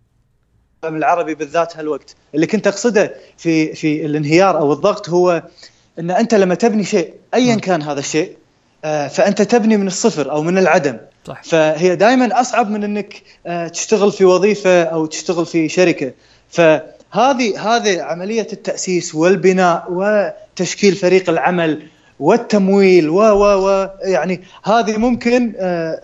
العربي 0.84 1.36
بالذات 1.36 1.78
هالوقت. 1.78 2.16
اللي 2.36 2.48
كنت 2.48 2.68
أقصده 2.68 3.14
في 3.38 3.74
في 3.76 4.06
الانهيار 4.06 4.58
أو 4.58 4.74
الضغط 4.74 5.10
هو 5.10 5.44
إن 6.00 6.12
أنت 6.12 6.34
لما 6.36 6.56
تبني 6.56 6.84
شيء 6.84 7.14
ايا 7.34 7.56
كان 7.56 7.82
هذا 7.82 8.00
الشيء 8.00 8.38
فأنت 8.84 9.42
تبني 9.42 9.78
من 9.78 9.88
الصفر 9.88 10.32
أو 10.32 10.44
من 10.44 10.58
العدم. 10.58 10.98
صح 11.28 11.44
فهي 11.44 11.96
دائما 11.96 12.42
أصعب 12.42 12.70
من 12.72 12.84
إنك 12.84 13.22
آه، 13.48 13.68
تشتغل 13.68 14.12
في 14.12 14.26
وظيفة 14.26 14.84
أو 14.84 15.06
تشتغل 15.06 15.46
في 15.46 15.70
شركة. 15.70 16.12
فهذه 16.50 17.76
هذه 17.76 18.02
عملية 18.02 18.48
التأسيس 18.54 19.16
والبناء 19.16 19.86
وتشكيل 19.90 20.96
فريق 20.96 21.30
العمل 21.30 21.84
والتمويل 22.20 23.10
و 23.10 23.20
و 23.20 23.68
و 23.68 23.90
يعني 24.02 24.42
هذه 24.64 24.98
ممكن 24.98 25.54
آه، 25.58 26.02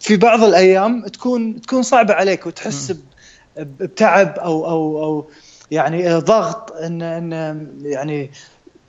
في 0.00 0.16
بعض 0.16 0.44
الأيام 0.44 1.06
تكون 1.06 1.60
تكون 1.60 1.82
صعبة 1.82 2.14
عليك 2.14 2.46
وتحس 2.46 2.96
بتعب 3.56 4.38
أو 4.38 4.66
أو 4.66 5.04
أو 5.04 5.26
يعني 5.70 6.14
ضغط 6.14 6.72
إن 6.72 7.02
إن 7.02 7.66
يعني 7.82 8.30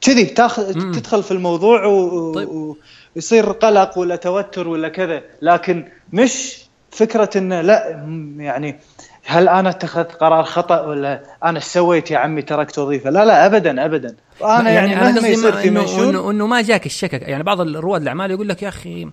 كذي 0.02 0.26
تاخذ 0.26 0.74
تدخل 0.74 1.24
في 1.24 1.32
الموضوع 1.32 1.86
و... 1.86 2.34
طيب. 2.34 2.76
ويصير 3.20 3.52
قلق 3.52 3.98
ولا 3.98 4.16
توتر 4.16 4.68
ولا 4.68 4.90
كذا 4.90 5.24
لكن 5.42 5.86
مش 6.14 6.58
فكرة 6.92 7.30
إنه 7.36 7.62
لا 7.62 7.90
يعني 8.38 8.80
هل 9.26 9.50
أنا 9.50 9.70
اتخذت 9.70 10.12
قرار 10.12 10.44
خطأ 10.44 10.82
ولا 10.82 11.24
أنا 11.44 11.58
إيش 11.58 11.64
سويت 11.64 12.12
يا 12.12 12.18
عمي 12.18 12.42
تركت 12.42 12.80
وظيفة؟ 12.80 13.10
لا 13.10 13.26
لا 13.26 13.46
ابدا 13.46 13.86
ابدا. 13.86 14.16
أنا 14.44 14.70
يعني, 14.70 14.92
يعني 14.92 15.18
يصير 15.18 15.52
في 15.52 15.70
منشور 15.70 16.10
انه 16.10 16.32
إنه 16.32 16.48
ما 16.48 16.62
جاك 16.62 16.86
الشكك. 16.86 17.22
يعني 17.22 17.44
بعض 17.44 17.62
رواد 17.62 18.02
الأعمال 18.02 18.32
يقول 18.32 18.50
لك 18.50 18.64
يا 18.64 18.68
أخي 18.68 19.10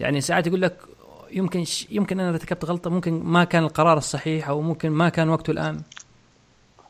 يعني 0.00 0.20
ساعات 0.20 0.46
يقول 0.46 0.62
لك 0.62 0.76
يمكن 1.32 1.64
يمكن 1.90 2.20
أنا 2.20 2.30
ارتكبت 2.30 2.64
غلطة 2.64 2.90
ممكن 2.90 3.12
ما 3.12 3.44
كان 3.44 3.64
القرار 3.64 3.98
الصحيح 3.98 4.48
أو 4.48 4.60
ممكن 4.60 4.90
ما 4.90 5.08
كان 5.08 5.28
وقته 5.28 5.50
الآن. 5.50 5.80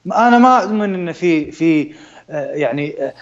أنا 0.06 0.38
ما 0.38 0.62
أؤمن 0.62 0.94
انه 0.94 1.12
في 1.12 1.52
في 1.52 1.94
يعني 2.28 2.94
آه، 3.02 3.12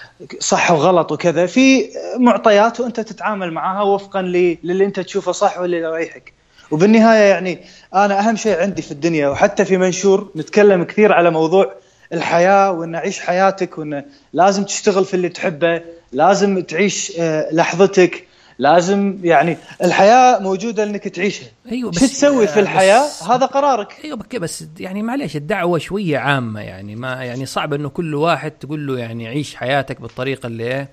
صح 0.40 0.70
وغلط 0.70 1.12
وكذا 1.12 1.46
في 1.46 1.88
معطيات 2.18 2.80
وأنت 2.80 3.00
تتعامل 3.00 3.50
معها 3.50 3.82
وفقا 3.82 4.22
للي 4.22 4.84
أنت 4.84 5.00
تشوفه 5.00 5.32
صح 5.32 5.58
واللي 5.58 5.76
يريحك. 5.76 6.32
وبالنهاية 6.70 7.30
يعني 7.30 7.58
أنا 7.94 8.18
أهم 8.18 8.36
شيء 8.36 8.60
عندي 8.60 8.82
في 8.82 8.92
الدنيا 8.92 9.28
وحتى 9.28 9.64
في 9.64 9.76
منشور 9.76 10.30
نتكلم 10.36 10.84
كثير 10.84 11.12
على 11.12 11.30
موضوع 11.30 11.72
الحياة 12.12 12.72
وإن 12.72 12.96
عيش 12.96 13.20
حياتك 13.20 13.78
وإن 13.78 14.04
لازم 14.32 14.64
تشتغل 14.64 15.04
في 15.04 15.14
اللي 15.14 15.28
تحبه 15.28 15.82
لازم 16.12 16.60
تعيش 16.60 17.12
آه، 17.18 17.48
لحظتك. 17.52 18.26
لازم 18.62 19.18
يعني 19.22 19.56
الحياة 19.82 20.38
موجودة 20.38 20.84
انك 20.84 21.08
تعيشها. 21.08 21.48
أيوه 21.72 21.90
بس 21.90 22.00
شو 22.00 22.06
تسوي 22.06 22.46
في 22.46 22.60
الحياة؟ 22.60 23.06
بس 23.06 23.22
هذا 23.22 23.46
قرارك. 23.46 23.96
أيوه 24.04 24.16
بس 24.16 24.36
بس 24.36 24.64
يعني 24.80 25.02
معليش 25.02 25.36
الدعوة 25.36 25.78
شوية 25.78 26.18
عامة 26.18 26.60
يعني 26.60 26.96
ما 26.96 27.24
يعني 27.24 27.46
صعب 27.46 27.74
إنه 27.74 27.88
كل 27.88 28.14
واحد 28.14 28.50
تقول 28.50 28.86
له 28.86 28.98
يعني 28.98 29.28
عيش 29.28 29.54
حياتك 29.54 30.00
بالطريقة 30.00 30.46
اللي 30.46 30.88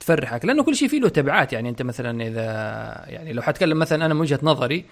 تفرحك 0.00 0.44
لأنه 0.44 0.62
كل 0.62 0.76
شيء 0.76 0.88
فيه 0.88 1.00
له 1.00 1.08
تبعات. 1.08 1.52
يعني 1.52 1.68
أنت 1.68 1.82
مثلا 1.82 2.26
إذا 2.26 2.42
يعني 3.08 3.32
لو 3.32 3.42
حتكلم 3.42 3.78
مثلا 3.78 4.06
أنا 4.06 4.14
من 4.14 4.20
وجهة 4.20 4.40
نظري 4.42 4.84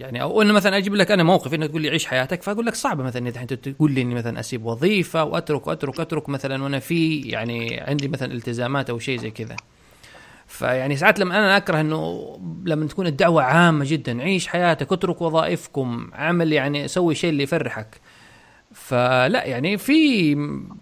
يعني 0.00 0.22
أو 0.22 0.42
انه 0.42 0.52
مثلا 0.52 0.76
أجيب 0.76 0.94
لك 0.94 1.10
أنا 1.10 1.22
موقف 1.22 1.54
انك 1.54 1.68
تقول 1.68 1.82
لي 1.82 1.88
عيش 1.90 2.06
حياتك 2.06 2.42
فأقول 2.42 2.66
لك 2.66 2.74
صعبه 2.74 3.02
مثلا 3.04 3.28
إذا 3.28 3.40
انت 3.40 3.52
تقول 3.52 3.92
لي 3.92 4.02
إني 4.02 4.14
مثلا 4.14 4.40
أسيب 4.40 4.64
وظيفة 4.64 5.24
وأترك 5.24 5.66
وأترك 5.66 6.00
اترك 6.00 6.28
مثلا 6.28 6.62
وأنا 6.62 6.78
في 6.78 7.20
يعني 7.20 7.80
عندي 7.80 8.08
مثلا 8.08 8.32
التزامات 8.32 8.90
أو 8.90 8.98
شيء 8.98 9.18
زي 9.18 9.30
كذا. 9.30 9.56
فيعني 10.56 10.96
ساعات 10.96 11.18
لما 11.18 11.36
أنا 11.36 11.56
أكره 11.56 11.80
إنه 11.80 12.32
لما 12.64 12.86
تكون 12.86 13.06
الدعوة 13.06 13.42
عامة 13.42 13.84
جدا 13.88 14.22
عيش 14.22 14.46
حياتك 14.46 14.92
اترك 14.92 15.22
وظائفكم 15.22 16.10
اعمل 16.14 16.52
يعني 16.52 16.88
سوي 16.88 17.12
الشيء 17.12 17.30
اللي 17.30 17.42
يفرحك. 17.42 18.00
فلا 18.72 19.44
يعني 19.44 19.78
في 19.78 20.34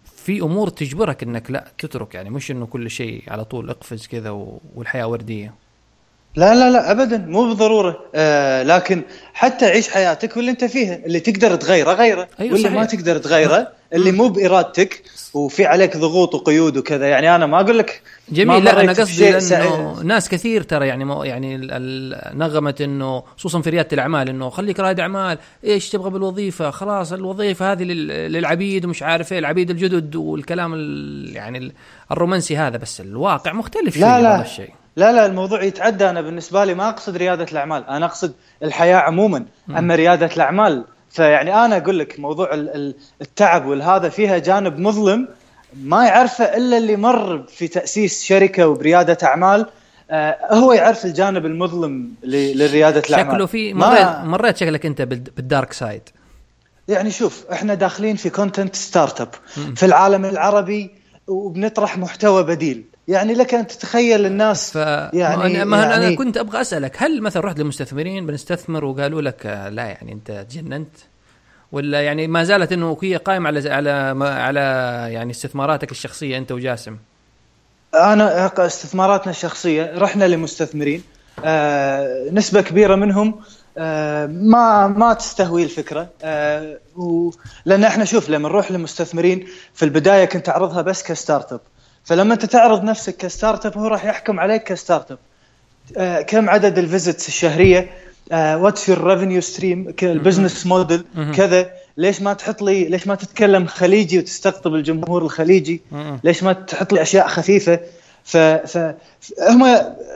في 0.05 0.41
أمور 0.41 0.69
تجبرك 0.69 1.23
إنك 1.23 1.51
لا 1.51 1.73
تترك 1.79 2.15
يعني 2.15 2.31
مش 2.31 2.51
إنه 2.51 2.67
كل 2.67 2.91
شيء 2.91 3.23
على 3.29 3.45
طول 3.45 3.71
اقفز 3.71 4.07
كذا 4.07 4.31
والحياة 4.75 5.07
وردية. 5.07 5.55
لا 6.37 6.55
لا 6.55 6.71
لا 6.71 6.91
ابدا 6.91 7.19
مو 7.19 7.49
بالضرورة. 7.49 8.01
آه 8.15 8.63
لكن 8.63 9.03
حتى 9.35 9.67
عيش 9.67 9.89
حياتك 9.89 10.37
واللي 10.37 10.51
أنت 10.51 10.65
فيها 10.65 11.01
اللي 11.07 11.21
تقدر 11.21 11.57
تغيره 11.57 11.93
غيره. 11.93 12.29
أيوة 12.41 12.53
واللي 12.53 12.69
صحيح. 12.69 12.79
ما 12.79 12.85
تقدر 12.85 13.19
تغيره 13.19 13.69
اللي 13.93 14.13
مو 14.13 14.29
بإرادتك 14.29 15.03
وفي 15.35 15.67
عليك 15.67 15.97
ضغوط 15.97 16.35
وقيود 16.35 16.77
وكذا. 16.77 17.07
يعني 17.07 17.35
أنا 17.35 17.47
ما 17.47 17.61
أقول 17.61 17.79
لك 17.79 18.03
جميل. 18.29 18.65
لا 18.65 18.81
أنا 18.81 18.93
قصدي 18.93 19.31
لأنه 19.31 20.03
ناس 20.03 20.29
كثير 20.29 20.63
ترى 20.63 20.89
يعني 20.89 21.05
مو 21.05 21.25
يعني 21.25 21.57
نغمة 22.35 22.75
إنه 22.81 23.23
خصوصا 23.37 23.61
في 23.61 23.71
ريادة 23.71 23.89
الأعمال 23.93 24.29
إنه 24.29 24.51
خليك 24.51 24.81
رائد 24.81 25.01
أعمال 25.01 25.39
إيش 25.65 25.91
تبغى 25.91 26.11
بالوظيفة؟ 26.11 26.71
خلاص 26.71 27.13
الوظيفة 27.13 27.73
هذه 27.73 27.83
للعبيد 27.85 28.85
ومش 28.85 29.03
عارف 29.03 29.33
إيه 29.33 29.39
العبيد 29.39 29.71
الجدد 29.71 30.17
والكلام 30.17 30.75
يعني 31.33 31.73
الرومانسي 32.13 32.57
هذا 32.57 32.77
بس 32.77 33.01
الواقع 33.01 33.53
مختلف 33.53 33.97
لا 33.97 34.21
لا. 34.21 34.37
هذا 34.37 34.43
الشيء. 34.43 34.71
لا 34.97 35.13
لا 35.13 35.27
الموضوع 35.27 35.63
يتعدى. 35.63 36.11
أنا 36.11 36.21
بالنسبة 36.21 36.65
لي 36.65 36.75
ما 36.75 36.89
أقصد 36.89 37.17
ريادة 37.17 37.47
الأعمال. 37.53 37.89
أنا 37.89 38.07
أقصد 38.07 38.33
الحياة 38.63 38.97
عموما. 38.97 39.45
أما 39.71 39.95
ريادة 39.95 40.27
الأعمال 40.27 40.85
فيعني 41.11 41.65
أنا 41.65 41.77
أقول 41.77 41.99
لك 41.99 42.21
موضوع 42.21 42.51
التعب 43.23 43.67
والهذا 43.67 44.09
فيها 44.09 44.39
جانب 44.39 44.79
مظلم 44.79 45.29
ما 45.83 46.07
يعرفه 46.07 46.45
إلا 46.45 46.79
اللي 46.79 46.97
مر 46.97 47.43
في 47.49 47.69
تأسيس 47.69 48.25
شركة 48.25 48.69
وبريادة 48.69 49.19
أعمال. 49.23 49.67
آه 50.11 50.37
هو 50.51 50.73
يعرف 50.73 51.05
الجانب 51.05 51.47
المظلم 51.47 52.15
لريادة 52.25 53.03
الأعمال. 53.09 53.33
شكله 53.33 53.47
في 53.47 53.75
مريت 53.75 54.09
مريت 54.25 54.57
شكلك 54.57 54.87
أنت 54.87 55.03
بال 55.03 55.26
dark 55.26 55.73
side. 55.73 56.03
يعني 56.89 57.11
شوف 57.11 57.47
إحنا 57.53 57.75
داخلين 57.75 58.17
في 58.17 58.31
content 58.31 58.77
startup 58.77 59.29
في 59.77 59.87
العالم 59.87 60.25
العربي 60.25 60.91
وبنطرح 61.27 61.99
محتوى 61.99 62.43
بديل. 62.43 62.85
يعني 63.09 63.35
لك 63.35 63.55
أن 63.55 63.67
تتخيل 63.67 64.27
الناس 64.27 64.71
ف... 64.71 64.77
يعني, 64.77 65.35
أنا 65.35 65.65
ما 65.65 65.83
يعني 65.83 65.95
أنا 65.95 66.17
كنت 66.17 66.37
أبغى 66.37 66.61
أسألك 66.61 67.03
هل 67.03 67.23
مثلا 67.23 67.45
رحت 67.47 67.59
للمستثمرين 67.59 68.27
بنستثمر 68.27 68.85
وقالوا 68.85 69.23
لك 69.23 69.47
لا 69.73 69.85
يعني 69.85 70.13
أنت 70.13 70.47
تجننت؟ 70.51 70.97
ولا 71.73 72.03
يعني 72.03 72.27
ما 72.27 72.45
زالت 72.45 72.73
إنه 72.73 72.99
هي 73.03 73.17
قائمة 73.17 73.47
على 73.47 73.71
على 73.71 73.91
على 74.25 74.61
يعني 75.13 75.31
استثماراتك 75.31 75.91
الشخصية 75.91 76.39
أنت 76.39 76.53
وجاسم؟ 76.53 76.97
أنا 77.95 78.53
استثماراتنا 78.59 79.31
الشخصية 79.31 79.93
رحنا 79.99 80.25
لمستثمرين 80.25 81.03
آه 81.45 82.31
نسبة 82.33 82.61
كبيرة 82.61 82.95
منهم 82.95 83.41
آه 83.79 84.27
ما 84.27 84.87
ما 84.87 85.15
تستهوي 85.15 85.63
الفكرة 85.63 86.09
آه 86.23 86.79
لأن 87.65 87.85
إحنا 87.85 88.05
شوف 88.05 88.31
لما 88.31 88.49
نروح 88.49 88.73
لمستثمرين 88.73 89.47
في 89.75 89.85
البداية 89.85 90.25
كنت 90.25 90.49
أعرضها 90.49 90.83
بس 90.83 91.03
كستارت 91.03 91.53
أب. 91.53 91.61
فلما 92.05 92.35
أنت 92.35 92.45
تعرض 92.45 92.85
نفسك 92.85 93.17
ك 93.17 93.67
startup 93.67 93.79
هو 93.79 93.87
راح 93.87 94.05
يحكم 94.05 94.41
عليك 94.41 94.63
ك 94.63 95.11
startup 95.11 95.19
آه 95.97 96.21
كم 96.21 96.51
عدد 96.51 96.79
ال 96.79 96.86
visits 96.86 97.29
الشهرية؟ 97.29 97.91
what's 98.33 98.89
your 98.89 99.05
revenue 99.05 99.41
stream 99.41 99.95
ال 100.03 100.10
business 100.10 100.67
model 100.67 101.05
كذا. 101.37 101.71
ليش 101.97 102.23
ما 102.23 102.33
تحط 102.33 102.63
لي 102.63 102.85
ليش 102.85 103.07
ما 103.07 103.15
تتكلم 103.15 103.67
خليجي 103.67 104.19
وتستقطب 104.19 104.75
الجمهور 104.75 105.23
الخليجي؟ 105.23 105.81
ليش 106.25 106.43
ما 106.43 106.53
تحط 106.53 106.93
لي 106.93 107.03
أشياء 107.03 107.29
خفيفة؟ 107.29 107.81
ف 108.25 108.37
هم 109.49 109.67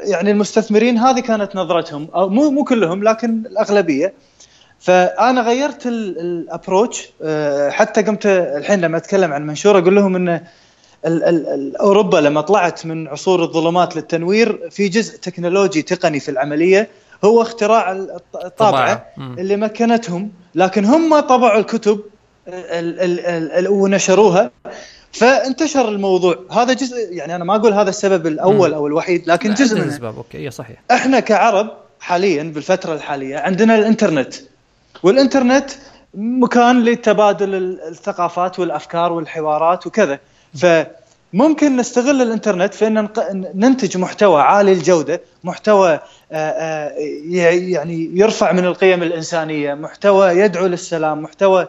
يعني 0.05 0.30
المستثمرين 0.30 0.99
هذه 0.99 1.20
كانت 1.20 1.57
نظرتهم. 1.57 2.09
أو 2.14 2.28
مو 2.28 2.51
مو 2.51 2.64
كلهم 2.64 3.05
لكن 3.05 3.43
الأغلبية. 3.47 4.12
فأنا 4.80 5.41
غيرت 5.41 5.86
ال 5.87 6.00
approach 6.00 7.09
آه، 7.22 7.70
حتى 7.70 8.03
قمت 8.03 8.26
الحين 8.26 8.80
لما 8.80 8.97
أتكلم 8.97 9.32
عن 9.32 9.47
منشور 9.47 9.78
أقول 9.78 9.97
لهم 9.97 10.16
إنه 10.16 10.43
أوروبا 11.05 12.17
لما 12.17 12.41
طلعت 12.41 12.87
من 12.87 13.09
عصور 13.09 13.43
الظلمات 13.43 13.97
للتنوير 13.97 14.69
في 14.71 14.89
جزء 14.89 15.19
تكنولوجي 15.19 15.83
تقني 15.83 16.21
في 16.21 16.31
العملية 16.31 16.89
هو 17.25 17.43
اختراع 17.43 17.93
الطابعة 18.45 19.07
اللي 19.19 19.57
مكنتهم 19.57 20.31
لكن 20.55 20.85
هم 20.85 21.21
طبعوا 21.21 21.61
الكتب 21.61 22.01
ونشروها 23.69 24.51
فانتشر 25.13 25.89
الموضوع. 25.89 26.39
هذا 26.51 26.73
جزء 26.73 27.13
يعني 27.13 27.35
أنا 27.35 27.45
ما 27.45 27.57
أقول 27.57 27.73
هذا 27.73 27.91
السبب 27.91 28.27
الأول 28.27 28.75
أو 28.75 28.87
الوحيد 28.87 29.29
لكن 29.31 29.55
جزء 29.55 29.77
من 29.77 29.83
الاسباب 29.83 30.17
okay 30.16 30.51
صحيح. 30.51 30.83
إحنا 30.91 31.21
كعرب 31.21 31.71
حاليا 32.01 32.43
بالفترة 32.43 32.95
الحالية 32.95 33.39
عندنا 33.39 33.75
الإنترنت. 33.75 34.35
والإنترنت 35.03 35.71
مكان 36.15 36.85
لتبادل 36.85 37.55
الثقافات 37.89 38.59
والأفكار 38.59 39.13
والحوارات 39.13 39.87
وكذا. 39.87 40.19
فممكن 40.55 41.77
نستغل 41.77 42.23
الإنترنت 42.23 42.75
في 42.75 42.87
أن 42.87 43.09
ننتج 43.55 43.97
محتوى 43.97 44.43
عالي 44.43 44.73
الجودة 44.73 45.21
محتوى 45.45 46.01
آه، 46.33 46.37
آه، 46.37 46.93
يعني 47.69 48.11
يرفع 48.15 48.53
من 48.53 48.65
القيم 48.65 49.03
الإنسانية 49.03 49.75
محتوى 49.75 50.29
يدعو 50.29 50.67
للسلام 50.67 51.23
محتوى 51.23 51.69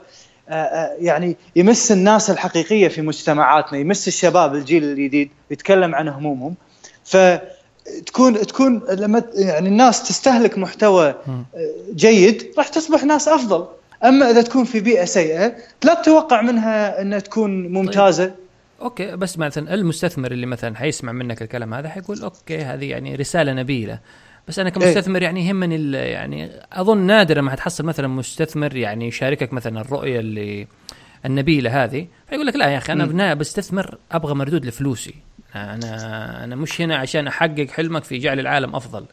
آه، 0.50 0.96
يعني 1.00 1.38
يمس 1.56 1.92
الناس 1.92 2.30
الحقيقية 2.30 2.88
في 2.88 3.02
مجتمعاتنا 3.02 3.80
يمس 3.80 4.08
الشباب 4.08 4.56
الجيل 4.56 4.84
الجديد 4.84 5.30
يتكلم 5.52 5.96
عن 5.96 6.08
همومهم. 6.08 6.56
فتكون 7.04 8.48
تكون 8.48 8.84
لما 8.90 9.24
يعني 9.36 9.70
الناس 9.70 10.04
تستهلك 10.04 10.58
محتوى 10.58 11.16
جيد 11.96 12.54
راح 12.58 12.68
تصبح 12.68 13.04
ناس 13.04 13.28
أفضل. 13.28 13.68
أما 14.04 14.30
إذا 14.30 14.42
تكون 14.42 14.64
في 14.64 14.80
بيئة 14.80 15.06
سيئة 15.06 15.56
لا 15.84 15.94
تتوقع 15.94 16.42
منها 16.42 17.02
إنها 17.02 17.20
تكون 17.20 17.68
ممتازة. 17.68 18.26
طيب. 18.26 18.36
okay 18.82 19.16
بس 19.16 19.40
مثلا 19.40 19.74
المستثمر 19.74 20.32
اللي 20.32 20.46
مثلا 20.46 20.76
حيسمع 20.76 21.12
منك 21.12 21.42
الكلام 21.42 21.74
هذا 21.74 21.90
حيقول 21.90 22.22
okay 22.22 22.58
هذه 22.58 22.86
يعني 22.86 23.16
رسالة 23.16 23.54
نبيلة. 23.54 24.00
بس 24.48 24.60
أنا 24.60 24.70
كمستثمر 24.70 25.22
يعني 25.22 25.48
يهمني 25.48 25.98
يعني 25.98 26.52
أظن 26.74 26.98
نادرا 26.98 27.42
ما 27.42 27.52
حتحصل 27.52 27.86
مثلا 27.86 28.08
مستثمر 28.08 28.76
يعني 28.76 29.08
يشاركك 29.08 29.54
مثلا 29.54 29.82
الرؤية 29.82 30.20
اللي 30.20 30.68
النبيلة 31.26 31.84
هذه. 31.84 32.08
فيقول 32.30 32.48
لك 32.48 32.56
لا 32.56 32.70
يا 32.70 32.78
أخي 32.78 32.94
أنا 32.94 33.34
بستثمر 33.34 33.98
أبغى 34.12 34.34
مردود 34.34 34.66
لفلوسي. 34.66 35.16
أنا 35.56 36.44
أنا 36.44 36.56
مش 36.56 36.82
هنا 36.82 36.98
عشان 36.98 37.28
أحقق 37.28 37.68
حلمك 37.70 38.04
في 38.04 38.18
جعل 38.18 38.40
العالم 38.40 38.76
أفضل. 38.76 39.06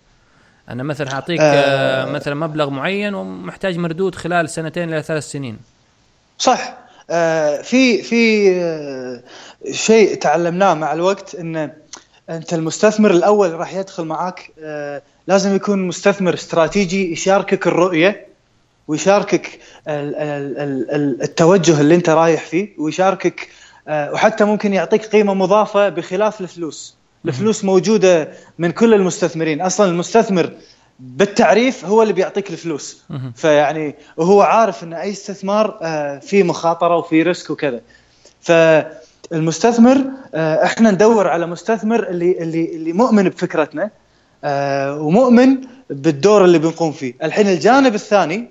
أنا 0.68 0.82
مثلا 0.82 1.10
حاعطيك 1.10 1.40
آه. 1.40 2.12
مثلا 2.12 2.34
مبلغ 2.34 2.70
معين 2.70 3.14
ومحتاج 3.14 3.78
مردود 3.78 4.14
خلال 4.14 4.48
سنتين 4.48 4.88
إلى 4.88 5.02
ثلاث 5.02 5.24
سنين. 5.24 5.58
صح. 6.38 6.85
في 7.62 8.02
في 8.02 8.50
آه 8.54 9.22
شيء 9.70 10.14
تعلمناه 10.14 10.74
مع 10.74 10.92
الوقت 10.92 11.34
إن 11.34 11.72
أنت 12.30 12.54
المستثمر 12.54 13.10
الأول 13.10 13.52
راح 13.54 13.74
يدخل 13.74 14.04
معاك 14.04 14.50
آه 14.60 15.02
لازم 15.26 15.54
يكون 15.56 15.82
مستثمر 15.88 16.34
استراتيجي 16.34 17.12
يشاركك 17.12 17.66
الرؤية 17.66 18.26
ويشاركك 18.88 19.58
ال- 19.88 20.14
ال- 20.16 20.58
ال- 20.58 20.90
ال- 20.90 21.22
التوجه 21.22 21.80
اللي 21.80 21.94
أنت 21.94 22.08
رايح 22.10 22.44
فيه 22.44 22.68
ويشاركك 22.78 23.48
آه 23.88 24.12
وحتى 24.12 24.44
ممكن 24.44 24.72
يعطيك 24.72 25.04
قيمة 25.06 25.34
مضافة 25.34 25.88
بخلاف 25.88 26.40
الفلوس. 26.40 26.96
الفلوس 27.26 27.64
موجودة 27.64 28.28
من 28.58 28.70
كل 28.70 28.94
المستثمرين. 28.94 29.60
أصلا 29.60 29.90
المستثمر 29.90 30.50
بالتعريف 31.00 31.84
هو 31.84 32.02
اللي 32.02 32.12
بيعطيك 32.12 32.50
الفلوس. 32.50 33.04
فيعني 33.34 33.94
وهو 34.16 34.42
عارف 34.42 34.84
إن 34.84 34.92
أي 34.92 35.10
استثمار 35.10 35.78
آه، 35.82 36.18
فيه 36.18 36.42
مخاطرة 36.42 36.96
وفيه 36.96 37.22
risk 37.22 37.50
وكذا 37.50 37.80
فالمستثمر 39.30 39.98
آه، 40.34 40.64
إحنا 40.64 40.90
ندور 40.90 41.28
على 41.28 41.46
مستثمر 41.46 42.08
اللي 42.08 42.42
اللي 42.42 42.76
اللي 42.76 42.92
مؤمن 42.92 43.28
بفكرتنا 43.28 43.90
آه، 44.44 45.00
ومؤمن 45.00 45.56
بالدور 45.90 46.44
اللي 46.44 46.58
بنقوم 46.58 46.92
فيه 46.92 47.14
الحين 47.22 47.48
الجانب 47.48 47.94
الثاني. 47.94 48.50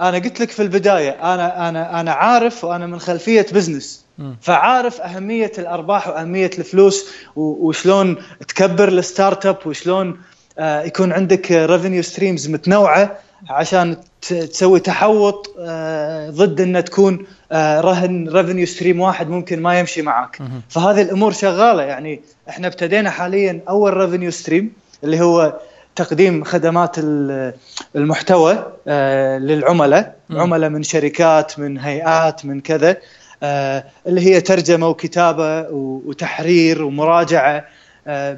أنا 0.00 0.18
قلت 0.18 0.40
لك 0.40 0.50
في 0.50 0.62
البداية 0.62 1.10
أنا 1.10 1.68
أنا 1.68 2.00
أنا 2.00 2.12
عارف 2.12 2.64
وأنا 2.64 2.86
من 2.86 2.98
خلفية 3.00 3.46
business. 3.52 4.04
فعارف 4.40 5.00
أهمية 5.00 5.52
الأرباح 5.58 6.08
وأهمية 6.08 6.50
الفلوس 6.58 7.06
وشلون 7.36 8.16
تكبر 8.48 8.88
ال 8.88 9.46
startup 9.46 9.56
وشلون 9.66 10.08
آه، 10.08 10.16
يكون 10.60 11.12
عندك 11.12 11.52
revenue 11.52 12.02
streams 12.02 12.48
متنوعة 12.48 13.18
عشان 13.50 13.96
تسوي 14.28 14.80
تحوط 14.80 15.54
آه، 15.60 16.30
ضد 16.30 16.60
ان 16.60 16.84
تكون 16.84 17.26
آه، 17.52 17.80
رهن 17.80 18.28
revenue 18.28 18.66
stream 18.66 19.00
واحد 19.00 19.28
ممكن 19.30 19.62
ما 19.62 19.78
يمشي 19.80 20.02
معك. 20.02 20.38
فهذه 20.68 21.02
الأمور 21.02 21.32
شغالة 21.32 21.82
يعني 21.82 22.20
إحنا 22.48 22.66
ابتدينا 22.66 23.10
حاليا 23.10 23.60
أول 23.68 23.96
revenue 23.96 24.30
stream 24.30 24.72
اللي 25.04 25.20
هو 25.20 25.58
تقديم 25.96 26.44
خدمات 26.44 26.98
ال- 26.98 27.54
المحتوى 27.96 28.72
آه، 28.88 29.38
للعملاء. 29.38 30.16
عملاء 30.30 30.70
من 30.70 30.82
شركات 30.82 31.58
من 31.58 31.78
هيئات 31.78 32.44
من 32.46 32.60
كذا 32.60 32.96
آه، 33.42 33.84
اللي 34.06 34.20
هي 34.20 34.40
ترجمة 34.40 34.88
وكتابة 34.88 35.66
وتحرير 35.70 36.82
ومراجعة 36.82 37.56
آه، 37.56 37.64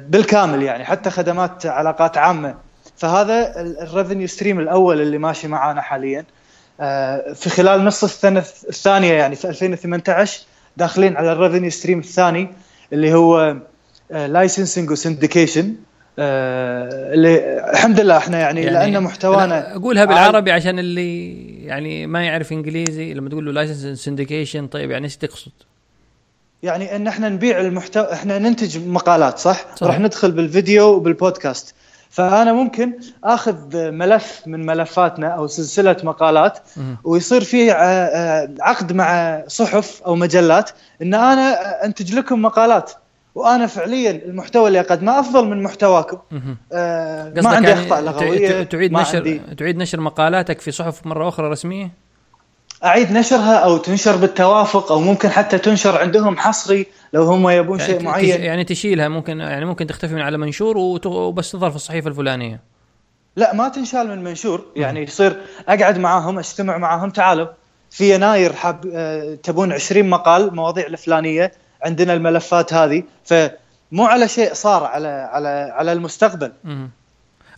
بالكامل 0.09 0.63
يعني 0.63 0.85
حتى 0.85 1.09
خدمات 1.09 1.65
علاقات 1.65 2.17
عامة. 2.17 2.55
فهذا 2.97 3.61
ال 3.61 3.69
revenue 3.69 4.27
stream 4.27 4.59
الأول 4.59 5.01
اللي 5.01 5.17
ماشي 5.17 5.47
معانا 5.47 5.81
حاليا. 5.81 6.25
آه، 6.79 7.33
في 7.33 7.49
خلال 7.49 7.85
نص 7.85 8.03
السنة 8.03 8.43
الثانية 8.69 9.13
يعني 9.13 9.35
في 9.35 9.49
2018 9.49 10.41
داخلين 10.77 11.17
على 11.17 11.31
ال 11.31 11.36
revenue 11.36 11.69
stream 11.69 11.99
الثاني 11.99 12.49
اللي 12.93 13.13
هو 13.13 13.57
licensing 14.09 14.91
و 14.91 14.98
syndication 14.98 15.75
اللي 16.19 17.61
الحمد 17.71 17.99
لله 17.99 18.17
إحنا 18.17 18.39
يعني, 18.39 18.61
يعني 18.61 18.91
لأن 18.91 19.03
محتوانا 19.03 19.75
أقولها 19.75 20.05
بالعربي 20.05 20.51
عشان 20.51 20.79
اللي 20.79 21.31
يعني 21.65 22.07
ما 22.07 22.25
يعرف 22.25 22.51
إنجليزي 22.51 23.13
لما 23.13 23.29
تقول 23.29 23.45
له 23.45 23.51
license 23.51 23.99
syndication 23.99 24.67
طيب 24.67 24.91
يعني 24.91 25.05
إيش 25.05 25.17
تقصد؟ 25.17 25.51
يعني 26.65 26.95
إن 26.95 27.07
إحنا 27.07 27.29
نبيع 27.29 27.59
المحتوى 27.59 28.13
إحنا 28.13 28.39
ننتج 28.39 28.87
مقالات 28.87 29.37
صح؟ 29.39 29.65
صح. 29.75 29.87
راح 29.87 29.99
ندخل 29.99 30.31
بالفيديو 30.31 30.85
وبالبودكاست 30.85 31.75
فأنا 32.09 32.53
ممكن 32.53 32.93
آخذ 33.23 33.55
ملف 33.91 34.41
من 34.45 34.65
ملفاتنا 34.65 35.27
أو 35.27 35.47
سلسلة 35.47 35.97
مقالات. 36.03 36.59
ويصير 37.03 37.43
في 37.43 37.71
ع- 37.71 37.75
ع- 37.77 38.47
عقد 38.59 38.93
مع 38.93 39.43
صحف 39.47 40.01
أو 40.05 40.15
مجلات 40.15 40.69
إن 41.01 41.13
أنا 41.13 41.85
أنتج 41.85 42.15
لكم 42.15 42.41
مقالات 42.41 42.91
وأنا 43.35 43.67
فعليا 43.67 44.11
المحتوى 44.11 44.67
اللي 44.67 44.79
أقدمه 44.79 45.19
أفضل 45.19 45.47
من 45.47 45.63
محتواكم. 45.63 46.17
آه 46.73 47.33
ما 47.41 47.49
عندي 47.49 47.67
يعني 47.69 47.81
أخطاء 47.81 48.01
لغوية 48.01 48.63
تعيد 48.63 48.91
نشر 48.93 49.39
تعيد 49.57 49.77
نشر 49.77 49.99
مقالاتك 49.99 50.61
في 50.61 50.71
صحف 50.71 51.05
مرة 51.05 51.27
أخرى 51.29 51.49
رسمية؟ 51.49 52.04
أعيد 52.83 53.11
نشرها 53.11 53.55
أو 53.55 53.77
تنشر 53.77 54.15
بالتوافق 54.15 54.91
أو 54.91 54.99
ممكن 54.99 55.29
حتى 55.29 55.57
تنشر 55.57 55.97
عندهم 55.97 56.37
حصري 56.37 56.87
لو 57.13 57.23
هم 57.23 57.49
يبون 57.49 57.79
يعني 57.79 57.91
شيء 57.91 58.03
معين 58.03 58.41
يعني 58.41 58.63
تشيلها 58.63 59.07
ممكن 59.07 59.39
يعني 59.39 59.65
ممكن 59.65 59.87
تختفي 59.87 60.13
من 60.13 60.21
على 60.21 60.37
منشور 60.37 60.77
وبس 60.77 61.51
تظهر 61.51 61.69
في 61.69 61.75
الصحيفة 61.75 62.09
الفلانية. 62.09 62.59
لا 63.35 63.53
ما 63.53 63.69
تنشال 63.69 64.07
من 64.07 64.23
منشور 64.23 64.65
يعني 64.75 65.03
يصير 65.03 65.37
أقعد 65.67 65.97
معاهم 65.97 66.39
أجتمع 66.39 66.77
معاهم 66.77 67.09
تعالوا 67.09 67.47
في 67.91 68.15
يناير 68.15 68.53
حاب 68.53 68.91
آه، 68.93 69.35
تبون 69.35 69.73
20 69.73 70.09
مقال 70.09 70.55
مواضيع 70.55 70.87
الفلانية 70.87 71.51
عندنا 71.81 72.13
الملفات 72.13 72.73
هذه 72.73 73.03
فمو 73.23 74.05
على 74.05 74.27
شيء 74.27 74.53
صار 74.53 74.83
على 74.83 75.07
على 75.07 75.71
على 75.73 75.93
المستقبل. 75.93 76.51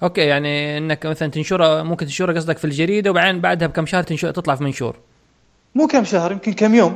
أوكي 0.04 0.22
يعني 0.22 0.78
إنك 0.78 1.06
مثلا 1.06 1.32
تنشرها 1.32 1.84
ممكن 1.84 2.06
تنشرها 2.06 2.36
قصدك 2.36 2.58
في 2.58 2.66
الجريدة 2.66 3.10
وبعدين 3.10 3.42
بعدها 3.42 3.68
بكم 3.68 3.86
شهر 3.86 4.04
تنشر 4.04 4.32
تطلع 4.32 4.56
في 4.56 4.64
منشور. 4.64 4.96
مو 5.78 5.88
كم 5.88 6.04
شهر 6.04 6.32
يمكن 6.32 6.54
كم 6.54 6.76
يوم. 6.76 6.96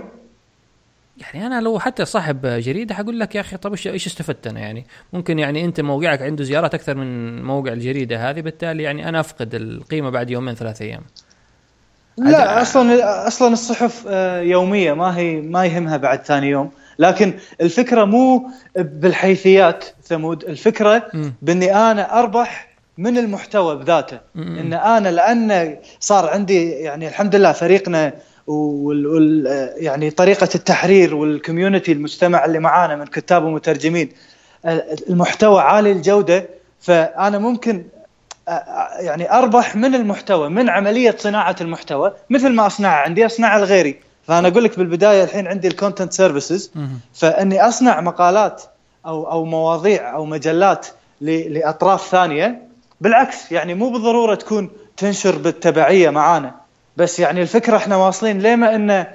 يعني 1.18 1.48
أنا 1.48 1.62
لو 1.62 1.80
حتى 1.80 2.06
صاحب 2.06 2.46
جريدة 2.46 2.96
حقول 2.96 3.20
لك 3.20 3.36
يا 3.36 3.42
أخي 3.42 3.58
طب 3.58 3.72
إيش 3.72 4.08
استفدت 4.08 4.48
أنا 4.48 4.60
يعني؟ 4.60 4.86
ممكن 5.14 5.40
يعني 5.40 5.66
أنت 5.66 5.82
موقعك 5.82 6.22
عنده 6.22 6.44
زيارات 6.44 6.74
أكثر 6.74 6.96
من 6.96 7.44
موقع 7.44 7.74
الجريدة 7.74 8.30
هذه 8.30 8.42
بالتالي 8.42 8.84
يعني 8.84 9.10
أنا 9.10 9.20
أفقد 9.20 9.56
القيمة 9.56 10.10
بعد 10.10 10.30
يومين 10.30 10.56
ثلاث 10.56 10.82
أيام. 10.82 11.02
لا 12.18 12.62
أصلا 12.62 13.28
أصلا 13.28 13.54
الصحف 13.54 14.06
آه، 14.08 14.42
يومية 14.42 14.94
ما 14.94 15.18
هي 15.18 15.42
ما 15.42 15.66
يهمها 15.66 15.98
بعد 15.98 16.26
ثاني 16.26 16.50
يوم. 16.50 16.72
لكن 17.00 17.34
الفكرة 17.62 18.06
مو 18.06 18.50
بالحيثيات 18.76 19.86
ثمود 20.04 20.44
الفكرة 20.44 21.10
مم. 21.14 21.34
بأني 21.42 21.76
أنا 21.76 22.20
أربح 22.20 22.72
من 22.98 23.18
المحتوى 23.18 23.76
بذاته. 23.76 24.20
مم. 24.36 24.58
إن 24.58 24.74
أنا 24.74 25.10
لأن 25.10 25.78
صار 26.00 26.30
عندي 26.30 26.70
يعني 26.70 27.08
الحمد 27.08 27.36
لله 27.36 27.52
فريقنا 27.52 28.14
وال 28.48 29.46
يعني 29.78 30.10
طريقة 30.10 30.50
التحرير 30.56 31.16
والكوميونتي 31.16 31.92
المجتمع 31.92 32.46
اللي 32.46 32.60
معانا 32.60 32.96
من 32.96 33.06
كتاب 33.06 33.44
ومترجمين. 33.44 34.10
المحتوى 35.10 35.62
عالي 35.62 35.92
الجودة 35.92 36.50
فأنا 36.80 37.38
ممكن 37.38 37.86
يعني 39.00 39.32
أربح 39.32 39.76
من 39.76 39.96
المحتوى 39.96 40.50
من 40.50 40.70
عملية 40.70 41.16
صناعة 41.20 41.56
المحتوى 41.62 42.14
مثل 42.30 42.50
ما 42.50 42.68
أصنعه 42.68 42.96
عندي 42.96 43.26
أصنعه 43.26 43.60
لغيري. 43.60 44.00
فأنا 44.28 44.48
أقول 44.48 44.64
لك 44.64 44.78
بالبداية 44.78 45.24
الحين 45.24 45.48
عندي 45.48 45.68
ال 45.68 45.73
content 45.73 46.14
services. 46.14 46.72
فإني 47.14 47.68
أصنع 47.68 48.02
مقالات 48.02 48.64
أو 49.06 49.32
أو 49.32 49.46
مواضيع 49.46 50.16
أو 50.16 50.26
مجلات 50.26 50.88
لأطراف 51.22 52.08
ثانية. 52.08 52.62
بالعكس 53.02 53.52
يعني 53.52 53.74
مو 53.74 53.90
بالضرورة 53.90 54.36
تكون 54.36 54.70
تنشر 54.98 55.38
بالتبعية 55.38 56.10
معانا. 56.10 56.61
بس 56.98 57.20
يعني 57.20 57.42
الفكرة 57.42 57.78
إحنا 57.78 57.96
واصلين 57.96 58.42
لما 58.42 58.76
انه 58.76 59.08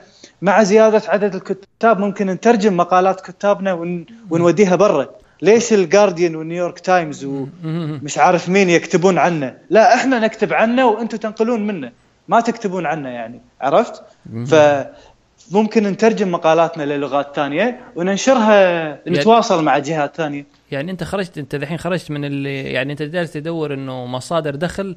مع 0.43 0.63
زيادة 0.63 1.03
عدد 1.09 1.35
الكتاب 1.35 1.99
ممكن 2.01 2.27
نترجم 2.27 2.77
مقالات 2.77 3.21
كتابنا 3.21 3.73
ون 3.73 4.07
ونوديها 4.31 4.77
برا. 4.77 5.09
ليش 5.43 5.73
الجارديان 5.73 6.37
والنيويورك 6.37 6.81
تايمز 6.81 7.25
و 7.25 7.47
مهم. 7.65 8.01
مش 8.03 8.19
عارف 8.19 8.49
مين 8.49 8.71
يكتبون 8.71 9.19
عنه؟ 9.19 9.57
لا 9.71 9.95
إحنا 9.95 10.19
نكتب 10.19 10.53
عنه 10.53 10.87
وأنتم 10.87 11.17
تنقلون 11.19 11.67
منه. 11.67 11.93
ما 12.29 12.41
تكتبون 12.41 12.87
عنه 12.87 13.09
يعني 13.09 13.41
عرفت؟ 13.61 14.03
فممكن 14.47 15.83
نترجم 15.83 16.33
مقالاتنا 16.33 16.83
للغات 16.83 17.37
ثانية 17.37 17.81
وننشرها 17.97 18.99
نتواصل 19.09 19.65
مع 19.65 19.79
جهات 19.79 20.17
ثانية 20.17 20.47
يعني 20.71 20.91
انت 20.91 21.05
خرجت 21.05 21.39
انت 21.39 21.55
الحين 21.55 21.79
خرجت 21.79 22.11
من 22.11 22.25
اللي 22.25 22.63
يعني 22.63 22.93
انت 22.93 23.03
جالس 23.03 23.33
تدور 23.33 23.75
إنه 23.75 24.07
مصادر 24.07 24.55
دخل 24.55 24.97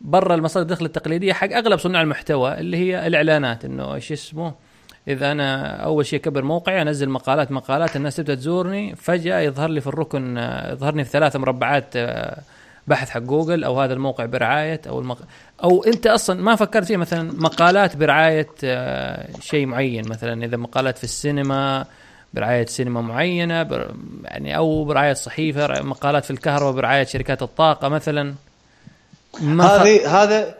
برا 0.00 0.34
المصادر 0.34 0.62
الدخل 0.62 0.84
التقليدية 0.84 1.32
حق 1.32 1.52
أغلب 1.52 1.78
صناع 1.78 2.02
المحتوى 2.02 2.58
اللي 2.58 2.76
هي 2.76 3.06
الإعلانات 3.06 3.64
إنه 3.64 3.94
إيش 3.94 4.12
اسمه 4.12 4.54
إذا 5.08 5.32
أنا 5.32 5.76
أول 5.76 6.06
شيء 6.06 6.20
أكبر 6.20 6.42
موقعي 6.44 6.82
أنزل 6.82 7.08
مقالات 7.08 7.52
مقالات 7.52 7.96
الناس 7.96 8.16
تبدأ 8.16 8.34
تزورني 8.34 8.96
فجأة 8.96 9.40
يظهر 9.40 9.70
لي 9.70 9.80
في 9.80 9.86
الركن 9.86 10.36
يظهرني 10.72 11.04
في 11.04 11.10
ثلاث 11.10 11.36
مربعات 11.36 11.96
آه، 11.96 12.40
بحث 12.86 13.10
حق 13.10 13.20
جوجل 13.20 13.64
أو 13.64 13.80
هذا 13.80 13.94
الموقع 13.94 14.24
برعاية 14.24 14.80
أو 14.88 15.00
المق... 15.00 15.18
أو 15.64 15.84
أنت 15.84 16.06
أصلا 16.06 16.42
ما 16.42 16.56
فكرت 16.56 16.84
فيه 16.84 16.96
مثلا 16.96 17.32
مقالات 17.32 17.96
برعاية 17.96 18.48
آه، 18.64 19.28
شيء 19.40 19.66
معين 19.66 20.08
مثلا 20.08 20.44
إذا 20.44 20.56
مقالات 20.56 20.98
في 20.98 21.04
السينما 21.04 21.84
برعاية 22.34 22.66
سينما 22.66 23.00
معينة 23.00 23.62
بر 23.62 23.94
يعني 24.24 24.56
أو 24.56 24.84
برعاية 24.84 25.12
صحيفة 25.12 25.82
مقالات 25.82 26.24
في 26.24 26.30
الكهرباء 26.30 26.72
برعاية 26.72 27.04
شركات 27.04 27.42
الطاقة 27.42 27.88
مثلا. 27.88 28.34
هذه 29.60 30.22
هذا 30.22 30.54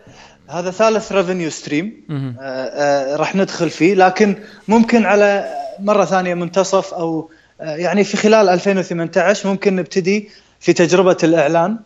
هذا 0.48 0.70
ثالث 0.70 1.12
revenue 1.12 1.50
stream 1.50 2.04
آه 2.10 2.34
آه 2.42 3.16
راح 3.16 3.36
ندخل 3.36 3.70
فيه 3.70 3.94
لكن 3.94 4.36
ممكن 4.68 5.04
على 5.06 5.48
مرة 5.78 6.04
ثانية 6.04 6.34
منتصف 6.34 6.94
أو 6.94 7.30
آه 7.60 7.76
يعني 7.76 8.04
في 8.04 8.16
خلال 8.16 8.48
2018 8.48 9.48
ممكن 9.48 9.76
نبتدي 9.76 10.28
في 10.60 10.72
تجربة 10.72 11.16
الإعلان. 11.22 11.78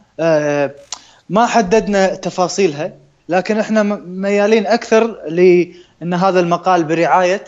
ما 1.30 1.46
حددنا 1.46 2.14
تفاصيلها 2.14 2.92
لكن 3.28 3.58
إحنا 3.58 3.82
ميالين 4.06 4.66
أكثر 4.66 5.18
لأن 5.28 6.14
هذا 6.14 6.40
المقال 6.40 6.84
برعاية 6.84 7.44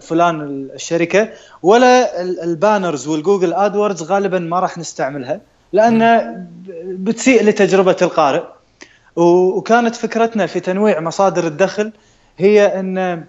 فلان 0.00 0.40
الشركة 0.74 1.28
ولا 1.62 2.22
ال 2.22 2.33
banners 2.33 3.08
وال 3.08 3.20
Google 3.20 3.54
AdWords 3.54 4.02
غالبا 4.02 4.38
ما 4.38 4.60
راح 4.60 4.78
نستعملها 4.78 5.40
لأن 5.72 6.00
بتسيء 6.84 7.44
لتجربة 7.44 7.96
القارئ. 8.02 8.42
وكانت 9.18 9.94
فكرتنا 9.94 10.46
في 10.46 10.60
تنويع 10.60 11.00
مصادر 11.00 11.46
الدخل 11.46 11.92
هي 12.38 12.80
أن 12.80 13.24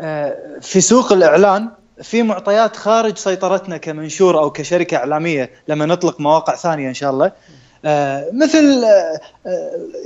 آه، 0.00 0.36
في 0.60 0.80
سوق 0.80 1.12
الإعلان 1.12 1.68
في 2.02 2.22
معطيات 2.22 2.76
خارج 2.76 3.16
سيطرتنا 3.16 3.76
كمنشور 3.76 4.38
أو 4.38 4.50
كشركة 4.50 4.96
إعلامية 4.96 5.50
لما 5.68 5.86
نطلق 5.86 6.20
مواقع 6.20 6.56
ثانية 6.56 6.88
إن 6.88 6.94
شاء 6.94 7.10
الله. 7.10 7.32
آه، 7.84 8.30
مثل 8.32 8.84
آه، 8.84 9.20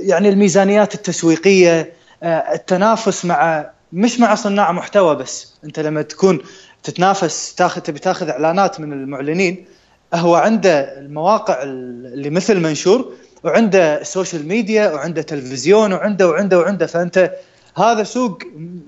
يعني 0.01 0.29
الميزانيات 0.29 0.95
التسويقية 0.95 1.93
التنافس 2.23 3.25
مع 3.25 3.69
مش 3.93 4.19
مع 4.19 4.35
صناع 4.35 4.71
محتوى 4.71 5.15
بس. 5.15 5.53
أنت 5.63 5.79
لما 5.79 6.01
تكون 6.01 6.39
تتنافس 6.83 7.55
تاخذ 7.55 7.81
تبي 7.81 7.99
تاخذ 7.99 8.29
إعلانات 8.29 8.79
من 8.79 8.93
المعلنين 8.93 9.65
هو 10.13 10.35
عنده 10.35 10.99
المواقع 10.99 11.63
اللي 11.63 12.29
مثل 12.29 12.59
منشور 12.59 13.13
وعنده 13.43 14.01
ال 14.01 14.08
social 14.08 14.47
media 14.47 14.91
وعنده 14.91 15.21
تلفزيون 15.21 15.93
وعنده 15.93 16.29
وعنده 16.29 16.59
وعنده. 16.59 16.85
فأنت 16.85 17.31
هذا 17.77 18.03
سوق 18.03 18.43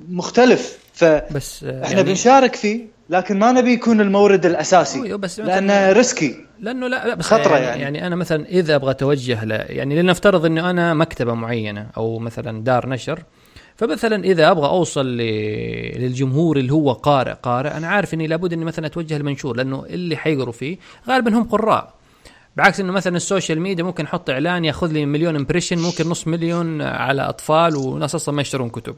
مختلف. 0.09 0.77
فبس 0.93 1.63
إحنا 1.63 1.89
يعني 1.89 2.03
بنشارك 2.03 2.55
فيه 2.55 2.95
لكن 3.09 3.39
ما 3.39 3.51
نبي 3.51 3.73
يكون 3.73 4.01
المورد 4.01 4.45
الأساسي. 4.45 5.17
بس 5.17 5.39
لأنه 5.39 5.91
risky 5.91 6.35
لأنه 6.59 6.87
لا, 6.87 7.07
لا 7.07 7.15
بس 7.15 7.25
خطرة 7.25 7.57
يعني, 7.57 7.65
يعني, 7.65 7.81
يعني 7.81 8.07
أنا 8.07 8.15
مثلا 8.15 8.45
إذا 8.45 8.75
أبغى 8.75 8.91
أتوجه 8.91 9.45
ل 9.45 9.51
يعني 9.51 10.01
لنفترض 10.01 10.45
إنه 10.45 10.69
أنا 10.69 10.93
مكتبة 10.93 11.33
معينة 11.33 11.87
أو 11.97 12.19
مثلا 12.19 12.63
دار 12.63 12.89
نشر 12.89 13.23
فمثلا 13.75 14.23
إذا 14.23 14.51
أبغى 14.51 14.67
أوصل 14.67 15.05
للجمهور 15.97 16.57
اللي 16.57 16.73
هو 16.73 16.91
قارئ 16.91 17.33
قارئ 17.33 17.69
أنا 17.69 17.87
عارف 17.87 18.13
إني 18.13 18.27
لابد 18.27 18.53
إني 18.53 18.65
مثلا 18.65 18.85
أتوجه 18.85 19.17
لمنشور 19.17 19.57
لأنه 19.57 19.85
اللي 19.89 20.15
حيقروا 20.15 20.53
فيه 20.53 20.77
غالبا 21.07 21.37
هم 21.37 21.43
قراء. 21.43 21.93
بعكس 22.57 22.79
إنه 22.79 22.93
مثلا 22.93 23.17
ال 23.17 23.24
social 23.24 23.61
media 23.61 23.83
ممكن 23.83 24.05
أحط 24.05 24.29
إعلان 24.29 24.65
يأخذ 24.65 24.91
لي 24.91 25.05
مليون 25.05 25.35
impression 25.35 25.77
ممكن 25.77 26.09
نص 26.09 26.27
مليون 26.27 26.81
على 26.81 27.21
أطفال 27.21 27.75
وناس 27.75 28.15
أصلا 28.15 28.35
ما 28.35 28.41
يشترون 28.41 28.69
كتب. 28.69 28.95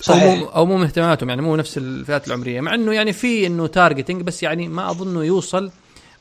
صحيح. 0.00 0.22
أو 0.22 0.36
مو 0.36 0.46
أو 0.46 0.66
مو 0.66 0.82
اهتماماتهم 0.82 1.28
يعني 1.28 1.42
مو 1.42 1.56
نفس 1.56 1.78
الفئات 1.78 2.28
العمرية. 2.28 2.60
مع 2.60 2.74
إنه 2.74 2.92
يعني 2.92 3.12
في 3.12 3.46
إنه 3.46 3.66
targeting 3.66 4.22
بس 4.22 4.42
يعني 4.42 4.68
ما 4.68 4.90
اظنه 4.90 5.24
يوصل 5.24 5.70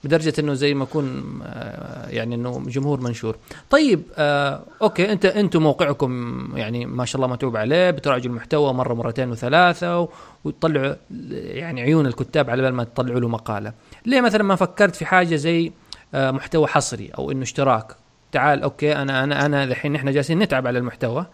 بدرجة 0.03 0.33
إنه 0.39 0.53
زي 0.53 0.73
ما 0.73 0.83
يكون 0.83 1.39
آه، 1.43 2.09
يعني 2.09 2.35
إنه 2.35 2.63
جمهور 2.67 3.01
منشور. 3.01 3.35
طيب 3.69 4.01
آه 4.17 4.61
okay 4.81 5.11
انت 5.11 5.25
أنتم 5.25 5.63
موقعكم 5.63 6.43
يعني 6.55 6.85
ما 6.85 7.05
شاء 7.05 7.21
الله 7.21 7.33
متعوب 7.33 7.57
عليه 7.57 7.91
بتراجعوا 7.91 8.33
المحتوى 8.33 8.73
مرة 8.73 8.93
مرتين 8.93 9.31
وثلاثة 9.31 10.09
وتطلعوا 10.43 10.95
يعني 11.31 11.81
عيون 11.81 12.05
الكتاب 12.05 12.49
على 12.49 12.61
بال 12.61 12.73
ما 12.73 12.83
تطلعوا 12.83 13.19
له 13.19 13.27
مقالة. 13.27 13.73
ليه 14.05 14.21
مثلا 14.21 14.43
ما 14.43 14.55
فكرت 14.55 14.95
في 14.95 15.05
حاجة 15.05 15.35
زي 15.35 15.71
محتوى 16.13 16.67
حصري 16.67 17.11
أو 17.17 17.31
إنه 17.31 17.43
اشتراك. 17.43 17.95
تعال 18.31 18.63
okay 18.63 18.95
أنا 18.95 19.23
أنا 19.23 19.45
أنا 19.45 19.63
الحين 19.63 19.95
إحنا 19.95 20.11
جالسين 20.11 20.39
نتعب 20.39 20.67
على 20.67 20.79
المحتوى. 20.79 21.25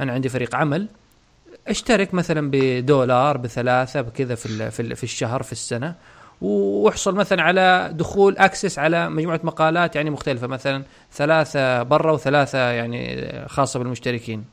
أنا 0.00 0.12
عندي 0.12 0.28
فريق 0.28 0.54
عمل. 0.54 0.88
اشترك 1.68 2.14
مثلا 2.14 2.50
بدولار 2.50 3.36
بثلاثة 3.36 4.00
بكذا 4.00 4.34
في 4.34 4.70
في 4.70 5.04
الشهر 5.04 5.42
في 5.42 5.52
السنة. 5.52 5.94
واحصل 6.40 7.14
مثلا 7.14 7.42
على 7.42 7.90
دخول 7.92 8.38
أكسس 8.38 8.78
على 8.78 9.08
مجموعة 9.10 9.40
مقالات 9.44 9.96
يعني 9.96 10.10
مختلفة. 10.10 10.46
مثلا 10.46 10.82
ثلاثة 11.12 11.82
برا 11.82 12.12
وثلاثة 12.12 12.58
يعني 12.58 13.30
خاصة 13.48 13.78
بالمشتركين. 13.78 14.44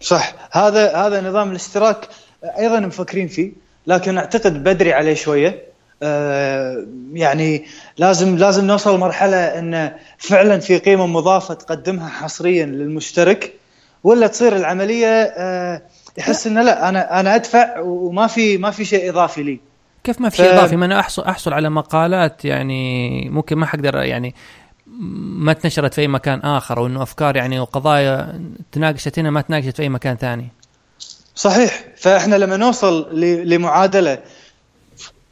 صح. 0.00 0.34
هذا 0.52 0.96
هذا 0.96 1.28
نظام 1.28 1.50
الاشتراك 1.50 2.08
أيضا 2.58 2.80
مفكرين 2.80 3.28
فيه 3.28 3.52
لكن 3.86 4.18
أعتقد 4.18 4.64
بدري 4.64 4.92
عليه 4.92 5.14
شوية. 5.14 5.48
آه، 5.48 5.69
يعني 7.12 7.64
لازم 7.98 8.36
لازم 8.36 8.66
نوصل 8.66 8.96
لمرحله 8.96 9.36
إن 9.36 9.92
فعلا 10.18 10.58
في 10.58 10.78
قيمة 10.78 11.06
مضافة 11.06 11.54
تقدمها 11.54 12.08
حصريا 12.08 12.66
للمشترك 12.66 13.54
ولا 14.04 14.26
تصير 14.26 14.56
العملية 14.56 15.22
آه، 15.36 15.82
يحس 16.18 16.46
إنه 16.46 16.62
لا 16.62 16.88
أنا 16.88 17.20
أنا 17.20 17.34
أدفع 17.34 17.80
وما 17.80 18.26
في 18.26 18.58
ما 18.58 18.70
في 18.70 18.84
شيء 18.84 19.10
إضافي 19.10 19.42
لي. 19.42 19.60
كيف 20.04 20.20
ما 20.20 20.28
في 20.28 20.36
شيء 20.36 20.46
ف... 20.46 20.52
إضافي؟ 20.52 20.76
ما 20.76 20.86
أنا 20.86 21.00
احصل 21.00 21.22
أحصل 21.22 21.52
على 21.52 21.70
مقالات 21.70 22.44
يعني 22.44 23.28
ممكن 23.30 23.56
ما 23.56 23.66
حقدر 23.66 23.96
يعني 23.96 24.34
ما 25.20 25.52
تنشرت 25.52 25.94
في 25.94 26.00
أي 26.00 26.08
مكان 26.08 26.40
آخر 26.40 26.78
أو 26.78 26.86
انه 26.86 27.02
أفكار 27.02 27.36
يعني 27.36 27.60
وقضايا 27.60 28.40
تناقشت 28.72 29.18
هنا 29.18 29.30
ما 29.30 29.40
تناقشت 29.40 29.76
في 29.76 29.82
أي 29.82 29.88
مكان 29.88 30.16
ثاني. 30.16 30.48
صحيح. 31.34 31.84
فإحنا 31.96 32.36
لما 32.36 32.56
نوصل 32.56 33.20
لمعادلة 33.20 34.18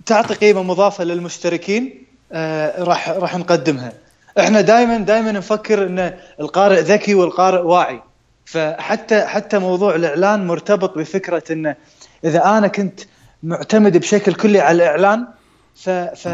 تعطي 0.08 0.34
قيمة 0.34 0.62
مضافة 0.62 1.04
للمشتركين 1.04 2.04
آه 2.32 2.82
راح 2.82 3.08
راح 3.08 3.36
نقدمها. 3.36 3.92
إحنا 4.38 4.60
دائما 4.60 4.98
دائما 4.98 5.32
نفكر 5.32 5.86
إن 5.86 6.14
القارئ 6.40 6.80
ذكي 6.80 7.14
والقارئ 7.14 7.60
واعي. 7.60 8.02
فحتى 8.44 9.26
حتى 9.26 9.58
موضوع 9.58 9.94
الإعلان 9.94 10.46
مرتبط 10.46 10.98
بفكرة 10.98 11.42
انه 11.50 11.76
إذا 12.24 12.44
أنا 12.44 12.68
كنت 12.68 13.00
معتمد 13.42 13.96
بشكل 13.96 14.34
كلي 14.34 14.60
على 14.60 14.76
الإعلان 14.76 15.26
ف, 15.74 15.90
ف 15.90 16.26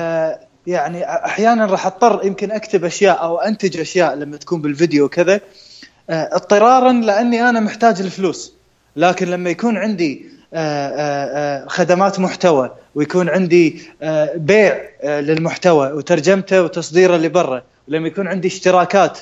يعني 0.66 1.04
أحيانا 1.04 1.66
راح 1.66 1.86
أضطر 1.86 2.20
يمكن 2.24 2.50
أكتب 2.52 2.84
أشياء 2.84 3.22
أو 3.22 3.38
أنتج 3.38 3.80
أشياء 3.80 4.14
لما 4.14 4.36
تكون 4.36 4.60
بالفيديو 4.60 5.04
وكذا. 5.04 5.40
آه، 6.10 6.30
اضطرارا 6.32 6.92
لأني 6.92 7.48
أنا 7.48 7.60
محتاج 7.60 8.00
الفلوس. 8.00 8.52
لكن 8.96 9.26
لما 9.26 9.50
يكون 9.50 9.76
عندي 9.76 10.33
خدمات 11.68 12.20
محتوى 12.20 12.70
ويكون 12.94 13.28
عندي 13.28 13.82
بيع 14.34 14.80
للمحتوى 15.04 15.92
وترجمته 15.92 16.62
وتصديره 16.62 17.16
لبرا 17.16 17.62
ولما 17.88 18.08
يكون 18.08 18.28
عندي 18.28 18.48
اشتراكات 18.48 19.18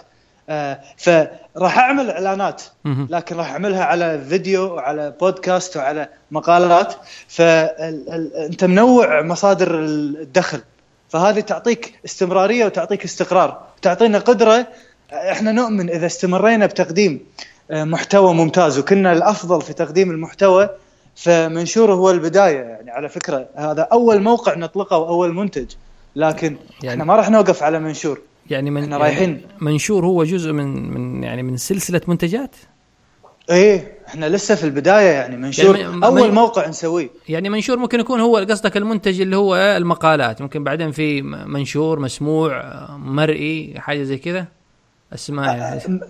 فراح 0.96 1.78
أعمل 1.78 2.10
إعلانات 2.10 2.62
لكن 2.84 3.36
راح 3.36 3.50
أعملها 3.50 3.84
على 3.84 4.20
فيديو 4.28 4.74
وعلى 4.74 5.14
بودكاست 5.20 5.76
وعلى 5.76 6.08
مقالات. 6.30 6.94
فانت 7.28 8.64
منوع 8.64 9.22
مصادر 9.22 9.74
الدخل 9.74 10.60
فهذه 11.08 11.40
تعطيك 11.40 11.94
استمرارية 12.04 12.64
وتعطيك 12.64 13.04
استقرار 13.04 13.62
تعطينا 13.82 14.18
قدرة 14.18 14.66
إحنا 15.12 15.52
نؤمن 15.52 15.90
إذا 15.90 16.06
استمرينا 16.06 16.66
بتقديم 16.66 17.20
آه، 17.70 17.84
محتوى 17.84 18.34
ممتاز 18.34 18.78
وكنا 18.78 19.12
الأفضل 19.12 19.62
في 19.62 19.72
تقديم 19.72 20.10
المحتوى 20.10 20.68
فمنشور 21.16 21.92
هو 21.92 22.10
البداية 22.10 22.58
يعني 22.58 22.90
على 22.90 23.08
فكرة 23.08 23.48
هذا 23.54 23.82
أول 23.82 24.22
موقع 24.22 24.54
نطلقه 24.54 24.98
واول 24.98 25.34
منتج 25.34 25.66
لكن 26.16 26.56
يعني 26.82 26.90
إحنا 26.92 27.04
ما 27.04 27.16
راح 27.16 27.30
نوقف 27.30 27.62
على 27.62 27.78
منشور. 27.78 28.20
يعني 28.50 28.70
من 28.70 28.82
إحنا 28.82 28.96
رايحين. 28.96 29.30
يعني 29.30 29.46
منشور 29.60 30.06
هو 30.06 30.24
جزء 30.24 30.52
من 30.52 30.90
من 30.90 31.22
يعني 31.22 31.42
من 31.42 31.56
سلسلة 31.56 32.00
منتجات؟ 32.08 32.56
إيه 33.50 33.92
إحنا 34.08 34.26
لسه 34.26 34.54
في 34.54 34.64
البداية 34.64 35.10
يعني 35.10 35.36
منشور 35.36 35.76
يعني 35.76 36.06
أول 36.06 36.28
من 36.28 36.34
موقع 36.34 36.68
نسويه. 36.68 37.10
يعني 37.28 37.48
منشور 37.48 37.76
ممكن 37.76 38.00
يكون 38.00 38.20
هو 38.20 38.36
قصدك 38.36 38.76
المنتج 38.76 39.20
اللي 39.20 39.36
هو 39.36 39.56
المقالات 39.56 40.42
ممكن 40.42 40.64
بعدين 40.64 40.90
في 40.90 41.22
منشور 41.22 42.00
مسموع 42.00 42.62
مرئي 42.96 43.74
حاجة 43.76 44.02
زي 44.02 44.18
كذا؟ 44.18 44.46
أسماء 45.14 45.56
يعني. 45.56 46.00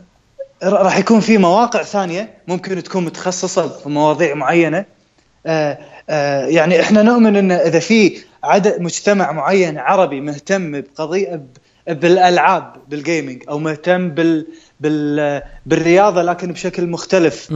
راح 0.62 0.98
يكون 0.98 1.20
في 1.20 1.38
مواقع 1.38 1.82
ثانية 1.82 2.34
ممكن 2.48 2.82
تكون 2.82 3.04
متخصصة 3.04 3.68
في 3.68 3.88
مواضيع 3.88 4.34
معينة. 4.34 4.84
آه 5.46 5.78
آه 6.10 6.46
يعني 6.46 6.80
إحنا 6.80 7.02
نؤمن 7.02 7.36
إن 7.36 7.52
إذا 7.52 7.78
في 7.78 8.18
عدد 8.44 8.80
مجتمع 8.80 9.32
معين 9.32 9.78
عربي 9.78 10.20
مهتم 10.20 10.80
بقضية 10.80 11.42
بالألعاب 11.86 12.76
بالجيمنج 12.88 13.42
أو 13.48 13.58
مهتم 13.58 14.08
بال 14.08 14.46
بال 14.80 15.42
بالرياضة 15.66 16.22
لكن 16.22 16.52
بشكل 16.52 16.86
مختلف. 16.86 17.48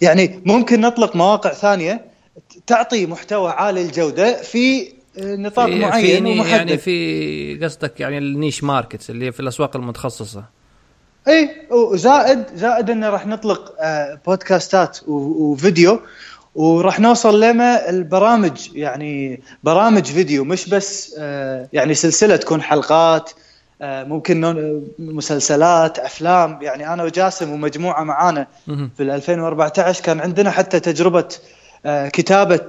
يعني 0.00 0.40
ممكن 0.46 0.80
نطلق 0.80 1.16
مواقع 1.16 1.52
ثانية 1.52 2.04
تعطي 2.66 3.06
محتوى 3.06 3.50
عالي 3.50 3.82
الجودة 3.82 4.42
في 4.42 4.92
نطاق 5.18 5.66
في 5.66 5.78
معين 5.78 6.24
في 6.24 6.30
ومحدد. 6.30 6.50
يعني 6.50 6.78
في 6.78 7.58
قصدك 7.62 8.00
يعني 8.00 8.18
النيش 8.18 8.64
ماركتس 8.64 9.10
اللي 9.10 9.32
في 9.32 9.40
الأسواق 9.40 9.76
المتخصصة. 9.76 10.59
اي 11.30 11.66
وزائد 11.70 12.44
زائد 12.54 12.90
انه 12.90 13.10
راح 13.10 13.26
نطلق 13.26 13.74
آه، 13.80 14.20
بودكاستات 14.26 14.98
وفيديو 15.08 16.00
وراح 16.54 17.00
نوصل 17.00 17.40
لما 17.40 17.88
البرامج 17.90 18.68
يعني 18.74 19.42
برامج 19.64 20.04
فيديو 20.04 20.44
مش 20.44 20.68
بس 20.68 21.14
آه، 21.18 21.68
يعني 21.72 21.94
سلسلة 21.94 22.36
تكون 22.36 22.62
حلقات 22.62 23.30
آه، 23.82 24.04
ممكن 24.04 24.40
مسلسلات 24.98 25.98
أفلام 25.98 26.58
يعني 26.62 26.92
أنا 26.92 27.02
وجاسم 27.04 27.52
ومجموعة 27.52 28.04
معانا. 28.04 28.46
في 28.66 29.02
2014 29.02 30.02
كان 30.04 30.20
عندنا 30.20 30.50
حتى 30.50 30.80
تجربة 30.80 31.28
كتابة 31.86 32.68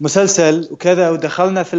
مسلسل 0.00 0.68
وكذا 0.70 1.10
ودخلنا 1.10 1.62
في 1.62 1.76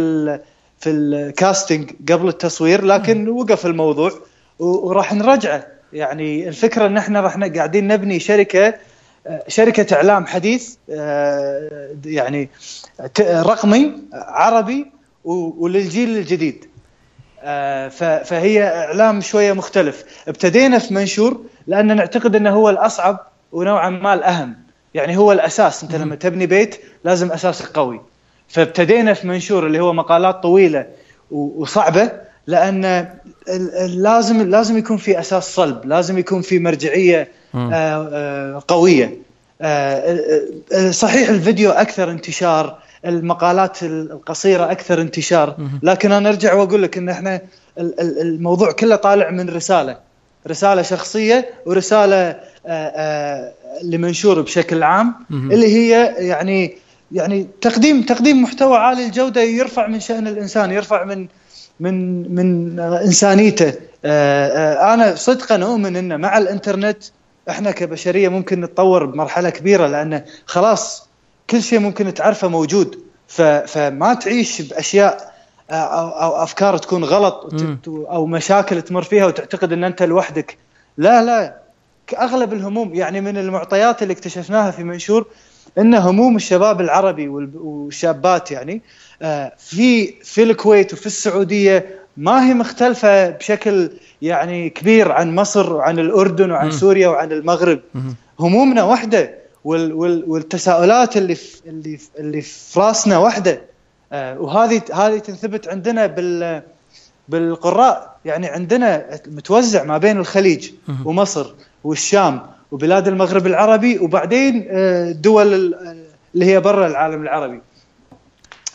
في 0.80 0.90
الكاستنج 0.90 1.90
قبل 2.12 2.28
التصوير 2.28 2.84
لكن 2.84 3.28
وقف 3.28 3.66
الموضوع 3.66 4.12
وراح 4.60 5.12
نرجعه 5.12 5.66
يعني 5.92 6.48
الفكرة 6.48 6.86
إن 6.86 6.96
إحنا 6.96 7.20
راح 7.20 7.36
قاعدين 7.36 7.88
نبني 7.88 8.20
شركة 8.20 8.74
آه، 9.26 9.44
شركة 9.48 9.96
إعلام 9.96 10.26
حديث 10.26 10.74
آه، 10.90 11.96
يعني 12.04 12.48
رقمي 13.20 13.92
عربي 14.12 14.86
وللجيل 15.24 16.16
الجديد. 16.18 16.64
آه، 17.42 17.88
فهي 18.24 18.62
إعلام 18.62 19.20
شوية 19.20 19.52
مختلف. 19.52 20.04
ابتدينا 20.28 20.78
في 20.78 20.94
منشور 20.94 21.40
لأن 21.66 21.96
نعتقد 21.96 22.36
إنه 22.36 22.50
هو 22.50 22.70
الأصعب 22.70 23.26
ونوعا 23.52 23.90
ما 23.90 24.14
الأهم. 24.14 24.56
يعني 24.94 25.16
هو 25.16 25.32
الأساس. 25.32 25.82
أنت 25.82 25.94
لما 25.94 26.14
تبني 26.14 26.46
بيت 26.46 26.80
لازم 27.04 27.32
أساسك 27.32 27.66
قوي. 27.66 28.00
فابتدينا 28.48 29.14
في 29.14 29.26
منشور 29.26 29.66
اللي 29.66 29.80
هو 29.80 29.92
مقالات 29.92 30.42
طويلة 30.42 30.86
وصعبة. 31.30 32.12
لأن 32.46 33.08
لازم 33.86 34.50
لازم 34.50 34.78
يكون 34.78 34.96
في 34.96 35.20
أساس 35.20 35.54
صلب 35.54 35.86
لازم 35.86 36.18
يكون 36.18 36.42
في 36.42 36.58
مرجعية. 36.58 37.28
آه، 37.54 38.08
آه، 38.12 38.62
قوية 38.68 39.18
آه، 39.62 40.90
صحيح 40.90 41.28
الفيديو 41.28 41.70
أكثر 41.70 42.10
انتشار 42.10 42.78
المقالات 43.06 43.82
القصيرة 43.82 44.70
أكثر 44.72 45.00
انتشار 45.00 45.56
لكن 45.82 46.12
أنا 46.12 46.28
أرجع 46.28 46.54
وأقول 46.54 46.82
لك 46.82 46.98
إن 46.98 47.08
إحنا 47.08 47.40
ال- 47.78 48.00
ال- 48.00 48.20
الموضوع 48.20 48.72
كله 48.72 48.96
طالع 48.96 49.30
من 49.30 49.48
رسالة 49.50 49.96
رسالة 50.48 50.82
شخصية 50.82 51.48
ورسالة 51.66 52.36
لمنشور 53.82 54.40
بشكل 54.42 54.82
عام. 54.82 55.14
اللي 55.30 55.66
هي 55.76 56.14
يعني 56.18 56.76
يعني 57.12 57.46
تقديم 57.60 58.02
تقديم 58.02 58.42
محتوى 58.42 58.76
عالي 58.78 59.06
الجودة 59.06 59.40
يرفع 59.42 59.86
من 59.86 60.00
شأن 60.00 60.26
الإنسان 60.26 60.70
يرفع 60.70 61.04
من 61.04 61.26
من 61.80 62.22
من 62.34 62.80
إنسانيته. 62.80 63.74
آه، 64.04 64.48
آه، 64.48 64.94
أنا 64.94 65.14
صدقا 65.14 65.62
أؤمن 65.62 65.96
إن 65.96 66.20
مع 66.20 66.38
الإنترنت 66.38 67.04
إحنا 67.50 67.70
كبشرية 67.70 68.28
ممكن 68.28 68.60
نتطور 68.60 69.04
بمرحلة 69.04 69.50
كبيرة 69.50 69.86
لأن 69.86 70.22
خلاص 70.46 71.08
كل 71.50 71.62
شيء 71.62 71.78
ممكن 71.78 72.14
تعرفه 72.14 72.48
موجود. 72.48 72.98
فما 73.66 74.14
تعيش 74.14 74.62
بأشياء 74.62 75.32
آه، 75.70 75.74
أو 76.24 76.42
أفكار 76.42 76.76
تكون 76.78 77.04
غلط. 77.04 77.54
أو 77.88 78.26
مشاكل 78.26 78.82
تمر 78.82 79.02
فيها 79.02 79.26
وتعتقد 79.26 79.72
إن 79.72 79.84
أنت 79.84 80.02
لوحدك. 80.02 80.56
لا 80.98 81.22
لا 81.24 81.56
اغلب 82.18 82.52
الهموم 82.52 82.94
يعني 82.94 83.20
من 83.20 83.36
المعطيات 83.38 84.02
اللي 84.02 84.12
اكتشفناها 84.12 84.70
في 84.70 84.84
منشور 84.84 85.26
إن 85.78 85.94
هموم 85.94 86.36
الشباب 86.36 86.80
العربي 86.80 87.28
وال- 87.28 87.56
والشابات 87.56 88.50
يعني 88.50 88.82
في 89.58 90.06
في 90.24 90.42
الكويت 90.42 90.92
وفي 90.92 91.06
السعودية 91.06 91.86
ما 92.16 92.48
هي 92.48 92.54
مختلفة 92.54 93.30
بشكل 93.30 93.90
يعني 94.22 94.70
كبير 94.70 95.12
عن 95.12 95.34
مصر 95.34 95.72
وعن 95.72 95.98
الأردن 95.98 96.50
وعن 96.50 96.64
مم. 96.66 96.70
سوريا 96.72 97.08
وعن 97.08 97.32
المغرب. 97.32 97.80
همومنا 98.40 98.82
واحدة 98.84 99.34
وال 99.64 99.92
وال 99.92 100.24
والتساؤلات 100.26 101.16
اللي 101.16 101.34
في 101.34 101.56
اللي 101.66 101.96
في 101.96 102.08
اللي 102.18 102.40
في 102.40 102.80
راسنا 102.80 103.18
واحدة 103.18 103.60
آه، 104.12 104.40
وهذه 104.40 104.82
هذه 104.94 105.18
تنثبت 105.18 105.68
عندنا 105.68 106.06
بال 106.06 106.62
بالقراء 107.28 108.16
يعني 108.24 108.46
عندنا 108.46 109.06
متوزع 109.26 109.84
ما 109.84 109.98
بين 109.98 110.18
الخليج. 110.18 110.70
ومصر 111.04 111.46
والشام 111.84 112.42
وبلاد 112.72 113.08
المغرب 113.08 113.46
العربي 113.46 113.98
وبعدين 113.98 114.66
آه، 114.70 115.10
الدول 115.10 115.54
ال- 115.54 116.04
اللي 116.34 116.44
هي 116.46 116.60
برا 116.60 116.86
العالم 116.86 117.22
العربي 117.22 117.60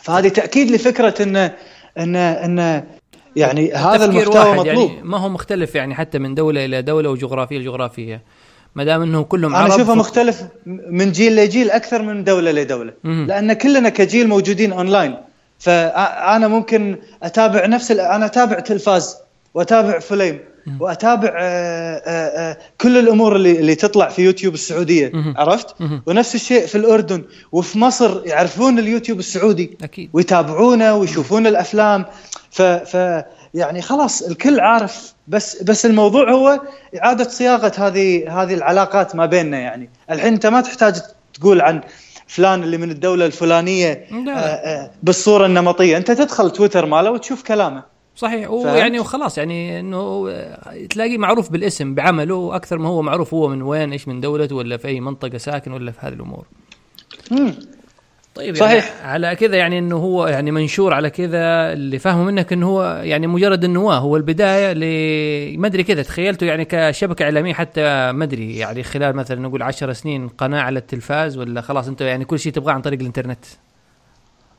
فهذه 0.06 0.28
تأكيد 0.28 0.70
لفكرة 0.70 1.22
ان 1.22 1.36
ان 1.98 2.16
إن 2.16 2.84
يعني 3.36 3.72
هذا 3.72 4.04
المحتوى 4.04 4.38
واحد 4.38 4.58
مطلوب. 4.58 4.90
يعني 4.90 5.02
ما 5.02 5.18
هو 5.18 5.28
مختلف 5.28 5.74
يعني 5.74 5.94
حتى 5.94 6.18
من 6.18 6.34
دولة 6.34 6.64
إلى 6.64 6.82
دولة 6.82 7.10
وجغرافية 7.10 7.58
لجغرافية. 7.58 8.22
ما 8.74 8.84
دام 8.84 9.02
انه 9.02 9.22
كلهم 9.22 9.54
أنا 9.54 9.74
أشوفه 9.74 9.94
مختلف 9.94 10.42
من 10.66 11.12
جيل 11.12 11.36
لجيل 11.36 11.70
أكثر 11.70 12.02
من 12.02 12.24
دولة 12.24 12.50
لدولة. 12.50 12.92
مهم. 13.04 13.26
لأن 13.26 13.52
كلنا 13.52 13.88
كجيل 13.88 14.28
موجودين 14.28 14.72
اونلاين 14.72 15.16
فانا 15.58 16.48
ممكن 16.48 16.98
أتابع 17.22 17.66
نفس 17.66 17.90
أنا 17.90 18.26
أتابع 18.26 18.60
تلفاز 18.60 19.16
وأتابع 19.56 19.98
فيلم 19.98 20.38
وأتابع 20.80 21.28
آه، 21.28 21.96
آه، 21.96 22.50
آه، 22.50 22.58
كل 22.80 22.98
الأمور 22.98 23.36
اللي 23.36 23.60
اللي 23.60 23.74
تطلع 23.74 24.08
في 24.08 24.22
يوتيوب 24.22 24.54
السعودية. 24.54 25.12
عرفت. 25.36 25.74
ونفس 26.06 26.34
الشيء 26.34 26.66
في 26.66 26.74
الأردن 26.74 27.24
وفي 27.52 27.78
مصر 27.78 28.26
يعرفون 28.26 28.78
اليوتيوب 28.78 29.18
السعودي 29.18 29.78
أكيد. 29.82 30.10
ويتابعونه 30.12 30.94
ويشوفون 30.94 31.46
الأفلام. 31.46 32.04
ف, 32.50 32.62
ف 32.62 33.24
يعني 33.54 33.82
خلاص 33.82 34.22
الكل 34.22 34.60
عارف 34.60 35.14
بس 35.28 35.62
بس 35.62 35.86
الموضوع 35.86 36.30
هو 36.30 36.60
إعادة 37.02 37.28
صياغة 37.28 37.72
هذه 37.78 38.42
هذه 38.42 38.54
العلاقات 38.54 39.16
ما 39.16 39.26
بيننا 39.26 39.58
يعني. 39.58 39.90
الحين 40.10 40.32
أنت 40.32 40.46
ما 40.46 40.60
تحتاج 40.60 41.02
تقول 41.34 41.60
عن 41.60 41.80
فلان 42.26 42.62
اللي 42.62 42.76
من 42.76 42.90
الدولة 42.90 43.26
الفلانية 43.26 44.06
لا. 44.26 44.82
آه، 44.82 44.90
بالصورة 45.02 45.46
النمطية. 45.46 45.96
أنت 45.96 46.10
تدخل 46.10 46.50
تويتر 46.50 46.86
ماله 46.86 47.10
وتشوف 47.10 47.42
كلامه. 47.42 47.95
صحيح؟ 48.16 48.50
ويعني 48.50 49.00
وخلاص 49.00 49.38
يعني 49.38 49.80
إنه 49.80 50.30
تلاقيه 50.90 51.18
معروف 51.18 51.52
بالاسم 51.52 51.94
بعمله 51.94 52.56
أكثر 52.56 52.78
ما 52.78 52.88
هو 52.88 53.02
معروف 53.02 53.34
هو 53.34 53.48
من 53.48 53.62
وين 53.62 53.92
إيش 53.92 54.08
من 54.08 54.20
دولته 54.20 54.56
ولا 54.56 54.76
في 54.76 54.88
أي 54.88 55.00
منطقة 55.00 55.38
ساكن 55.38 55.72
ولا 55.72 55.92
في 55.92 55.98
هذه 56.02 56.12
الأمور 56.12 56.46
مم. 57.30 57.54
طيب 58.34 58.56
صحيح. 58.56 58.86
يعني 58.86 59.08
على 59.08 59.36
كذا 59.36 59.56
يعني 59.56 59.78
إنه 59.78 59.96
هو 59.96 60.26
يعني 60.26 60.50
منشور 60.50 60.94
على 60.94 61.10
كذا 61.10 61.72
اللي 61.72 61.98
فاهمه 61.98 62.24
منك 62.24 62.52
إنه 62.52 62.68
هو 62.68 63.00
يعني 63.04 63.26
مجرد 63.26 63.64
النواه 63.64 63.98
هو 63.98 64.16
البداية 64.16 64.72
ل 64.72 65.58
ما 65.58 65.66
أدري 65.66 65.82
كذا 65.82 66.02
تخيلته 66.02 66.46
يعني 66.46 66.64
كشبكة 66.64 67.22
إعلامية 67.22 67.54
حتى 67.54 68.12
ما 68.12 68.24
أدري 68.24 68.56
يعني 68.56 68.82
خلال 68.82 69.16
مثلا 69.16 69.40
نقول 69.40 69.62
عشر 69.62 69.92
سنين 69.92 70.28
قناة 70.28 70.60
على 70.60 70.78
التلفاز 70.78 71.38
ولا 71.38 71.60
خلاص 71.60 71.88
أنت 71.88 72.00
يعني 72.00 72.24
كل 72.24 72.38
شيء 72.38 72.52
تبغاه 72.52 72.72
عن 72.72 72.82
طريق 72.82 73.00
الإنترنت 73.00 73.44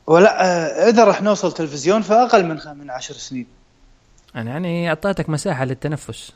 ولا 0.08 0.44
آه، 0.44 0.88
إذا 0.88 1.04
راح 1.04 1.22
نوصل 1.22 1.52
تلفزيون 1.52 2.02
فأقل 2.02 2.44
من 2.44 2.58
من 2.78 2.90
عشر 2.90 3.14
سنين. 3.14 3.46
أنا 4.36 4.50
يعني 4.50 4.88
أعطيتك 4.88 5.28
مساحة 5.30 5.64
للتنفس. 5.64 6.32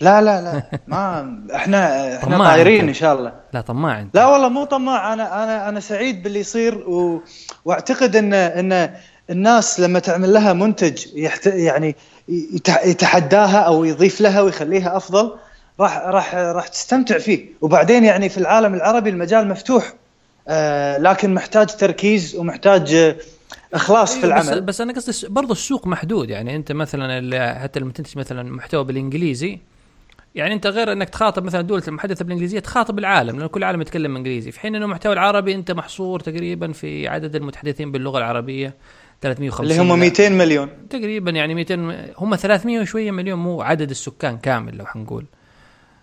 لا 0.00 0.20
لا 0.22 0.40
لا. 0.42 0.62
ما 0.88 1.20
إحنا 1.54 2.16
إحنا 2.16 2.38
طايرين. 2.38 2.88
إن 2.88 2.94
شاء 2.94 3.14
الله. 3.14 3.32
لا 3.52 3.60
طماع 3.60 4.00
أنت. 4.00 4.14
لا 4.16 4.26
والله 4.26 4.48
مو 4.48 4.64
طماع. 4.64 5.12
أنا 5.12 5.44
أنا 5.44 5.68
أنا 5.68 5.80
سعيد 5.80 6.22
باللي 6.22 6.40
يصير 6.40 6.74
و... 6.88 7.22
وأعتقد 7.64 8.16
إن 8.16 8.34
إن 8.34 8.94
الناس 9.30 9.80
لما 9.80 9.98
تعمل 9.98 10.32
لها 10.32 10.52
منتج 10.52 11.06
يحت... 11.14 11.46
يعني 11.46 11.96
يت- 12.28 12.84
يتحداها 12.84 13.58
أو 13.58 13.84
يضيف 13.84 14.20
لها 14.20 14.40
ويخليها 14.40 14.96
أفضل 14.96 15.36
راح 15.80 15.98
راح 15.98 16.34
راح 16.34 16.68
تستمتع 16.68 17.18
فيه. 17.18 17.46
وبعدين 17.60 18.04
يعني 18.04 18.28
في 18.28 18.38
العالم 18.38 18.74
العربي 18.74 19.10
المجال 19.10 19.48
مفتوح. 19.48 19.92
لكن 20.98 21.34
محتاج 21.34 21.66
تركيز 21.66 22.36
ومحتاج 22.36 22.94
آه، 22.94 23.16
إخلاص 23.74 24.16
في 24.16 24.26
أيوة 24.26 24.38
بس, 24.38 24.48
العمل. 24.48 24.60
بس 24.60 24.80
أنا 24.80 24.92
قصدي 24.92 25.28
برضو 25.28 25.52
السوق 25.52 25.86
محدود. 25.86 26.30
يعني 26.30 26.56
أنت 26.56 26.72
مثلا 26.72 27.58
حتى 27.62 27.80
لما 27.80 27.92
تنتج 27.92 28.18
مثلا 28.18 28.42
محتوى 28.42 28.84
بالإنجليزي 28.84 29.58
يعني 30.34 30.54
أنت 30.54 30.66
غير 30.66 30.92
إنك 30.92 31.08
تخاطب 31.08 31.44
مثلا 31.44 31.60
دولة 31.60 31.82
المحدثة 31.88 32.24
بالإنجليزية 32.24 32.58
تخاطب 32.58 32.98
العالم 32.98 33.38
لأن 33.38 33.46
كل 33.46 33.60
العالم 33.60 33.80
يتكلم 33.80 34.16
إنجليزي. 34.16 34.50
في 34.50 34.60
حين 34.60 34.74
إنه 34.74 34.84
المحتوى 34.84 35.12
العربي 35.12 35.54
أنت 35.54 35.70
محصور 35.70 36.20
تقريبا 36.20 36.72
في 36.72 37.08
عدد 37.08 37.36
المتحدثين 37.36 37.92
باللغة 37.92 38.18
العربية 38.18 38.74
350 39.20 39.70
اللي 39.70 39.92
هم 39.92 39.98
200 39.98 40.28
مليون. 40.28 40.68
تقريبا 40.90 41.30
يعني 41.30 41.54
200 41.54 41.74
هم 42.18 42.36
300 42.36 42.80
وشوية 42.80 43.10
مليون 43.10 43.38
مو 43.38 43.62
عدد 43.62 43.90
السكان 43.90 44.38
كامل 44.38 44.76
لو 44.76 44.86
حنقول. 44.86 45.24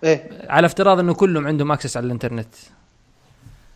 إيه. 0.03 0.29
على 0.49 0.65
افتراض 0.65 0.99
إنه 0.99 1.13
كلهم 1.13 1.47
عندهم 1.47 1.71
access 1.71 1.97
على 1.97 2.05
الإنترنت. 2.05 2.53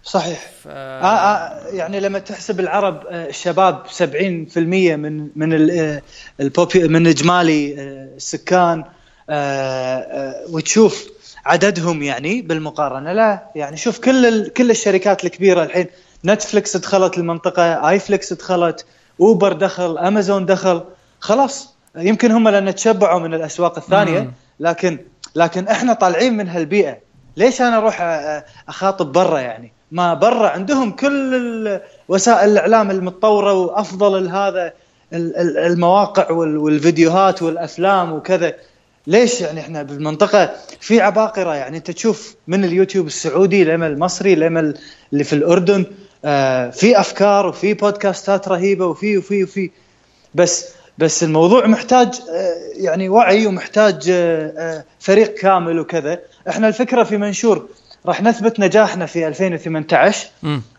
صحيح. 0.04 0.40
ف... 0.64 0.68
آه 0.68 1.04
آه 1.06 1.68
يعني 1.68 2.00
لما 2.00 2.20
تحسب 2.20 2.60
العرب 2.60 3.04
آه، 3.10 3.28
الشباب 3.30 3.84
70% 3.88 4.58
من 4.58 5.28
من 5.36 5.54
ال- 5.54 5.72
آه، 5.80 6.02
البوبي 6.40 6.88
من 6.88 7.08
إجمالي 7.08 7.76
آه، 7.80 8.16
السكان 8.18 8.84
آه، 9.30 10.46
وتشوف 10.50 11.08
عددهم 11.46 12.04
يعني 12.04 12.42
بالمقارنة 12.42 13.14
لا 13.14 13.44
يعني 13.56 13.78
شوف 13.78 14.00
كل 14.00 14.26
ال- 14.26 14.54
كل 14.54 14.72
الشركات 14.72 15.26
الكبيرة 15.26 15.64
الحين 15.64 15.86
نتفلكس 16.26 16.78
دخلت 16.78 17.18
المنطقة 17.18 17.90
iflix 17.90 18.34
دخلت 18.34 18.86
اوبر 19.20 19.54
دخل 19.54 19.98
امازون 19.98 20.46
دخل 20.46 20.84
خلاص 21.20 21.74
يمكن 21.96 22.32
هم 22.32 22.50
لأن 22.50 22.76
تشبعوا 22.76 23.20
من 23.20 23.34
الأسواق 23.34 23.78
الثانية. 23.78 24.20
لكن 24.60 25.00
لكن 25.36 25.68
إحنا 25.68 25.94
طالعين 25.94 26.38
من 26.38 26.48
هالبيئة. 26.48 26.98
ليش 27.38 27.62
أنا 27.62 27.78
أروح 27.78 27.98
أخاطب 28.70 29.12
برا 29.12 29.40
يعني؟ 29.40 29.74
ما 29.92 30.14
برا 30.14 30.48
عندهم 30.50 30.92
كل 30.92 31.80
وسائل 32.08 32.50
الإعلام 32.50 32.92
المتطورة 32.92 33.54
وأفضل 33.54 34.28
هذا 34.28 34.74
المواقع 35.14 36.32
والفيديوهات 36.32 37.42
والأفلام 37.42 38.12
وكذا. 38.14 38.54
ليش 39.08 39.42
يعني 39.42 39.60
إحنا 39.60 39.84
بالمنطقة 39.84 40.52
في 40.80 41.02
عباقرة؟ 41.02 41.56
يعني 41.56 41.78
أنت 41.78 41.92
تشوف 41.92 42.36
من 42.48 42.66
اليوتيوب 42.66 43.08
السعودي 43.08 43.64
لما 43.64 43.88
المصري 43.88 44.36
لما 44.36 44.74
اللي 45.14 45.24
في 45.24 45.34
الأردن 45.34 45.86
آه 46.26 46.70
في 46.70 47.00
أفكار 47.00 47.48
وفي 47.48 47.74
بودكاستات 47.74 48.48
رهيبة 48.48 48.86
وفي 48.86 49.18
وفي 49.18 49.44
وفي. 49.44 49.72
بس 50.36 50.66
بس 50.98 51.24
الموضوع 51.24 51.68
محتاج 51.68 52.08
آه 52.32 52.56
يعني 52.76 53.10
وعي 53.10 53.48
ومحتاج 53.48 54.10
آه, 54.10 54.54
آه، 54.58 54.84
فريق 55.00 55.34
كامل 55.34 55.80
وكذا. 55.80 56.20
إحنا 56.50 56.68
الفكرة 56.68 57.04
في 57.04 57.18
منشور. 57.18 57.68
راح 58.06 58.22
نثبت 58.22 58.60
نجاحنا 58.60 59.06
في 59.06 59.28
2018 59.28 60.28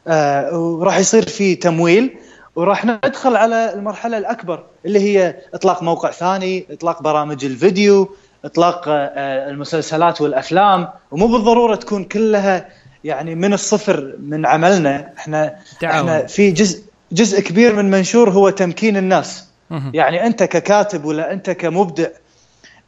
آه 0.08 0.58
وراح 0.58 0.98
يصير 0.98 1.28
في 1.28 1.54
تمويل 1.54 2.16
وراح 2.56 2.84
ندخل 2.84 3.36
على 3.36 3.74
المرحلة 3.74 4.18
الأكبر 4.18 4.64
اللي 4.86 5.00
هي 5.00 5.36
إطلاق 5.54 5.82
موقع 5.82 6.10
ثاني 6.10 6.66
إطلاق 6.70 7.02
برامج 7.02 7.44
الفيديو 7.44 8.16
إطلاق 8.44 8.84
آه، 8.88 9.50
المسلسلات 9.50 10.20
والأفلام. 10.20 10.88
ومو 11.10 11.26
بالضرورة 11.26 11.74
تكون 11.74 12.04
كلها 12.04 12.68
يعني 13.04 13.34
من 13.34 13.52
الصفر 13.52 14.14
من 14.22 14.46
عملنا. 14.46 15.12
إحنا 15.18 15.56
تعاون. 15.80 16.08
إحنا 16.08 16.26
في 16.26 16.50
جزء 16.50 16.82
جزء 17.12 17.40
كبير 17.40 17.76
من 17.76 17.90
منشور 17.90 18.30
هو 18.30 18.50
تمكين 18.50 18.96
الناس. 18.96 19.48
يعني 19.94 20.26
أنت 20.26 20.42
ككاتب 20.42 21.04
ولا 21.04 21.32
أنت 21.32 21.50
كمبدع 21.50 22.06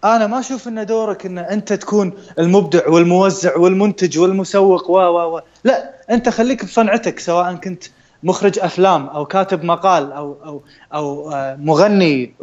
أنا 0.05 0.27
ما 0.27 0.39
أشوف 0.39 0.69
إن 0.69 0.87
دورك 0.87 1.27
إن 1.27 1.39
أنت 1.39 1.73
تكون 1.73 2.13
المبدع 2.39 2.89
والموزع 2.89 3.57
والمنتج 3.57 4.19
والمسوق 4.19 4.91
و 4.91 4.95
و 4.99 5.37
و. 5.37 5.41
لا 5.65 5.91
أنت 6.11 6.29
خليك 6.29 6.65
بصنعتك 6.65 7.19
سواء 7.19 7.55
كنت 7.55 7.85
مخرج 8.23 8.59
أفلام 8.59 9.07
أو 9.07 9.25
كاتب 9.27 9.65
مقال 9.65 10.13
أو 10.13 10.37
أو 10.45 10.63
أو 10.95 11.33
آه، 11.33 11.57
مغني 11.57 12.35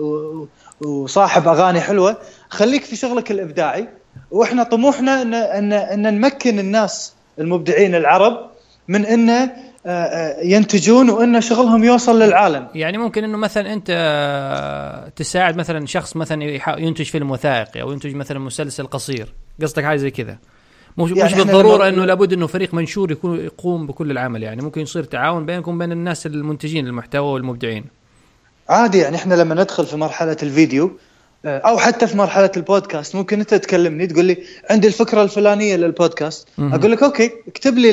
وصاحب 0.82 1.48
أغاني 1.48 1.82
حلوة. 1.82 2.18
خليك 2.50 2.84
في 2.84 2.96
شغلك 2.96 3.32
الإبداعي. 3.32 3.88
وإحنا 4.32 4.64
طموحنا 4.64 5.22
إن 5.22 5.34
إن 5.34 5.74
إن 5.74 6.22
نمكن 6.22 6.60
الناس 6.60 7.14
المبدعين 7.40 7.96
العرب 7.96 8.50
من 8.88 9.06
انه 9.06 9.52
ينتجون 10.44 11.10
وإن 11.10 11.42
شغلهم 11.42 11.84
يوصل 11.84 12.22
للعالم. 12.22 12.68
يعني 12.76 12.98
ممكن 12.98 13.24
إنه 13.24 13.38
مثلا 13.38 13.74
أنت 13.74 15.12
تساعد 15.16 15.58
مثلا 15.58 15.86
شخص 15.86 16.16
مثلا 16.16 16.44
ينتج 16.80 17.06
فيلم 17.06 17.32
وثائقي 17.32 17.82
أو 17.82 17.92
ينتج 17.92 18.16
مثلا 18.16 18.40
مسلسل 18.40 18.88
قصير. 18.88 19.34
قصدك 19.62 19.84
حاجة 19.84 19.98
زي 19.98 20.12
كذا. 20.12 20.38
مش 20.98 21.12
يعني 21.12 21.24
مش 21.24 21.38
بالضرورة 21.38 21.90
إنه 21.90 22.06
لابد 22.06 22.34
إنه 22.34 22.48
فريق 22.48 22.74
منشور 22.74 23.12
يكون 23.12 23.40
يقوم 23.40 23.88
بكل 23.88 24.12
العمل 24.12 24.44
يعني. 24.44 24.62
ممكن 24.62 24.82
يصير 24.82 25.04
تعاون 25.04 25.46
بينكم 25.46 25.78
بين 25.78 25.92
الناس 25.92 26.26
المنتجين 26.26 26.88
المحتوى 26.88 27.34
والمبدعين. 27.34 27.86
عادي 28.70 28.98
يعني 28.98 29.16
إحنا 29.16 29.34
لما 29.34 29.56
ندخل 29.56 29.86
في 29.86 29.98
مرحلة 29.98 30.38
الفيديو 30.44 30.92
آه، 31.46 31.58
أو 31.58 31.78
حتى 31.78 32.08
في 32.08 32.18
مرحلة 32.18 32.52
البودكاست 32.58 33.16
ممكن 33.16 33.40
أنت 33.40 33.54
تكلمني 33.54 34.08
تقول 34.08 34.26
لي 34.26 34.38
عندي 34.70 34.88
الفكرة 34.88 35.24
الفلانية 35.24 35.76
للبودكاست. 35.76 36.48
أقول 36.60 36.92
لك 36.92 37.04
okay 37.04 37.32
اكتب 37.48 37.78
لي 37.78 37.90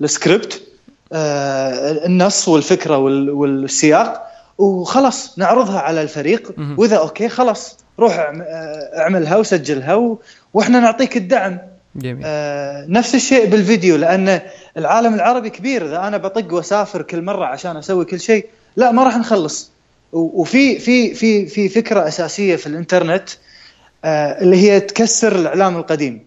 السكريبت 0.00 0.54
آه، 0.54 0.73
النص 1.12 2.48
والفكرة 2.48 2.98
والسياق 2.98 4.30
وخلاص 4.58 5.38
نعرضها 5.38 5.80
على 5.80 6.02
الفريق. 6.02 6.54
وإذا 6.78 6.96
okay 6.96 7.28
خلاص 7.28 7.78
روح 7.98 8.18
آه، 8.18 8.32
اعملها 8.98 9.36
وسجلها 9.36 10.16
وإحنا 10.54 10.80
نعطيك 10.80 11.16
الدعم. 11.16 11.58
جميل. 11.96 12.22
آه 12.26 12.86
نفس 12.88 13.14
الشيء 13.14 13.46
بالفيديو 13.46 13.96
لأن 13.96 14.40
العالم 14.76 15.14
العربي 15.14 15.50
كبير. 15.50 15.86
إذا 15.86 15.98
أنا 15.98 16.16
بطق 16.16 16.54
وأسافر 16.54 17.02
كل 17.02 17.22
مرة 17.22 17.46
عشان 17.46 17.76
أسوي 17.76 18.04
كل 18.04 18.20
شيء 18.20 18.46
لا 18.76 18.90
ما 18.92 19.04
راح 19.04 19.16
نخلص. 19.16 19.70
وفي 20.12 20.78
في 20.78 21.14
في 21.14 21.46
في 21.46 21.68
فكرة 21.68 22.08
أساسية 22.08 22.56
في 22.56 22.66
الإنترنت 22.66 23.28
آه 24.04 24.42
اللي 24.42 24.56
هي 24.56 24.80
تكسر 24.80 25.36
الإعلام 25.36 25.76
القديم. 25.76 26.24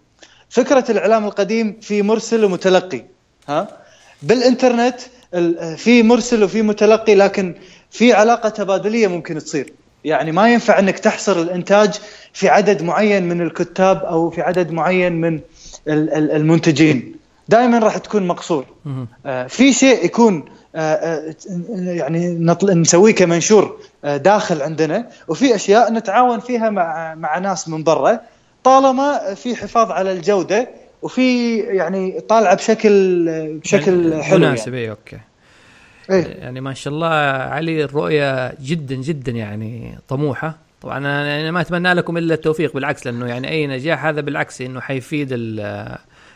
فكرة 0.49 0.85
الإعلام 0.89 1.25
القديم 1.25 1.77
في 1.81 2.01
مرسل 2.01 2.45
ومتلقي. 2.45 3.03
ها؟ 3.47 3.67
بالإنترنت 4.21 4.99
في 5.77 6.03
مرسل 6.03 6.43
وفي 6.43 6.61
متلقي 6.61 7.15
لكن 7.15 7.55
في 7.91 8.13
علاقة 8.13 8.49
تبادلية 8.49 9.07
ممكن 9.07 9.37
تصير. 9.37 9.73
يعني 10.03 10.31
ما 10.31 10.53
ينفع 10.53 10.79
إنك 10.79 10.99
تحصر 10.99 11.41
الإنتاج 11.41 11.99
في 12.33 12.49
عدد 12.49 12.83
معين 12.83 13.23
من 13.23 13.41
الكتاب 13.41 14.03
أو 14.03 14.29
في 14.29 14.41
عدد 14.41 14.71
معين 14.71 15.21
من 15.21 15.39
المنتجين. 15.87 17.15
دائما 17.47 17.79
راح 17.79 17.97
تكون 17.97 18.27
مقصور. 18.27 18.65
آه، 19.25 19.47
في 19.47 19.73
شيء 19.73 20.05
يكون 20.05 20.45
آه، 20.75 20.79
آه، 20.79 21.35
يعني 21.75 22.49
نسويه 22.63 23.15
كمنشور 23.15 23.79
داخل 24.03 24.61
عندنا 24.61 25.09
وفي 25.27 25.55
أشياء 25.55 25.93
نتعاون 25.93 26.39
فيها 26.39 26.69
مع 26.69 27.15
مع 27.15 27.37
ناس 27.37 27.69
من 27.69 27.83
برا 27.83 28.19
طالما 28.63 29.33
في 29.33 29.55
حفاظ 29.55 29.91
على 29.91 30.11
الجودة 30.11 30.69
وفي 31.01 31.57
يعني 31.57 32.21
طالعة 32.21 32.55
بشكل 32.55 33.25
بشكل 33.63 34.11
يعني 34.11 34.23
حلو 34.23 34.37
مناسب 34.37 34.73
يعني. 34.73 34.89
أوكي 34.89 35.19
إيه؟ 36.09 36.23
يعني 36.23 36.61
ما 36.61 36.73
شاء 36.73 36.93
الله 36.93 37.07
علي 37.07 37.83
الرؤية 37.83 38.53
جدا 38.61 38.95
جدا 38.95 39.31
يعني 39.31 39.97
طموحة 40.07 40.57
طبعا 40.81 40.97
أنا 40.97 41.27
يعني 41.27 41.51
ما 41.51 41.61
أتمنى 41.61 41.93
لكم 41.93 42.17
إلا 42.17 42.33
التوفيق 42.33 42.73
بالعكس 42.73 43.05
لأنه 43.05 43.25
يعني 43.25 43.49
أي 43.49 43.67
نجاح 43.67 44.05
هذا 44.05 44.21
بالعكس 44.21 44.61
إنه 44.61 44.79
حيفيد 44.79 45.59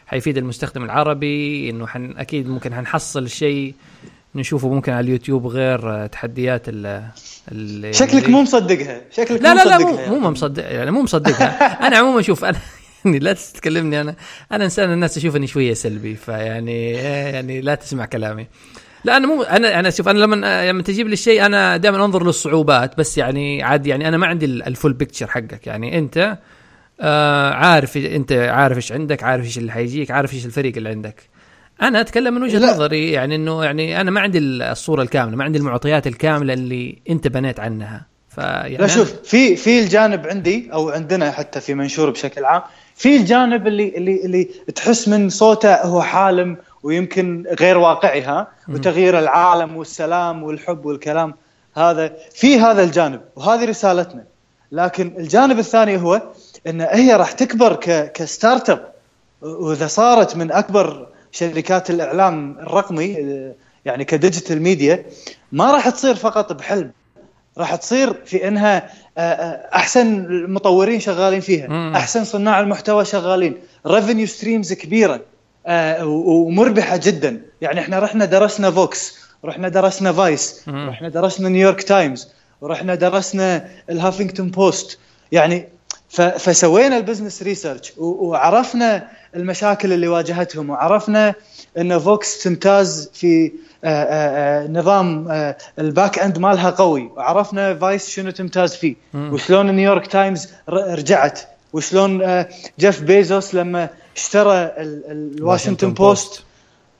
حيفيد 0.08 0.38
المستخدم 0.38 0.84
العربي 0.84 1.70
إنه 1.70 1.88
حن 1.88 2.14
أكيد 2.18 2.48
ممكن 2.48 2.74
حنحصل 2.74 3.30
شيء 3.30 3.74
نشوفه 4.36 4.70
ممكن 4.70 4.92
على 4.92 5.06
اليوتيوب 5.06 5.48
غير 5.48 6.08
تحديات 6.08 6.62
ال 6.68 7.96
شكلك 7.96 8.30
مو 8.30 8.42
مصدقها 8.42 9.02
شكلك 9.12 9.42
لا 9.42 9.54
لا 9.54 9.64
لا 9.64 9.78
مو 9.78 9.96
يعني. 9.96 10.20
مو 10.20 10.30
مصدق 10.30 10.64
يعني 10.64 10.92
مو 10.92 11.02
مصدقها 11.02 11.88
أنا 11.88 11.98
عموما 11.98 12.22
شوف 12.22 12.46
أنا 12.46 12.60
يعني 13.06 13.20
لا 13.20 13.34
تتكلمني 13.34 14.02
أنا. 14.02 14.16
أنا 14.52 14.64
إنسان 14.64 14.92
الناس 14.94 15.14
تشوفني 15.14 15.48
شوية 15.48 15.74
سلبي 15.74 16.16
فيعني 16.16 16.92
يعني 16.92 17.62
لا 17.62 17.76
تسمع 17.76 18.06
كلامي. 18.06 18.48
لا 19.04 19.18
أنا 19.18 19.28
مو 19.28 19.44
أنا 19.44 19.80
أنا 19.80 19.90
شوف 19.90 20.08
أنا 20.10 20.20
لما 20.20 20.70
لما 20.70 20.84
تجيب 20.84 21.08
لي 21.08 21.14
الشيء 21.14 21.46
أنا 21.46 21.78
دائما 21.78 22.06
أنظر 22.06 22.26
للصعوبات 22.26 22.98
بس 22.98 23.18
يعني 23.18 23.64
عادي 23.64 23.90
يعني 23.90 24.08
أنا 24.08 24.18
ما 24.18 24.28
عندي 24.28 24.46
الفول 24.46 24.94
بيكتشر 24.94 25.28
حقك. 25.28 25.68
يعني 25.68 25.98
أنت 25.98 26.38
آه 27.02 27.54
عارف 27.54 27.98
أنت 27.98 28.32
عارف 28.32 28.78
إيش 28.78 28.92
عندك 28.92 29.24
عارف 29.24 29.46
إيش 29.46 29.58
اللي 29.58 29.72
حيجيك 29.72 30.12
عارف 30.12 30.34
إيش 30.34 30.46
الفريق 30.46 30.78
اللي 30.78 30.90
عندك. 30.90 31.30
أنا 31.82 32.02
أتكلم 32.02 32.34
من 32.34 32.44
وجهة 32.44 32.74
نظري 32.74 33.12
يعني 33.12 33.36
إنه 33.36 33.64
يعني 33.64 34.02
أنا 34.02 34.12
ما 34.12 34.22
عندي 34.22 34.40
الصورة 34.40 35.02
الكاملة 35.02 35.36
ما 35.36 35.44
عندي 35.44 35.58
المعطيات 35.58 36.08
الكاملة 36.08 36.54
اللي 36.54 37.02
أنت 37.10 37.28
بنيت 37.28 37.60
عنها. 37.60 38.06
فيعني 38.30 38.78
لا 38.78 38.88
شوف 38.88 39.14
في 39.24 39.56
في 39.56 39.80
الجانب 39.80 40.28
عندي 40.28 40.70
أو 40.74 40.90
عندنا 40.90 41.32
حتى 41.32 41.62
في 41.62 41.74
منشور 41.74 42.10
بشكل 42.10 42.46
عام 42.46 42.62
في 43.02 43.16
الجانب 43.16 43.68
اللي 43.68 43.98
اللي 43.98 44.26
اللي 44.26 44.44
تحس 44.76 45.08
من 45.08 45.30
صوته 45.30 45.82
هو 45.82 46.02
حالم 46.02 46.58
ويمكن 46.84 47.46
غير 47.60 47.78
واقعي 47.78 48.22
ها 48.22 48.48
وتغيير 48.70 49.20
العالم 49.20 49.78
والسلام 49.78 50.44
والحب 50.44 50.86
والكلام. 50.86 51.34
هذا 51.76 52.14
في 52.34 52.60
هذا 52.60 52.84
الجانب 52.84 53.22
وهذه 53.36 53.66
رسالتنا. 53.66 54.24
لكن 54.72 55.14
الجانب 55.18 55.60
الثاني 55.60 55.98
هو 55.98 56.22
إن 56.68 56.82
هي 56.82 57.16
راح 57.16 57.32
تكبر 57.32 57.76
ك 58.14 58.70
startup 58.70 58.92
وإذا 59.42 59.88
صارت 59.88 60.36
من 60.36 60.52
أكبر 60.52 61.08
شركات 61.32 61.90
الإعلام 61.90 62.58
الرقمي 62.60 63.08
يعني 63.86 64.06
ك 64.06 64.13
digital 64.13 64.62
media 64.62 65.06
ما 65.52 65.72
راح 65.72 65.90
تصير 65.90 66.16
فقط 66.16 66.54
بحلم. 66.54 66.92
راح 67.58 67.76
تصير 67.76 68.14
في 68.26 68.48
إنها 68.48 68.90
أحسن 69.18 70.26
المطورين 70.26 71.00
شغالين 71.00 71.40
فيها. 71.40 71.68
أحسن 71.96 72.24
صناع 72.24 72.60
المحتوى 72.60 73.06
شغالين. 73.06 73.58
revenue 73.88 74.28
streams 74.28 74.74
كبيرة 74.74 75.22
آه 75.68 76.06
ومربحة 76.06 76.98
جدا. 76.98 77.42
يعني 77.62 77.80
إحنا 77.80 78.00
رحنا 78.00 78.26
درسنا 78.26 78.72
فوكس 78.72 79.18
رحنا 79.46 79.70
درسنا 79.70 80.14
فايس 80.14 80.64
رحنا 80.68 81.10
درسنا 81.10 81.50
نيويورك 81.50 81.84
تايمز 81.84 82.28
ورحنا 82.62 82.96
درسنا 82.96 83.68
الهافينغتون 83.90 84.50
بوست 84.50 85.00
يعني 85.32 85.68
فسوينا 86.12 86.98
ال 86.98 87.03
business 87.03 87.44
research 87.44 87.94
وعرفنا 87.98 89.08
المشاكل 89.36 89.94
اللي 89.94 90.08
واجهتهم 90.08 90.70
وعرفنا 90.70 91.36
إن 91.78 92.00
فوكس 92.00 92.44
تمتاز 92.44 93.10
في 93.14 93.52
آه، 93.84 93.88
آه، 93.88 94.64
آه، 94.64 94.68
نظام 94.68 95.28
ال 95.80 95.88
back 95.88 96.20
end 96.20 96.38
مالها 96.40 96.70
قوي 96.70 97.12
وعرفنا 97.16 97.76
فايس 97.76 98.10
شنو 98.10 98.30
تمتاز 98.32 98.76
فيه 98.76 98.96
وشلون 99.14 99.76
نيويورك 99.76 100.08
تايمز 100.08 100.50
رجعت 100.70 101.40
وشلون 101.74 102.46
جيف 102.80 103.02
بيزوس 103.02 103.56
لما 103.56 103.90
اشترى 104.16 104.72
الواشنطن 104.78 105.94
بوست 105.94 106.44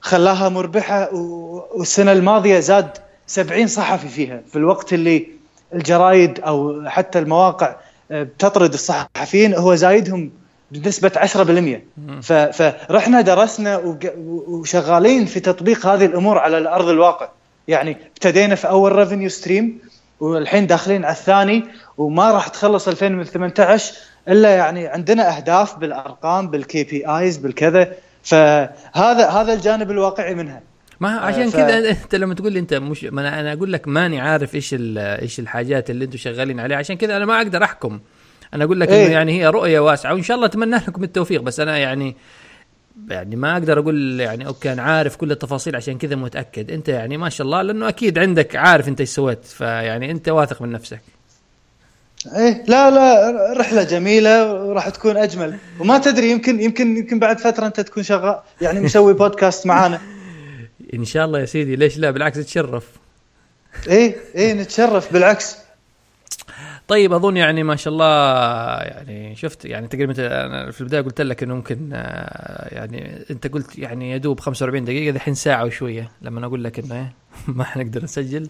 خلاها 0.00 0.48
مربحة 0.48 1.14
والسنة 1.14 2.12
الماضية 2.12 2.60
زاد 2.60 2.98
70 3.26 3.66
صحفي 3.66 4.08
فيها 4.08 4.40
في 4.50 4.56
الوقت 4.56 4.92
اللي 4.92 5.28
الجرايد 5.74 6.40
أو 6.40 6.82
حتى 6.88 7.18
المواقع 7.18 7.76
بتطرد 8.12 8.72
الصحفيين 8.72 9.54
هو 9.54 9.74
زايدهم 9.74 10.30
بنسبة 10.70 11.08
10% 11.08 12.22
ف... 12.22 12.32
فرحنا 12.32 13.20
درسنا 13.20 13.96
وشغالين 14.46 15.26
في 15.26 15.40
تطبيق 15.40 15.86
هذه 15.86 16.04
الأمور 16.04 16.38
على 16.38 16.58
الأرض 16.58 16.88
الواقع. 16.88 17.28
يعني 17.68 17.96
ابتدينا 18.06 18.54
في 18.54 18.68
أول 18.68 18.92
revenue 18.92 19.28
stream 19.28 19.78
والحين 20.20 20.66
داخلين 20.66 21.04
على 21.04 21.12
الثاني 21.14 21.64
وما 21.98 22.30
راح 22.30 22.48
تخلص 22.48 22.88
2018 22.88 23.94
إلا 24.28 24.56
يعني 24.56 24.86
عندنا 24.86 25.36
أهداف 25.36 25.76
بالأرقام 25.78 26.48
بال 26.48 26.84
KPIs 26.84 27.36
بالكذا. 27.36 27.92
فهذا 28.22 29.28
هذا 29.28 29.52
الجانب 29.52 29.90
الواقعي 29.90 30.34
منها. 30.34 30.60
ما 31.02 31.08
عشان 31.10 31.50
ف- 31.50 31.56
كذا 31.56 31.78
أنت 31.90 32.14
لما 32.14 32.34
تقول 32.34 32.52
لي 32.52 32.58
أنت 32.58 32.74
مش 32.74 33.04
ما 33.04 33.40
أنا 33.40 33.52
أقول 33.52 33.72
لك 33.72 33.88
ماني 33.88 34.20
عارف 34.20 34.54
إيش 34.54 34.74
إيش 34.98 35.40
الحاجات 35.40 35.90
اللي 35.90 36.04
أنتم 36.04 36.16
شغالين 36.18 36.60
عليها. 36.60 36.78
عشان 36.78 36.96
كذا 36.96 37.16
أنا 37.16 37.24
ما 37.26 37.36
أقدر 37.38 37.64
أحكم. 37.64 38.00
أنا 38.54 38.64
أقول 38.64 38.80
لك 38.80 38.88
إيه. 38.88 39.04
انه 39.06 39.12
يعني 39.12 39.32
هي 39.40 39.46
رؤية 39.48 39.80
واسعة 39.80 40.14
وإن 40.14 40.22
شاء 40.22 40.34
الله 40.34 40.46
أتمنى 40.46 40.76
لكم 40.76 41.04
التوفيق 41.04 41.40
بس 41.40 41.60
أنا 41.60 41.78
يعني 41.78 42.16
يعني 43.08 43.36
ما 43.36 43.52
أقدر 43.52 43.78
أقول 43.78 44.20
يعني 44.20 44.46
okay 44.46 44.72
أنا 44.72 44.82
عارف 44.82 45.16
كل 45.16 45.30
التفاصيل 45.30 45.76
عشان 45.76 45.98
كذا 45.98 46.16
متأكد. 46.16 46.70
أنت 46.70 46.88
يعني 46.88 47.16
ما 47.16 47.28
شاء 47.28 47.44
الله 47.44 47.62
لأنه 47.62 47.88
أكيد 47.88 48.18
عندك 48.18 48.56
عارف 48.56 48.88
أنت 48.88 49.00
إيش 49.00 49.08
سويت 49.10 49.44
فيعني 49.44 50.10
أنت 50.10 50.28
واثق 50.28 50.62
من 50.62 50.72
نفسك. 50.72 51.00
إيه 52.36 52.64
لا 52.68 52.90
لا 52.90 53.32
رحلة 53.56 53.82
جميلة 53.82 54.52
وراح 54.54 54.88
تكون 54.88 55.16
أجمل. 55.16 55.54
وما 55.80 55.98
تدري 55.98 56.30
يمكن 56.30 56.60
يمكن 56.60 56.96
يمكن 56.96 57.18
بعد 57.18 57.38
فترة 57.38 57.66
أنت 57.66 57.80
تكون 57.80 58.02
شغال 58.02 58.40
يعني 58.60 58.80
مسوي 58.80 59.14
بودكاست 59.22 59.66
معانا. 59.66 60.00
إن 60.94 61.04
شاء 61.04 61.24
الله 61.24 61.40
يا 61.40 61.44
سيدي 61.44 61.76
ليش 61.76 61.98
لا؟ 61.98 62.10
بالعكس 62.10 62.38
تشرف. 62.38 62.88
إيه 63.88 64.16
إيه 64.34 64.52
نتشرف 64.52 65.12
بالعكس. 65.12 65.56
طيب 66.88 67.12
أظن 67.12 67.36
يعني 67.36 67.62
ما 67.62 67.76
شاء 67.76 67.92
الله 67.92 68.06
يعني 68.82 69.36
شفت 69.36 69.64
يعني 69.64 69.88
تقريبا 69.88 70.14
أنا 70.46 70.70
في 70.70 70.80
البداية 70.80 71.00
قلت 71.00 71.20
لك 71.20 71.42
إنه 71.42 71.54
ممكن 71.54 71.90
آه، 71.92 72.74
يعني 72.74 73.24
أنت 73.30 73.46
قلت 73.46 73.78
يعني 73.78 74.10
يا 74.10 74.16
دوب 74.16 74.40
45 74.40 74.84
دقيقة 74.84 75.14
دحين 75.14 75.34
ساعة 75.34 75.64
وشوية 75.64 76.10
لما 76.22 76.46
أقول 76.46 76.64
لك 76.64 76.78
إنه 76.78 76.94
إيه، 76.94 77.12
ما 77.56 77.64
حنقدر 77.64 78.04
نسجل. 78.04 78.48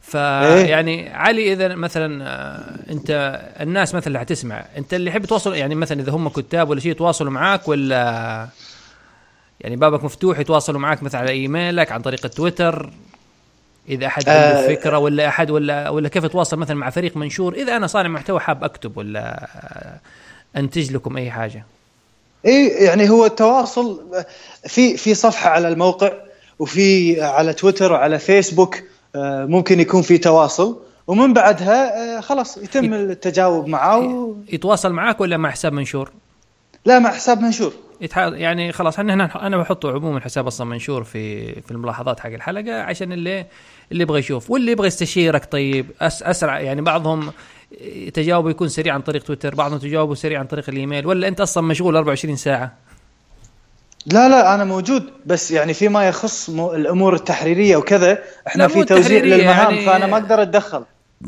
فيعني 0.00 1.08
علي 1.10 1.52
إذا 1.52 1.74
مثلا 1.74 2.24
آه، 2.24 2.92
أنت 2.92 3.40
الناس 3.60 3.94
مثلا 3.94 4.06
اللي 4.06 4.18
حتسمع 4.18 4.64
أنت 4.76 4.94
اللي 4.94 5.10
يحب 5.10 5.24
يتواصل 5.24 5.54
يعني 5.54 5.74
مثلا 5.74 6.00
إذا 6.00 6.12
هم 6.12 6.28
كتاب 6.28 6.70
ولا 6.70 6.80
شيء 6.80 6.90
يتواصلوا 6.90 7.30
معاك 7.30 7.68
ولا 7.68 8.48
يعني 9.62 9.76
بابك 9.76 10.04
مفتوح 10.04 10.38
يتواصلوا 10.38 10.80
معاك 10.80 11.02
مثلا 11.02 11.20
على 11.20 11.30
إيميلك 11.30 11.92
عن 11.92 12.02
طريق 12.02 12.24
التويتر 12.24 12.90
إذا 13.88 14.06
أحد 14.06 14.28
عنده 14.28 14.64
آه. 14.64 14.68
فكرة 14.68 14.98
ولا 14.98 15.28
أحد 15.28 15.50
ولا 15.50 15.88
ولا 15.88 16.08
كيف 16.08 16.24
اتواصل 16.24 16.56
مثلا 16.56 16.76
مع 16.76 16.90
فريق 16.90 17.16
منشور 17.16 17.54
إذا 17.54 17.76
أنا 17.76 17.86
صانع 17.86 18.08
محتوى 18.08 18.40
حاب 18.40 18.64
أكتب 18.64 18.96
ولا 18.96 19.48
أنتج 20.56 20.92
لكم 20.92 21.16
أي 21.16 21.30
حاجة 21.30 21.64
إيه 22.44 22.84
يعني 22.84 23.10
هو 23.10 23.26
التواصل 23.26 24.00
في 24.66 24.96
في 24.96 25.14
صفحة 25.14 25.50
على 25.50 25.68
الموقع 25.68 26.12
وفي 26.58 27.20
على 27.22 27.52
تويتر 27.52 27.92
وعلى 27.92 28.18
فيسبوك 28.18 28.76
آه، 29.16 29.44
ممكن 29.44 29.80
يكون 29.80 30.02
في 30.02 30.18
تواصل 30.18 30.78
ومن 31.06 31.32
بعدها 31.32 32.16
آه، 32.16 32.20
خلاص 32.20 32.58
يتم 32.58 32.94
التجاوب 32.94 33.66
معه 33.66 33.98
و... 33.98 34.34
يتواصل 34.52 34.92
معاك 34.92 35.20
ولا 35.20 35.36
مع 35.36 35.50
حساب 35.50 35.72
منشور 35.72 36.10
لا 36.84 36.98
مع 36.98 37.10
حساب 37.10 37.40
منشور. 37.40 37.72
يعني 38.16 38.72
خلاص 38.72 38.98
إحنا 38.98 39.14
هنا 39.14 39.46
أنا 39.46 39.56
بحطه 39.56 39.92
عموما 39.92 40.20
حساب 40.20 40.46
أصلا 40.46 40.66
منشور 40.66 41.04
في 41.04 41.52
في 41.60 41.70
الملاحظات 41.70 42.20
حق 42.20 42.30
الحلقة 42.30 42.82
عشان 42.82 43.12
اللي 43.12 43.46
اللي 43.92 44.02
يبغى 44.02 44.18
يشوف. 44.18 44.50
واللي 44.50 44.72
يبغى 44.72 44.86
يستشيرك 44.86 45.52
طيب 45.52 45.86
أس... 46.00 46.22
أسرع 46.22 46.60
يعني 46.60 46.80
بعضهم 46.80 47.32
تجاوبه 48.14 48.50
يكون 48.50 48.68
سريع 48.68 48.94
عن 48.94 49.00
طريق 49.00 49.22
تويتر 49.22 49.54
بعضهم 49.54 49.78
تجاوبه 49.78 50.14
سريع 50.14 50.38
عن 50.40 50.46
طريق 50.46 50.64
الإيميل 50.68 51.06
ولا 51.06 51.28
أنت 51.28 51.40
أصلا 51.40 51.62
مشغول 51.62 51.96
24 51.96 52.36
ساعة؟ 52.36 52.72
لا 54.06 54.28
لا 54.28 54.54
أنا 54.54 54.64
موجود 54.64 55.10
بس 55.26 55.50
يعني 55.50 55.74
فيما 55.74 56.08
يخص 56.08 56.50
مو 56.50 56.72
الأمور 56.74 57.14
التحريرية 57.14 57.76
وكذا 57.76 58.18
إحنا 58.46 58.62
لا، 58.62 58.68
في 58.68 58.84
توزيع 58.84 59.22
للمهام 59.24 59.74
يعني- 59.74 59.86
فأنا 59.86 60.06
ما 60.06 60.16
أقدر 60.16 60.42
أتدخل. 60.42 60.84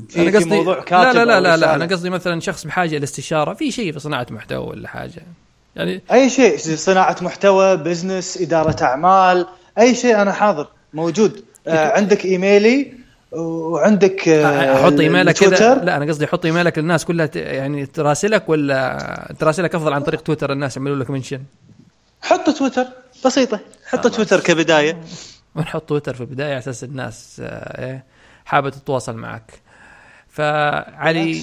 في, 0.09 0.23
أنا 0.29 0.39
قصدي 0.39 0.51
موضوع 0.57 0.77
لا 0.77 0.83
كاتب 0.83 1.17
لا 1.17 1.25
لا 1.25 1.41
لا, 1.41 1.41
لا 1.41 1.55
رسالة. 1.55 1.75
أنا 1.75 1.85
قصدي 1.85 2.11
مثلا 2.11 2.41
شخص 2.41 2.67
بحاجة 2.67 2.99
لاستشاره 2.99 3.55
في 3.55 3.71
شيء 3.71 3.93
في 3.93 3.99
صناعة 3.99 4.27
محتوى 4.31 4.67
ولا 4.67 4.89
حاجة؟ 4.89 5.23
يعني 5.77 6.03
أي 6.13 6.31
شيء 6.31 6.57
صناعة 6.59 7.17
محتوى 7.21 7.77
بزنس 7.77 8.39
إدارة 8.43 8.85
أعمال 8.85 9.47
أي 9.79 9.95
شيء 9.95 10.23
أنا 10.23 10.33
حاضر 10.33 10.69
موجود. 10.95 11.45
آه 11.67 11.97
عندك 11.97 12.25
إيميلي 12.25 12.93
وعندك 13.33 14.29
آه 14.29 14.75
أحط 14.75 15.01
إيميلك 15.01 15.35
كذا 15.35 15.75
لا 15.75 15.97
أنا 15.97 16.05
قصدي 16.05 16.25
أحط 16.25 16.45
إيميلك 16.45 16.79
للناس 16.79 17.05
كلها 17.05 17.31
يعني 17.35 17.87
تراسلك 17.87 18.49
ولا 18.49 19.35
تراسلك 19.39 19.75
أفضل 19.75 19.93
عن 19.93 20.03
طريق 20.03 20.21
تويتر 20.21 20.53
الناس 20.53 20.77
يعملوا 20.77 20.97
لك 20.97 21.11
منشن؟ 21.11 21.41
حط 22.23 22.51
تويتر 22.51 22.87
بسيطة. 23.25 23.61
حط 23.87 24.07
تويتر 24.07 24.41
كبداية. 24.41 25.01
ونحط 25.57 25.83
تويتر 25.83 26.15
في 26.15 26.21
البداية 26.21 26.51
على 26.51 26.59
أساس 26.59 26.85
الناس 26.85 27.43
آه، 27.45 27.85
إيه 27.85 28.05
حابة 28.45 28.71
تتواصل 28.71 29.17
معك. 29.17 29.53
فعلي. 30.29 31.43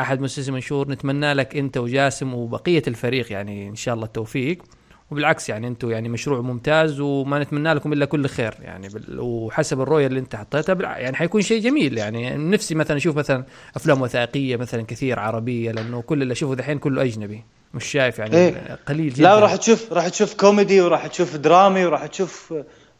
أحد 0.00 0.20
مؤسسي 0.20 0.52
منشور 0.52 0.88
نتمنى 0.90 1.32
لك 1.32 1.56
أنت 1.56 1.76
وجاسم 1.76 2.34
وبقية 2.34 2.82
الفريق 2.88 3.32
يعني 3.32 3.68
إن 3.68 3.76
شاء 3.76 3.94
الله 3.94 4.06
التوفيق. 4.06 4.62
وبالعكس 5.10 5.48
يعني 5.48 5.66
أنتم 5.66 5.90
يعني 5.90 6.08
مشروع 6.08 6.40
ممتاز 6.40 7.00
وما 7.00 7.38
نتمنى 7.38 7.74
لكم 7.74 7.92
إلا 7.92 8.04
كل 8.04 8.26
خير 8.26 8.54
يعني 8.62 8.88
وحسب 9.18 9.80
الرؤية 9.80 10.06
اللي 10.06 10.20
أنت 10.20 10.36
حطيتها 10.36 10.98
يعني 10.98 11.16
حيكون 11.16 11.42
شيء 11.42 11.62
جميل 11.62 11.98
يعني. 11.98 12.36
نفسي 12.36 12.74
مثلا 12.74 12.96
أشوف 12.96 13.16
مثلا 13.16 13.44
أفلام 13.76 14.02
وثائقية 14.02 14.56
مثلا 14.56 14.82
كثير 14.82 15.18
عربية 15.18 15.72
لأنه 15.72 16.02
كل 16.02 16.22
اللي 16.22 16.32
أشوفه 16.32 16.54
دحين 16.54 16.78
كله 16.78 17.02
أجنبي. 17.02 17.44
مش 17.74 17.84
شايف 17.84 18.18
يعني 18.18 18.36
إيه. 18.36 18.78
قليل 18.86 19.12
جدا. 19.12 19.22
لا 19.22 19.38
راح 19.38 19.56
تشوف 19.56 19.92
راح 19.92 20.08
تشوف 20.08 20.34
كوميدي 20.34 20.80
وراح 20.80 21.06
تشوف 21.06 21.36
درامي 21.36 21.84
وراح 21.84 22.06
تشوف 22.06 22.54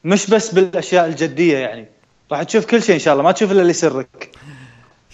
مش 0.04 0.30
بس 0.30 0.54
بالأشياء 0.54 1.06
الجدية 1.06 1.58
يعني. 1.58 1.88
راح 2.32 2.42
تشوف 2.42 2.66
كل 2.66 2.82
شيء 2.82 2.94
إن 2.94 3.00
شاء 3.00 3.14
الله 3.14 3.24
ما 3.24 3.32
تشوف 3.32 3.52
إلا 3.52 3.60
اللي 3.60 3.70
يسرك. 3.70 4.30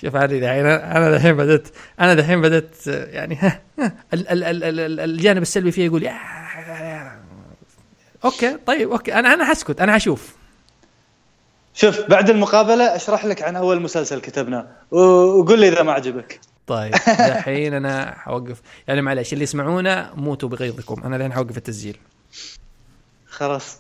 شوف 0.03 0.17
علي 0.17 0.41
دحين 0.41 0.67
أنا 0.67 1.11
دحين 1.19 1.37
بدأت 1.37 1.69
أنا 2.01 2.15
دحين 2.15 2.41
بدأت 2.41 2.87
يعني 2.87 3.37
ها 3.37 3.61
ها 3.79 3.93
ال- 4.15 4.29
ال- 4.29 4.45
ال- 4.45 4.65
ال- 4.65 4.81
ال- 4.81 5.01
الجانب 5.01 5.43
السلبي 5.43 5.71
فيه 5.73 5.85
يقول 5.87 6.03
يا 6.03 6.17
okay 8.25 8.57
طيب 8.67 8.91
okay 8.91 9.15
أنا 9.15 9.35
أنا 9.35 9.45
حسكت 9.45 9.81
أنا 9.81 9.93
حشوف. 9.95 10.37
شوف 11.75 12.01
بعد 12.01 12.31
المقابلة 12.31 12.97
أشرح 12.97 13.25
لك 13.25 13.43
عن 13.43 13.57
أول 13.57 13.83
مسلسل 13.83 14.21
كتبناه 14.21 14.67
وقول 14.91 15.59
لي 15.61 15.69
إذا 15.69 15.83
ما 15.83 15.93
عجبك. 15.93 16.41
طيب 16.67 16.93
دحين 17.09 17.75
أنا 17.75 18.15
حوقف. 18.19 18.61
يعني 18.89 19.03
معلش 19.03 19.33
اللي 19.33 19.43
يسمعونا 19.45 20.11
موتوا 20.15 20.49
بغيظكم 20.49 21.03
أنا 21.05 21.17
الحين 21.17 21.33
حوقف 21.33 21.57
التسجيل. 21.57 21.97
خلاص. 23.29 23.79